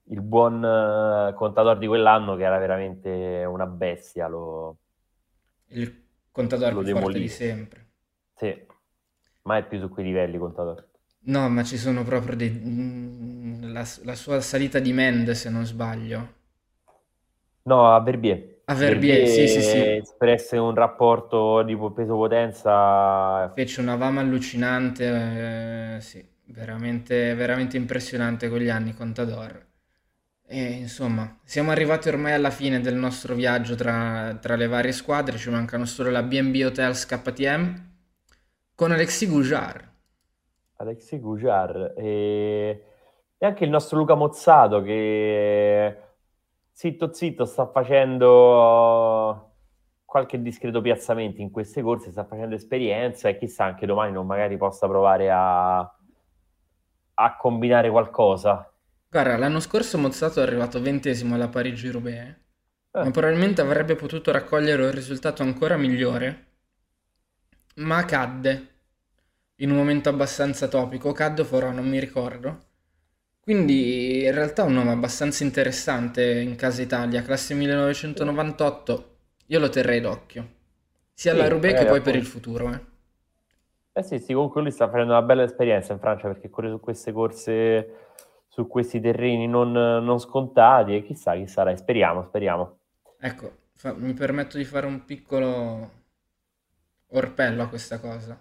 il 0.06 0.20
buon 0.22 0.64
eh, 0.64 1.34
contatore 1.34 1.78
di 1.78 1.86
quell'anno, 1.86 2.36
che 2.36 2.44
era 2.44 2.58
veramente 2.58 3.44
una 3.46 3.66
bestia, 3.66 4.28
lo, 4.28 4.78
il 5.72 6.04
contatore 6.30 6.74
più 6.74 6.96
forte 6.96 7.18
di 7.18 7.28
sempre. 7.28 7.86
Sì, 8.34 8.66
mai 9.42 9.64
più 9.66 9.78
su 9.78 9.88
quei 9.88 10.04
livelli 10.04 10.38
Contador. 10.38 10.88
No, 11.24 11.48
ma 11.48 11.64
ci 11.64 11.78
sono 11.78 12.04
proprio 12.04 12.36
dei... 12.36 12.50
mm, 12.50 13.72
la, 13.72 13.84
la 14.04 14.14
sua 14.14 14.40
salita 14.40 14.78
di 14.78 14.92
Mende, 14.92 15.34
se 15.34 15.50
non 15.50 15.64
sbaglio. 15.66 16.34
No, 17.64 17.94
a 17.94 18.00
Verbier. 18.00 18.60
A 18.66 18.74
Verbier, 18.74 19.26
sì, 19.28 19.48
sì, 19.48 19.62
sì. 19.62 19.78
espresse 19.78 20.56
un 20.56 20.74
rapporto 20.74 21.62
di 21.62 21.76
peso-potenza. 21.94 23.50
Fece 23.54 23.80
una 23.80 23.96
VAM 23.96 24.18
allucinante, 24.18 25.96
eh, 25.96 26.00
sì, 26.00 26.24
veramente, 26.46 27.34
veramente 27.34 27.76
impressionante 27.76 28.48
con 28.48 28.58
gli 28.58 28.68
anni 28.68 28.94
Contador. 28.94 29.66
E 30.54 30.72
insomma, 30.72 31.38
siamo 31.44 31.70
arrivati 31.70 32.10
ormai 32.10 32.34
alla 32.34 32.50
fine 32.50 32.78
del 32.80 32.94
nostro 32.94 33.34
viaggio 33.34 33.74
tra, 33.74 34.36
tra 34.38 34.54
le 34.54 34.66
varie 34.66 34.92
squadre, 34.92 35.38
ci 35.38 35.48
mancano 35.48 35.86
solo 35.86 36.10
la 36.10 36.22
B&B 36.22 36.62
Hotels 36.62 37.06
KTM 37.06 37.90
con 38.74 38.92
Alexis 38.92 39.30
Goujar. 39.30 39.90
Alexis 40.76 41.18
Goujar 41.18 41.94
e... 41.96 42.84
e 43.38 43.46
anche 43.46 43.64
il 43.64 43.70
nostro 43.70 43.96
Luca 43.96 44.14
Mozzato 44.14 44.82
che 44.82 45.96
zitto 46.70 47.10
zitto 47.14 47.46
sta 47.46 47.66
facendo 47.68 49.52
qualche 50.04 50.42
discreto 50.42 50.82
piazzamento 50.82 51.40
in 51.40 51.50
queste 51.50 51.80
corse, 51.80 52.10
sta 52.10 52.24
facendo 52.24 52.56
esperienza 52.56 53.30
e 53.30 53.38
chissà 53.38 53.64
anche 53.64 53.86
domani 53.86 54.12
non 54.12 54.26
magari 54.26 54.58
possa 54.58 54.86
provare 54.86 55.30
a, 55.30 55.78
a 55.78 57.36
combinare 57.38 57.88
qualcosa. 57.88 58.66
Guarda, 59.12 59.36
l'anno 59.36 59.60
scorso 59.60 59.96
Mozzato 59.96 60.40
è 60.40 60.42
arrivato 60.42 60.80
ventesimo 60.82 61.36
alla 61.36 61.46
Parigi-Roubaix, 61.48 62.34
eh. 62.94 63.06
ma 63.06 63.10
probabilmente 63.12 63.60
avrebbe 63.60 63.94
potuto 63.94 64.32
raccogliere 64.32 64.82
un 64.86 64.90
risultato 64.90 65.44
ancora 65.44 65.76
migliore, 65.76 66.46
ma 67.76 68.04
cadde 68.06 68.68
in 69.56 69.70
un 69.70 69.76
momento 69.76 70.08
abbastanza 70.08 70.68
topico, 70.68 71.12
cadde 71.12 71.42
o 71.42 71.70
non 71.70 71.86
mi 71.88 71.98
ricordo. 72.00 72.66
Quindi 73.40 74.24
in 74.24 74.32
realtà 74.34 74.62
è 74.64 74.66
un 74.66 74.74
nome 74.74 74.92
abbastanza 74.92 75.44
interessante 75.44 76.40
in 76.40 76.56
casa 76.56 76.82
Italia, 76.82 77.22
classe 77.22 77.54
1998, 77.54 79.16
io 79.46 79.58
lo 79.58 79.68
terrei 79.68 80.00
d'occhio, 80.00 80.48
sia 81.14 81.32
alla 81.32 81.48
Sì, 81.48 81.48
Roubaix 81.48 81.76
che 81.76 81.86
poi 81.86 82.00
per 82.02 82.16
il 82.16 82.24
appunto. 82.24 82.26
futuro. 82.26 82.72
eh. 82.72 82.80
Eh 83.94 84.02
sì, 84.02 84.18
sì, 84.18 84.32
comunque 84.32 84.62
lui 84.62 84.70
sta 84.70 84.86
facendo 84.88 85.12
una 85.12 85.20
bella 85.22 85.42
esperienza 85.42 85.92
in 85.92 85.98
Francia 85.98 86.26
perché 86.28 86.48
corre 86.48 86.70
su 86.70 86.80
queste 86.80 87.12
corse, 87.12 88.11
su 88.52 88.66
questi 88.66 89.00
terreni 89.00 89.48
non, 89.48 89.72
non 89.72 90.18
scontati 90.18 90.94
e 90.94 91.02
chissà 91.02 91.34
chi 91.34 91.46
sarà, 91.48 91.74
speriamo, 91.74 92.22
speriamo. 92.24 92.78
Ecco, 93.18 93.68
fa- 93.72 93.94
mi 93.94 94.12
permetto 94.12 94.58
di 94.58 94.66
fare 94.66 94.84
un 94.84 95.06
piccolo 95.06 95.90
orpello 97.10 97.62
a 97.62 97.68
questa 97.68 98.00
cosa. 98.00 98.36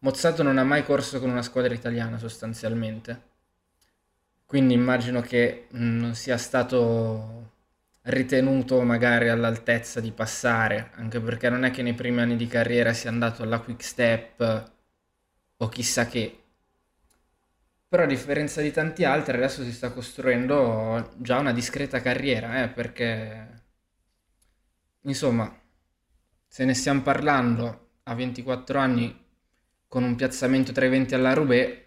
Mozzato 0.00 0.42
non 0.42 0.58
ha 0.58 0.64
mai 0.64 0.82
corso 0.84 1.20
con 1.20 1.30
una 1.30 1.42
squadra 1.42 1.72
italiana 1.72 2.18
sostanzialmente, 2.18 3.22
quindi 4.46 4.74
immagino 4.74 5.20
che 5.20 5.66
mm, 5.76 5.98
non 6.00 6.14
sia 6.14 6.36
stato 6.38 7.52
ritenuto 8.02 8.80
magari 8.82 9.28
all'altezza 9.28 10.00
di 10.00 10.12
passare, 10.12 10.90
anche 10.94 11.20
perché 11.20 11.48
non 11.50 11.64
è 11.64 11.70
che 11.70 11.82
nei 11.82 11.94
primi 11.94 12.20
anni 12.20 12.36
di 12.36 12.46
carriera 12.46 12.92
sia 12.92 13.10
andato 13.10 13.42
alla 13.42 13.60
Quick 13.60 13.82
Step 13.84 14.72
o 15.58 15.68
chissà 15.68 16.06
che. 16.06 16.40
Però 17.88 18.04
a 18.04 18.06
differenza 18.06 18.60
di 18.60 18.70
tanti 18.70 19.02
altri 19.02 19.36
adesso 19.36 19.64
si 19.64 19.72
sta 19.72 19.90
costruendo 19.90 21.14
già 21.16 21.38
una 21.40 21.52
discreta 21.52 22.00
carriera, 22.00 22.62
eh, 22.62 22.68
perché 22.68 23.64
insomma, 25.02 25.50
se 26.46 26.64
ne 26.66 26.74
stiamo 26.74 27.00
parlando 27.02 27.88
a 28.04 28.14
24 28.14 28.78
anni 28.78 29.24
con 29.88 30.02
un 30.04 30.14
piazzamento 30.16 30.72
tra 30.72 30.84
i 30.84 30.90
20 30.90 31.14
alla 31.14 31.32
Roubaix, 31.32 31.82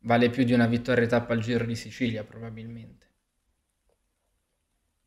vale 0.00 0.30
più 0.30 0.44
di 0.44 0.52
una 0.52 0.66
vittoria 0.66 1.06
tappa 1.06 1.32
al 1.32 1.40
Giro 1.40 1.64
di 1.64 1.76
Sicilia 1.76 2.24
probabilmente. 2.24 3.06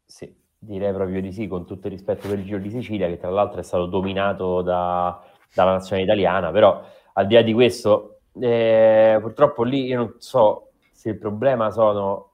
Sì, 0.06 0.34
direi 0.58 0.94
proprio 0.94 1.22
di 1.22 1.32
sì, 1.32 1.48
con 1.48 1.66
tutto 1.66 1.88
il 1.88 1.94
rispetto 1.94 2.28
per 2.28 2.40
il 2.40 2.46
Giro 2.46 2.60
di 2.60 2.70
Sicilia, 2.70 3.08
che 3.08 3.18
tra 3.18 3.30
l'altro 3.30 3.60
è 3.60 3.64
stato 3.64 3.86
dominato 3.88 4.62
da- 4.62 5.22
dalla 5.54 5.72
nazionale 5.74 6.06
italiana, 6.06 6.52
però 6.52 6.82
al 7.14 7.28
di 7.28 7.34
là 7.34 7.42
di 7.42 7.54
questo, 7.54 8.17
eh, 8.42 9.18
purtroppo 9.22 9.64
lì 9.64 9.86
io 9.86 9.98
non 9.98 10.16
so 10.20 10.72
se 10.92 11.10
il 11.10 11.18
problema 11.18 11.72
sono 11.72 12.34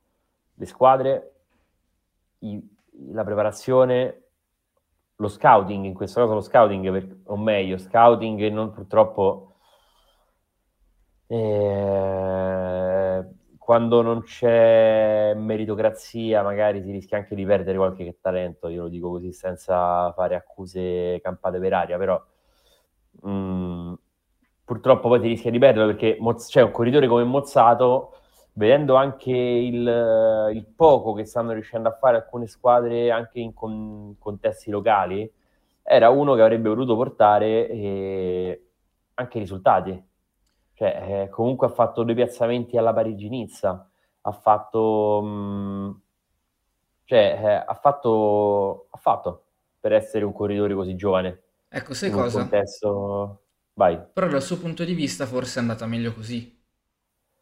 le 0.56 0.66
squadre, 0.66 1.32
i- 2.40 2.62
la 3.14 3.24
preparazione, 3.24 4.22
lo 5.18 5.28
scouting, 5.28 5.86
in 5.86 5.94
questo 5.94 6.22
caso 6.22 6.34
lo 6.34 6.42
scouting, 6.42 6.92
per- 6.92 7.18
o 7.26 7.38
meglio, 7.38 7.78
scouting 7.78 8.40
e 8.42 8.50
non 8.50 8.72
purtroppo 8.72 9.56
eh, 11.28 13.24
quando 13.58 14.02
non 14.02 14.24
c'è 14.24 15.34
meritocrazia, 15.36 16.44
magari 16.44 16.82
si 16.84 16.92
rischia 16.92 17.18
anche 17.18 17.36
di 17.36 17.46
perdere 17.46 17.78
qualche 17.78 18.18
talento, 18.22 18.68
io 18.68 18.84
lo 18.84 18.90
dico 18.90 19.10
così 19.10 19.32
senza 19.32 20.12
fare 20.14 20.36
accuse 20.36 21.20
campate 21.22 21.60
per 21.60 21.74
aria, 21.74 21.98
però 21.98 22.22
mh, 23.22 23.30
purtroppo 24.74 25.08
poi 25.08 25.22
si 25.22 25.28
rischia 25.28 25.52
di 25.52 25.60
perderlo 25.60 25.92
perché 25.92 26.18
Moz- 26.20 26.50
c'è 26.50 26.62
un 26.62 26.72
corridore 26.72 27.08
come 27.08 27.24
Mozzato, 27.24 28.16
vedendo 28.54 28.96
anche 28.96 29.32
il, 29.32 30.50
il 30.54 30.66
poco 30.76 31.14
che 31.14 31.26
stanno 31.26 31.52
riuscendo 31.54 31.90
a 31.90 31.94
fare 31.94 32.18
alcune 32.18 32.48
squadre 32.48 33.12
anche 33.12 33.40
in 33.40 33.54
con- 33.54 34.16
contesti 34.20 34.72
locali, 34.72 35.32
era 35.84 36.10
uno 36.10 36.34
che 36.36 36.42
avrebbe 36.42 36.70
voluto 36.70 36.96
portare 36.96 37.70
eh, 37.70 38.68
anche 39.16 39.40
risultati. 39.40 40.02
Cioè, 40.76 41.24
eh, 41.26 41.30
comunque 41.30 41.68
ha 41.68 41.70
fatto 41.70 42.04
due 42.04 42.16
piazzamenti 42.16 42.78
alla 42.78 42.94
Parigi-Nizza, 42.94 43.90
ha 44.22 44.32
fatto, 44.32 45.22
mh, 45.22 46.02
cioè, 47.06 47.40
eh, 47.44 47.52
ha 47.68 47.74
fatto, 47.76 48.88
ha 48.90 48.98
fatto 48.98 49.46
per 49.80 49.94
essere 49.94 50.26
un 50.26 50.34
corridore 50.34 50.74
così 50.74 50.96
giovane 50.96 51.42
Ecco, 51.70 51.94
sai 51.94 52.10
cosa? 52.12 52.40
contesto... 52.42 53.43
Vai, 53.76 54.00
Però 54.12 54.28
dal 54.28 54.42
suo 54.42 54.58
punto 54.58 54.84
di 54.86 54.94
vista 54.94 55.26
forse 55.28 55.60
è 55.60 55.62
andata 55.62 55.86
meglio 55.86 56.14
così. 56.14 56.60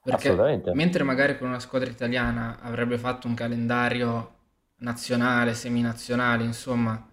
Perché 0.04 0.28
assolutamente. 0.30 0.72
mentre 0.72 1.04
magari 1.04 1.38
con 1.38 1.48
una 1.48 1.60
squadra 1.60 1.90
italiana 1.90 2.60
avrebbe 2.60 2.98
fatto 2.98 3.28
un 3.28 3.36
calendario 3.36 4.40
nazionale, 4.78 5.54
seminazionale, 5.54 6.44
insomma, 6.44 7.08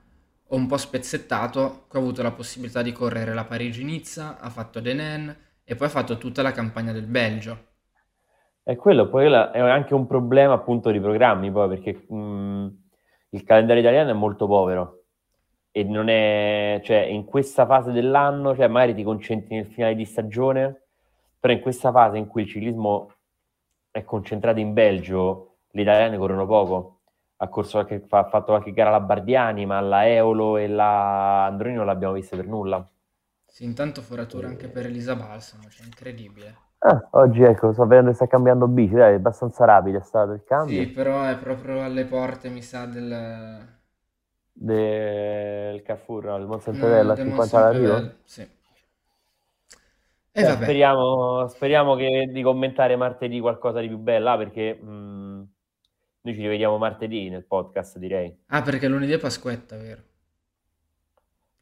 o 0.48 0.56
un 0.56 0.66
po' 0.66 0.76
spezzettato, 0.78 1.84
qui 1.88 1.98
ha 1.98 2.02
avuto 2.02 2.22
la 2.22 2.32
possibilità 2.32 2.82
di 2.82 2.92
correre 2.92 3.34
la 3.34 3.44
Parigi-Nizza, 3.44 4.38
ha 4.40 4.50
fatto 4.50 4.80
Denain 4.80 5.36
e 5.64 5.76
poi 5.76 5.86
ha 5.86 5.90
fatto 5.90 6.16
tutta 6.18 6.42
la 6.42 6.52
campagna 6.52 6.92
del 6.92 7.06
Belgio. 7.06 7.66
E 8.62 8.76
quello 8.76 9.08
poi 9.08 9.32
è 9.32 9.58
anche 9.58 9.94
un 9.94 10.06
problema 10.06 10.52
appunto 10.52 10.90
di 10.90 11.00
programmi, 11.00 11.50
poi 11.50 11.68
perché 11.68 12.04
mh, 12.06 12.66
il 13.30 13.42
calendario 13.44 13.82
italiano 13.82 14.10
è 14.10 14.12
molto 14.12 14.46
povero 14.46 14.97
e 15.78 15.84
non 15.84 16.08
è, 16.08 16.80
cioè 16.84 16.98
in 17.04 17.24
questa 17.24 17.64
fase 17.66 17.92
dell'anno, 17.92 18.54
cioè 18.56 18.66
magari 18.68 18.94
ti 18.94 19.02
concentri 19.04 19.56
nel 19.56 19.66
finale 19.66 19.94
di 19.94 20.04
stagione, 20.04 20.82
però 21.38 21.52
in 21.52 21.60
questa 21.60 21.92
fase 21.92 22.18
in 22.18 22.26
cui 22.26 22.42
il 22.42 22.48
ciclismo 22.48 23.12
è 23.90 24.02
concentrato 24.04 24.58
in 24.60 24.72
Belgio, 24.72 25.56
le 25.70 25.82
italiane 25.82 26.18
corrono 26.18 26.46
poco. 26.46 26.94
Ha 27.36 27.48
corso 27.48 27.84
qualche, 27.84 28.04
ha 28.08 28.24
fatto 28.28 28.46
qualche 28.46 28.72
gara 28.72 28.90
la 28.90 29.00
Bardiani, 29.00 29.66
ma 29.66 29.80
la 29.80 30.08
Eolo 30.08 30.56
e 30.56 30.66
la 30.66 31.44
Androni 31.46 31.74
non 31.74 31.86
l'abbiamo 31.86 32.14
viste 32.14 32.34
per 32.36 32.46
nulla. 32.46 32.84
Sì, 33.44 33.64
intanto 33.64 34.00
foratura 34.00 34.46
anche 34.46 34.68
per 34.68 34.86
Elisa 34.86 35.16
Balsamo, 35.16 35.68
cioè 35.68 35.84
incredibile. 35.84 36.56
Ah, 36.80 37.08
oggi 37.12 37.42
ecco, 37.42 37.72
sto 37.72 37.86
vedendo 37.86 38.10
che 38.10 38.16
sta 38.16 38.26
cambiando 38.26 38.66
bici, 38.68 38.94
dai, 38.94 39.12
è 39.12 39.16
abbastanza 39.16 39.64
rapido 39.64 39.98
è 39.98 40.02
stato 40.02 40.32
il 40.32 40.42
Sì, 40.52 40.86
cambio. 40.86 40.88
però 40.88 41.24
è 41.24 41.38
proprio 41.38 41.82
alle 41.82 42.04
porte, 42.04 42.50
mi 42.50 42.60
sa, 42.62 42.84
del... 42.84 43.77
del 44.61 45.82
Carrefour, 45.82 46.24
no, 46.24 46.32
del 46.32 46.42
no, 46.42 46.48
Monsantevella 46.48 47.12
a 47.12 47.16
del 47.16 47.26
50 47.26 47.59
all'arrivo. 47.59 48.14
Sì. 48.24 48.56
E 50.32 50.42
vabbè, 50.42 50.62
speriamo, 50.62 51.46
speriamo 51.48 51.94
che 51.94 52.28
di 52.32 52.42
commentare 52.42 52.96
martedì 52.96 53.40
qualcosa 53.40 53.80
di 53.80 53.88
più 53.88 53.98
bella, 53.98 54.36
perché 54.36 54.74
mh, 54.74 55.48
noi 56.22 56.34
ci 56.34 56.40
rivediamo 56.40 56.76
martedì 56.76 57.28
nel 57.28 57.44
podcast, 57.44 57.98
direi. 57.98 58.36
ah 58.46 58.62
perché 58.62 58.88
lunedì 58.88 59.12
è 59.12 59.18
Pasquetta, 59.18 59.76
vero? 59.76 60.02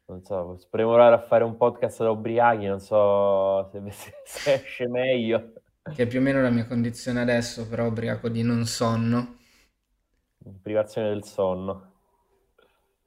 Non 0.06 0.22
so, 0.22 0.58
potremmo 0.70 0.92
provare 0.92 1.14
a 1.16 1.20
fare 1.20 1.44
un 1.44 1.56
podcast 1.56 2.02
da 2.02 2.10
ubriachi, 2.10 2.66
non 2.66 2.80
so 2.80 3.68
se, 3.72 3.82
se 4.24 4.52
esce 4.54 4.88
meglio. 4.88 5.52
Che 5.94 6.02
è 6.02 6.06
più 6.06 6.18
o 6.18 6.22
meno 6.22 6.40
la 6.40 6.50
mia 6.50 6.66
condizione 6.66 7.20
adesso, 7.20 7.68
però 7.68 7.86
ubriaco 7.86 8.28
di 8.28 8.42
non 8.42 8.64
sonno. 8.66 9.36
Privazione 10.62 11.08
del 11.08 11.24
sonno. 11.24 11.95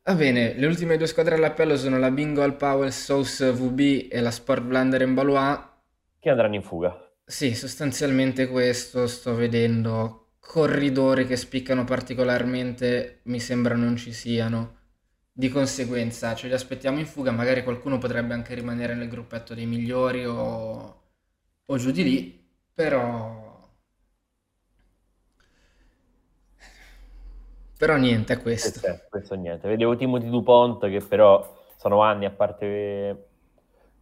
Va 0.03 0.13
bene, 0.13 0.55
le 0.55 0.65
ultime 0.65 0.97
due 0.97 1.07
squadre 1.07 1.35
all'appello 1.35 1.77
sono 1.77 1.97
la 1.99 2.11
Bingo 2.11 2.41
Al 2.41 2.57
Powell 2.57 2.89
Sauce 2.89 3.49
VB 3.53 4.07
e 4.11 4.19
la 4.19 4.29
Sport 4.31 4.63
Blunder 4.63 5.01
in 5.03 5.13
Valois. 5.13 5.57
Che 6.19 6.29
andranno 6.29 6.55
in 6.55 6.63
fuga. 6.63 6.97
Sì, 7.25 7.53
sostanzialmente 7.55 8.47
questo, 8.47 9.07
sto 9.07 9.35
vedendo 9.35 10.33
corridori 10.39 11.25
che 11.27 11.35
spiccano 11.37 11.83
particolarmente, 11.85 13.21
mi 13.23 13.39
sembra 13.39 13.75
non 13.75 13.95
ci 13.95 14.11
siano. 14.11 14.77
di 15.31 15.49
conseguenza 15.49 16.35
ce 16.35 16.47
li 16.47 16.53
aspettiamo 16.53 16.99
in 16.99 17.05
fuga, 17.05 17.31
magari 17.31 17.63
qualcuno 17.63 17.97
potrebbe 17.97 18.33
anche 18.33 18.55
rimanere 18.55 18.93
nel 18.95 19.07
gruppetto 19.09 19.53
dei 19.53 19.65
migliori 19.65 20.25
o, 20.25 21.03
o 21.65 21.77
giù 21.77 21.91
di 21.91 22.03
lì, 22.03 22.49
però... 22.73 23.38
Però 27.79 27.95
niente, 27.95 28.33
è 28.33 28.41
questo. 28.41 28.77
Questo, 28.77 29.05
questo 29.09 29.35
niente. 29.35 29.65
Vedevo 29.69 29.95
Timothy 29.95 30.29
Dupont 30.29 30.81
che 30.89 30.99
però 30.99 31.63
sono 31.77 32.01
anni, 32.01 32.25
a 32.25 32.29
parte 32.29 33.27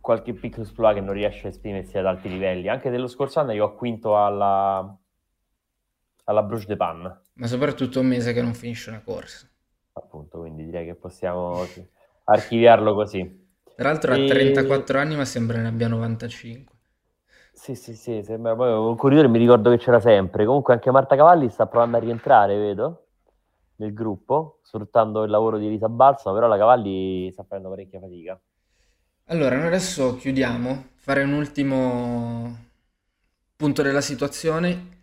qualche 0.02 0.34
piccolo 0.34 0.64
esploit 0.64 0.96
che 0.96 1.02
non 1.02 1.14
riesce 1.14 1.46
a 1.46 1.50
esprimersi 1.52 1.96
ad 1.96 2.08
alti 2.08 2.28
livelli. 2.28 2.70
Anche 2.70 2.90
dello 2.90 3.06
scorso 3.06 3.40
anno 3.40 3.52
io 3.52 3.66
ho 3.66 3.76
quinto 3.76 4.18
alla, 4.18 4.98
alla 6.24 6.42
Bruges 6.42 6.66
de 6.66 6.76
Panne. 6.76 7.20
Ma 7.34 7.46
soprattutto 7.46 8.00
un 8.00 8.08
mese 8.08 8.34
che 8.34 8.42
non 8.42 8.56
finisce 8.56 8.90
una 8.90 9.04
corsa. 9.06 9.48
Appunto, 9.94 10.40
quindi 10.40 10.66
direi 10.66 10.88
che 10.88 10.96
possiamo 10.96 11.64
archiviarlo 12.24 12.96
così. 12.96 13.48
Tra 13.76 13.90
l'altro 13.90 14.16
e... 14.16 14.24
ha 14.24 14.28
34 14.28 14.98
anni 14.98 15.16
ma 15.16 15.26
sembra 15.26 15.62
ne 15.62 15.68
abbia 15.68 15.88
95. 15.88 16.76
Sì, 17.52 17.76
sì, 17.76 17.94
sì, 17.94 18.24
sembra 18.24 18.56
poi 18.56 18.72
un 18.72 18.96
corridore 18.96 19.28
mi 19.28 19.38
ricordo 19.38 19.70
che 19.70 19.78
c'era 19.78 20.00
sempre. 20.00 20.46
Comunque 20.46 20.74
anche 20.74 20.90
Marta 20.90 21.16
Cavalli 21.16 21.50
sta 21.50 21.68
provando 21.68 21.98
a 21.98 22.00
rientrare, 22.00 22.58
vedo, 22.58 23.07
nel 23.78 23.94
gruppo, 23.94 24.60
sfruttando 24.64 25.24
il 25.24 25.30
lavoro 25.30 25.58
di 25.58 25.68
Elisa 25.68 25.90
Balsamo, 25.90 26.36
però 26.36 26.48
la 26.48 26.58
Cavalli 26.58 27.30
sta 27.32 27.44
facendo 27.44 27.70
parecchia 27.70 28.00
fatica. 28.00 28.40
Allora, 29.26 29.58
noi 29.58 29.68
adesso 29.68 30.16
chiudiamo, 30.16 30.90
fare 30.96 31.24
un 31.24 31.34
ultimo 31.34 32.56
punto 33.56 33.82
della 33.82 34.02
situazione. 34.02 34.96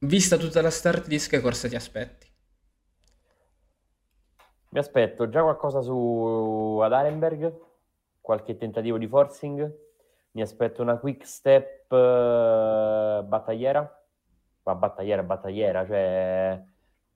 Vista 0.00 0.36
tutta 0.36 0.62
la 0.62 0.70
start 0.70 1.06
list, 1.08 1.28
che 1.28 1.40
corsa 1.40 1.68
ti 1.68 1.74
aspetti? 1.74 2.28
Mi 4.70 4.78
aspetto 4.78 5.28
già 5.28 5.42
qualcosa 5.42 5.80
su 5.80 6.78
ad 6.82 6.92
Arenberg, 6.92 7.52
qualche 8.20 8.56
tentativo 8.56 8.96
di 8.96 9.08
forcing. 9.08 9.88
Mi 10.32 10.42
aspetto 10.42 10.80
una 10.80 10.96
quick 10.96 11.26
step 11.26 11.90
uh, 11.90 13.26
battagliera, 13.26 14.04
ma 14.62 14.74
battagliera, 14.76 15.24
battagliera, 15.24 15.84
cioè 15.84 16.62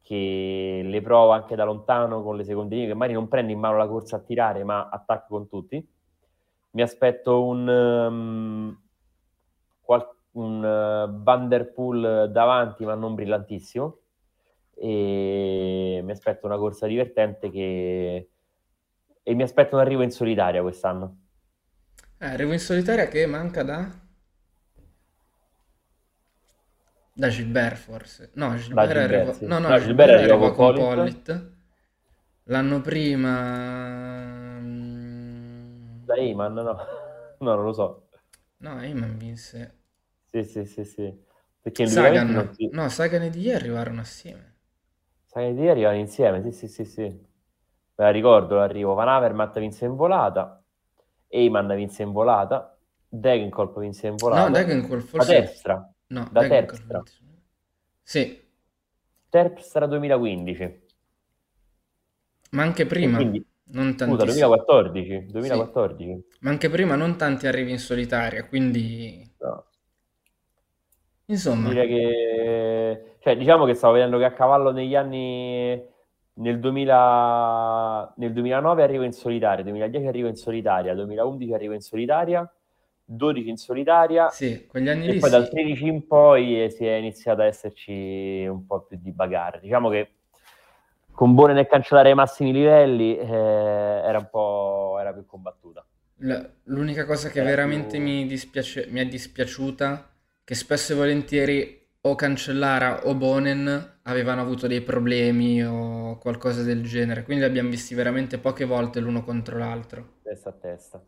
che 0.04 0.82
le 0.84 1.00
prova 1.00 1.34
anche 1.34 1.56
da 1.56 1.64
lontano 1.64 2.22
con 2.22 2.36
le 2.36 2.44
secondine, 2.44 2.86
che 2.86 2.92
magari 2.92 3.14
non 3.14 3.26
prende 3.26 3.52
in 3.52 3.58
mano 3.58 3.78
la 3.78 3.88
corsa 3.88 4.16
a 4.16 4.20
tirare, 4.20 4.62
ma 4.62 4.90
attacca 4.90 5.24
con 5.28 5.48
tutti. 5.48 5.82
Mi 6.72 6.82
aspetto 6.82 7.42
un, 7.42 7.66
um, 7.66 8.82
qual- 9.80 10.14
un 10.32 10.58
uh, 10.58 11.22
Vanderpool 11.22 12.28
davanti, 12.30 12.84
ma 12.84 12.94
non 12.94 13.14
brillantissimo. 13.14 13.98
E 14.74 16.00
mi 16.04 16.10
aspetto 16.10 16.44
una 16.44 16.58
corsa 16.58 16.86
divertente 16.86 17.48
che... 17.48 18.30
e 19.22 19.34
mi 19.34 19.42
aspetto 19.42 19.76
un 19.76 19.80
arrivo 19.80 20.02
in 20.02 20.10
solitaria 20.10 20.60
quest'anno. 20.60 21.16
Eh, 22.18 22.26
arrivo 22.26 22.52
in 22.52 22.58
solitaria 22.58 23.08
che 23.08 23.24
manca 23.24 23.62
da... 23.62 24.02
Da 27.16 27.28
Gilbert 27.28 27.76
forse. 27.76 28.30
No, 28.34 28.56
Gilbert, 28.56 28.88
Gilbert, 28.88 29.12
arriva... 29.14 29.32
sì. 29.32 29.46
no, 29.46 29.58
no, 29.58 29.68
No, 29.68 29.78
Gilbert 29.78 30.10
Gilbert 30.10 30.30
arriva 30.30 30.52
con 30.52 30.74
Pollitt. 30.74 30.94
Pollitt. 30.94 31.52
L'anno 32.44 32.80
prima... 32.80 34.58
mm, 34.60 36.04
Da 36.04 36.14
Eyman, 36.16 36.52
no? 36.54 36.76
No, 37.38 37.54
non 37.54 37.64
lo 37.64 37.72
so. 37.72 38.08
No, 38.58 38.80
Eyman 38.80 39.16
vinse. 39.16 39.78
Sì, 40.24 40.44
sì, 40.44 40.64
sì, 40.64 40.84
sì. 40.84 41.22
Perché 41.60 41.84
2020 41.84 42.32
non 42.32 42.42
Sagan. 42.42 42.54
si... 42.54 42.68
No, 42.72 42.88
Sagan 42.88 43.22
e 43.22 43.30
Di 43.30 43.50
arrivarono 43.50 44.00
assieme. 44.00 44.52
Sai 45.24 45.54
di 45.54 45.68
arrivano 45.68 45.96
insieme, 45.96 46.42
sì, 46.42 46.52
sì, 46.52 46.68
sì, 46.68 46.84
sì. 46.84 47.02
Me 47.02 48.04
la 48.04 48.10
ricordo 48.10 48.56
l'arrivo. 48.56 48.94
Van 48.94 49.08
Avermaet 49.08 49.58
vinse 49.58 49.84
in 49.84 49.94
volata, 49.96 50.62
Eyman 51.28 51.74
vinse 51.74 52.02
in 52.02 52.12
volata, 52.12 52.76
Degenkolb 53.08 53.78
vinse 53.80 54.06
in 54.08 54.14
No, 54.14 54.18
volata, 54.18 54.50
Degenkolb 54.50 55.00
da 55.00 55.06
forse... 55.06 55.32
Terpstra, 55.32 55.93
No, 56.08 56.28
da 56.30 56.46
Terpstra. 56.46 57.02
Sì, 58.02 58.42
Terpstra 59.28 59.86
2015. 59.86 60.82
ma 62.50 62.62
anche 62.62 62.86
prima, 62.86 63.16
quindi, 63.16 63.44
non 63.70 63.92
scusa, 63.96 64.06
tantissimo. 64.06 64.24
2014, 64.48 65.20
Sì, 65.26 65.32
2014. 65.32 66.24
ma 66.40 66.50
anche 66.50 66.68
prima 66.70 66.94
non 66.94 67.16
tanti 67.16 67.46
arrivi 67.46 67.70
in 67.72 67.78
solitaria, 67.78 68.46
quindi... 68.46 69.28
No. 69.40 69.64
Insomma, 71.26 71.68
Direi 71.70 71.88
che, 71.88 73.16
cioè, 73.20 73.36
diciamo 73.36 73.64
che 73.64 73.74
stavo 73.74 73.94
vedendo 73.94 74.18
che 74.18 74.24
a 74.26 74.32
cavallo 74.34 74.70
negli 74.72 74.94
anni, 74.94 75.82
nel 76.34 76.60
2000, 76.60 78.14
nel 78.18 78.32
2009 78.34 78.82
arrivo 78.82 79.04
in 79.04 79.12
solitaria, 79.12 79.64
2010 79.64 80.06
arrivo 80.06 80.28
in 80.28 80.36
solitaria, 80.36 80.94
2011 80.94 81.54
arrivo 81.54 81.72
in 81.72 81.80
solitaria, 81.80 82.48
12 83.04 83.48
in 83.48 83.56
solitaria 83.56 84.28
sì, 84.28 84.66
quegli 84.66 84.88
anni 84.88 85.06
e 85.06 85.12
lì 85.12 85.18
poi 85.18 85.30
dal 85.30 85.44
sì. 85.44 85.50
13 85.50 85.74
13 85.74 85.86
in 85.86 86.06
poi 86.06 86.70
si 86.70 86.86
è 86.86 86.94
iniziato 86.94 87.40
ad 87.42 87.48
esserci 87.48 88.46
un 88.46 88.66
po' 88.66 88.82
più 88.82 88.98
di 89.00 89.12
bagarre. 89.12 89.60
Diciamo 89.60 89.88
che 89.90 90.12
con 91.12 91.34
Bone 91.34 91.52
nel 91.52 91.66
cancellare 91.66 92.10
i 92.10 92.14
massimi 92.14 92.52
livelli 92.52 93.16
eh, 93.16 93.24
era 93.24 94.18
un 94.18 94.28
po' 94.30 94.96
era 95.00 95.12
più 95.12 95.24
combattuta. 95.26 95.84
L- 96.18 96.42
L'unica 96.64 97.04
cosa 97.04 97.28
che 97.28 97.40
Era 97.40 97.48
veramente 97.50 97.96
più... 97.96 98.00
mi 98.00 98.26
dispiace, 98.26 98.86
mi 98.90 99.00
è 99.00 99.06
dispiaciuta, 99.06 100.10
che 100.42 100.54
spesso 100.54 100.92
e 100.92 100.96
volentieri 100.96 101.82
o 102.02 102.14
Cancellara 102.14 103.06
o 103.06 103.14
Bonen 103.14 103.98
avevano 104.02 104.40
avuto 104.42 104.66
dei 104.66 104.82
problemi 104.82 105.62
o 105.64 106.18
qualcosa 106.18 106.62
del 106.62 106.82
genere, 106.82 107.22
quindi 107.22 107.44
li 107.44 107.48
abbiamo 107.48 107.70
visti 107.70 107.94
veramente 107.94 108.38
poche 108.38 108.64
volte 108.64 109.00
l'uno 109.00 109.22
contro 109.24 109.58
l'altro. 109.58 110.12
testa 110.22 110.50
a 110.50 110.52
testa. 110.52 111.04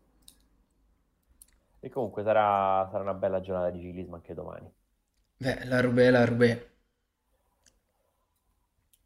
E 1.87 1.89
comunque 1.89 2.25
sarà, 2.25 2.89
sarà 2.91 3.05
una 3.05 3.15
bella 3.15 3.41
giornata 3.41 3.71
di 3.71 3.79
ciclismo 3.81 4.17
anche 4.17 4.35
domani. 4.35 4.69
Beh, 5.39 5.65
la 5.67 5.81
Roubaix, 5.81 6.11
la 6.11 6.25
Roubaix. 6.27 6.59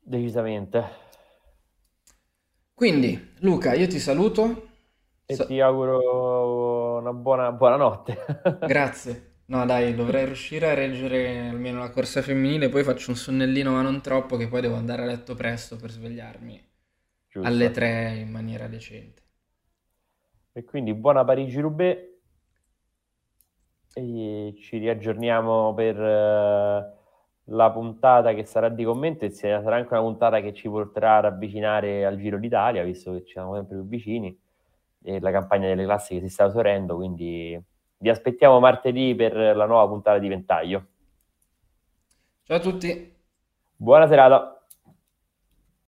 Decisamente. 0.03 0.85
Quindi, 2.74 3.35
Luca, 3.41 3.74
io 3.74 3.87
ti 3.87 3.99
saluto. 3.99 4.68
E 5.26 5.35
So- 5.35 5.45
ti 5.45 5.61
auguro 5.61 6.99
una 6.99 7.12
buona 7.12 7.53
buonanotte. 7.53 8.16
Grazie. 8.64 9.43
No, 9.47 9.66
dai, 9.66 9.95
dovrei 9.95 10.24
riuscire 10.24 10.70
a 10.70 10.74
reggere 10.74 11.49
almeno 11.49 11.81
la 11.81 11.91
corsa 11.91 12.22
femminile, 12.22 12.68
poi 12.68 12.85
faccio 12.85 13.11
un 13.11 13.16
sonnellino, 13.16 13.72
ma 13.72 13.83
non 13.83 14.01
troppo, 14.01 14.37
che 14.37 14.49
poi 14.49 14.61
devo 14.61 14.76
andare 14.76 15.03
a 15.03 15.07
letto 15.07 15.35
presto 15.35 15.76
per 15.76 15.91
svegliarmi 15.91 16.68
alle 17.41 17.70
Giusto. 17.70 17.72
3 17.72 18.16
in 18.18 18.31
maniera 18.31 18.68
decente. 18.68 19.22
E 20.53 20.64
quindi 20.64 20.95
buona 20.95 21.24
Parigi-Roubaix 21.24 22.09
e 23.95 24.55
ci 24.57 24.78
riaggiorniamo 24.78 25.74
per 25.74 26.01
eh, 26.01 26.93
la 27.45 27.70
puntata 27.70 28.32
che 28.32 28.45
sarà 28.45 28.68
di 28.68 28.84
commento 28.84 29.24
e 29.24 29.30
sarà 29.30 29.76
anche 29.76 29.93
una 29.93 30.03
puntata 30.03 30.41
che 30.41 30.53
ci 30.53 30.68
porterà 30.68 31.16
ad 31.16 31.24
avvicinare 31.24 32.05
al 32.05 32.16
Giro 32.16 32.38
d'Italia, 32.38 32.84
visto 32.84 33.12
che 33.12 33.24
ci 33.24 33.32
siamo 33.32 33.55
sempre 33.55 33.76
più 33.76 33.86
vicini 33.86 34.38
e 35.03 35.20
la 35.20 35.30
campagna 35.30 35.66
delle 35.66 35.84
classiche 35.84 36.20
si 36.20 36.28
sta 36.28 36.47
esaurendo, 36.47 36.97
quindi 36.97 37.61
vi 37.99 38.09
aspettiamo 38.09 38.61
martedì 38.61 39.14
per 39.14 39.34
la 39.34 39.66
nuova 39.66 39.88
puntata 39.88 40.18
di 40.18 40.28
Ventaglio. 40.28 40.86
Ciao 42.45 42.57
a 42.57 42.61
tutti! 42.61 43.16
Buona 43.76 44.07
serata! 44.07 44.59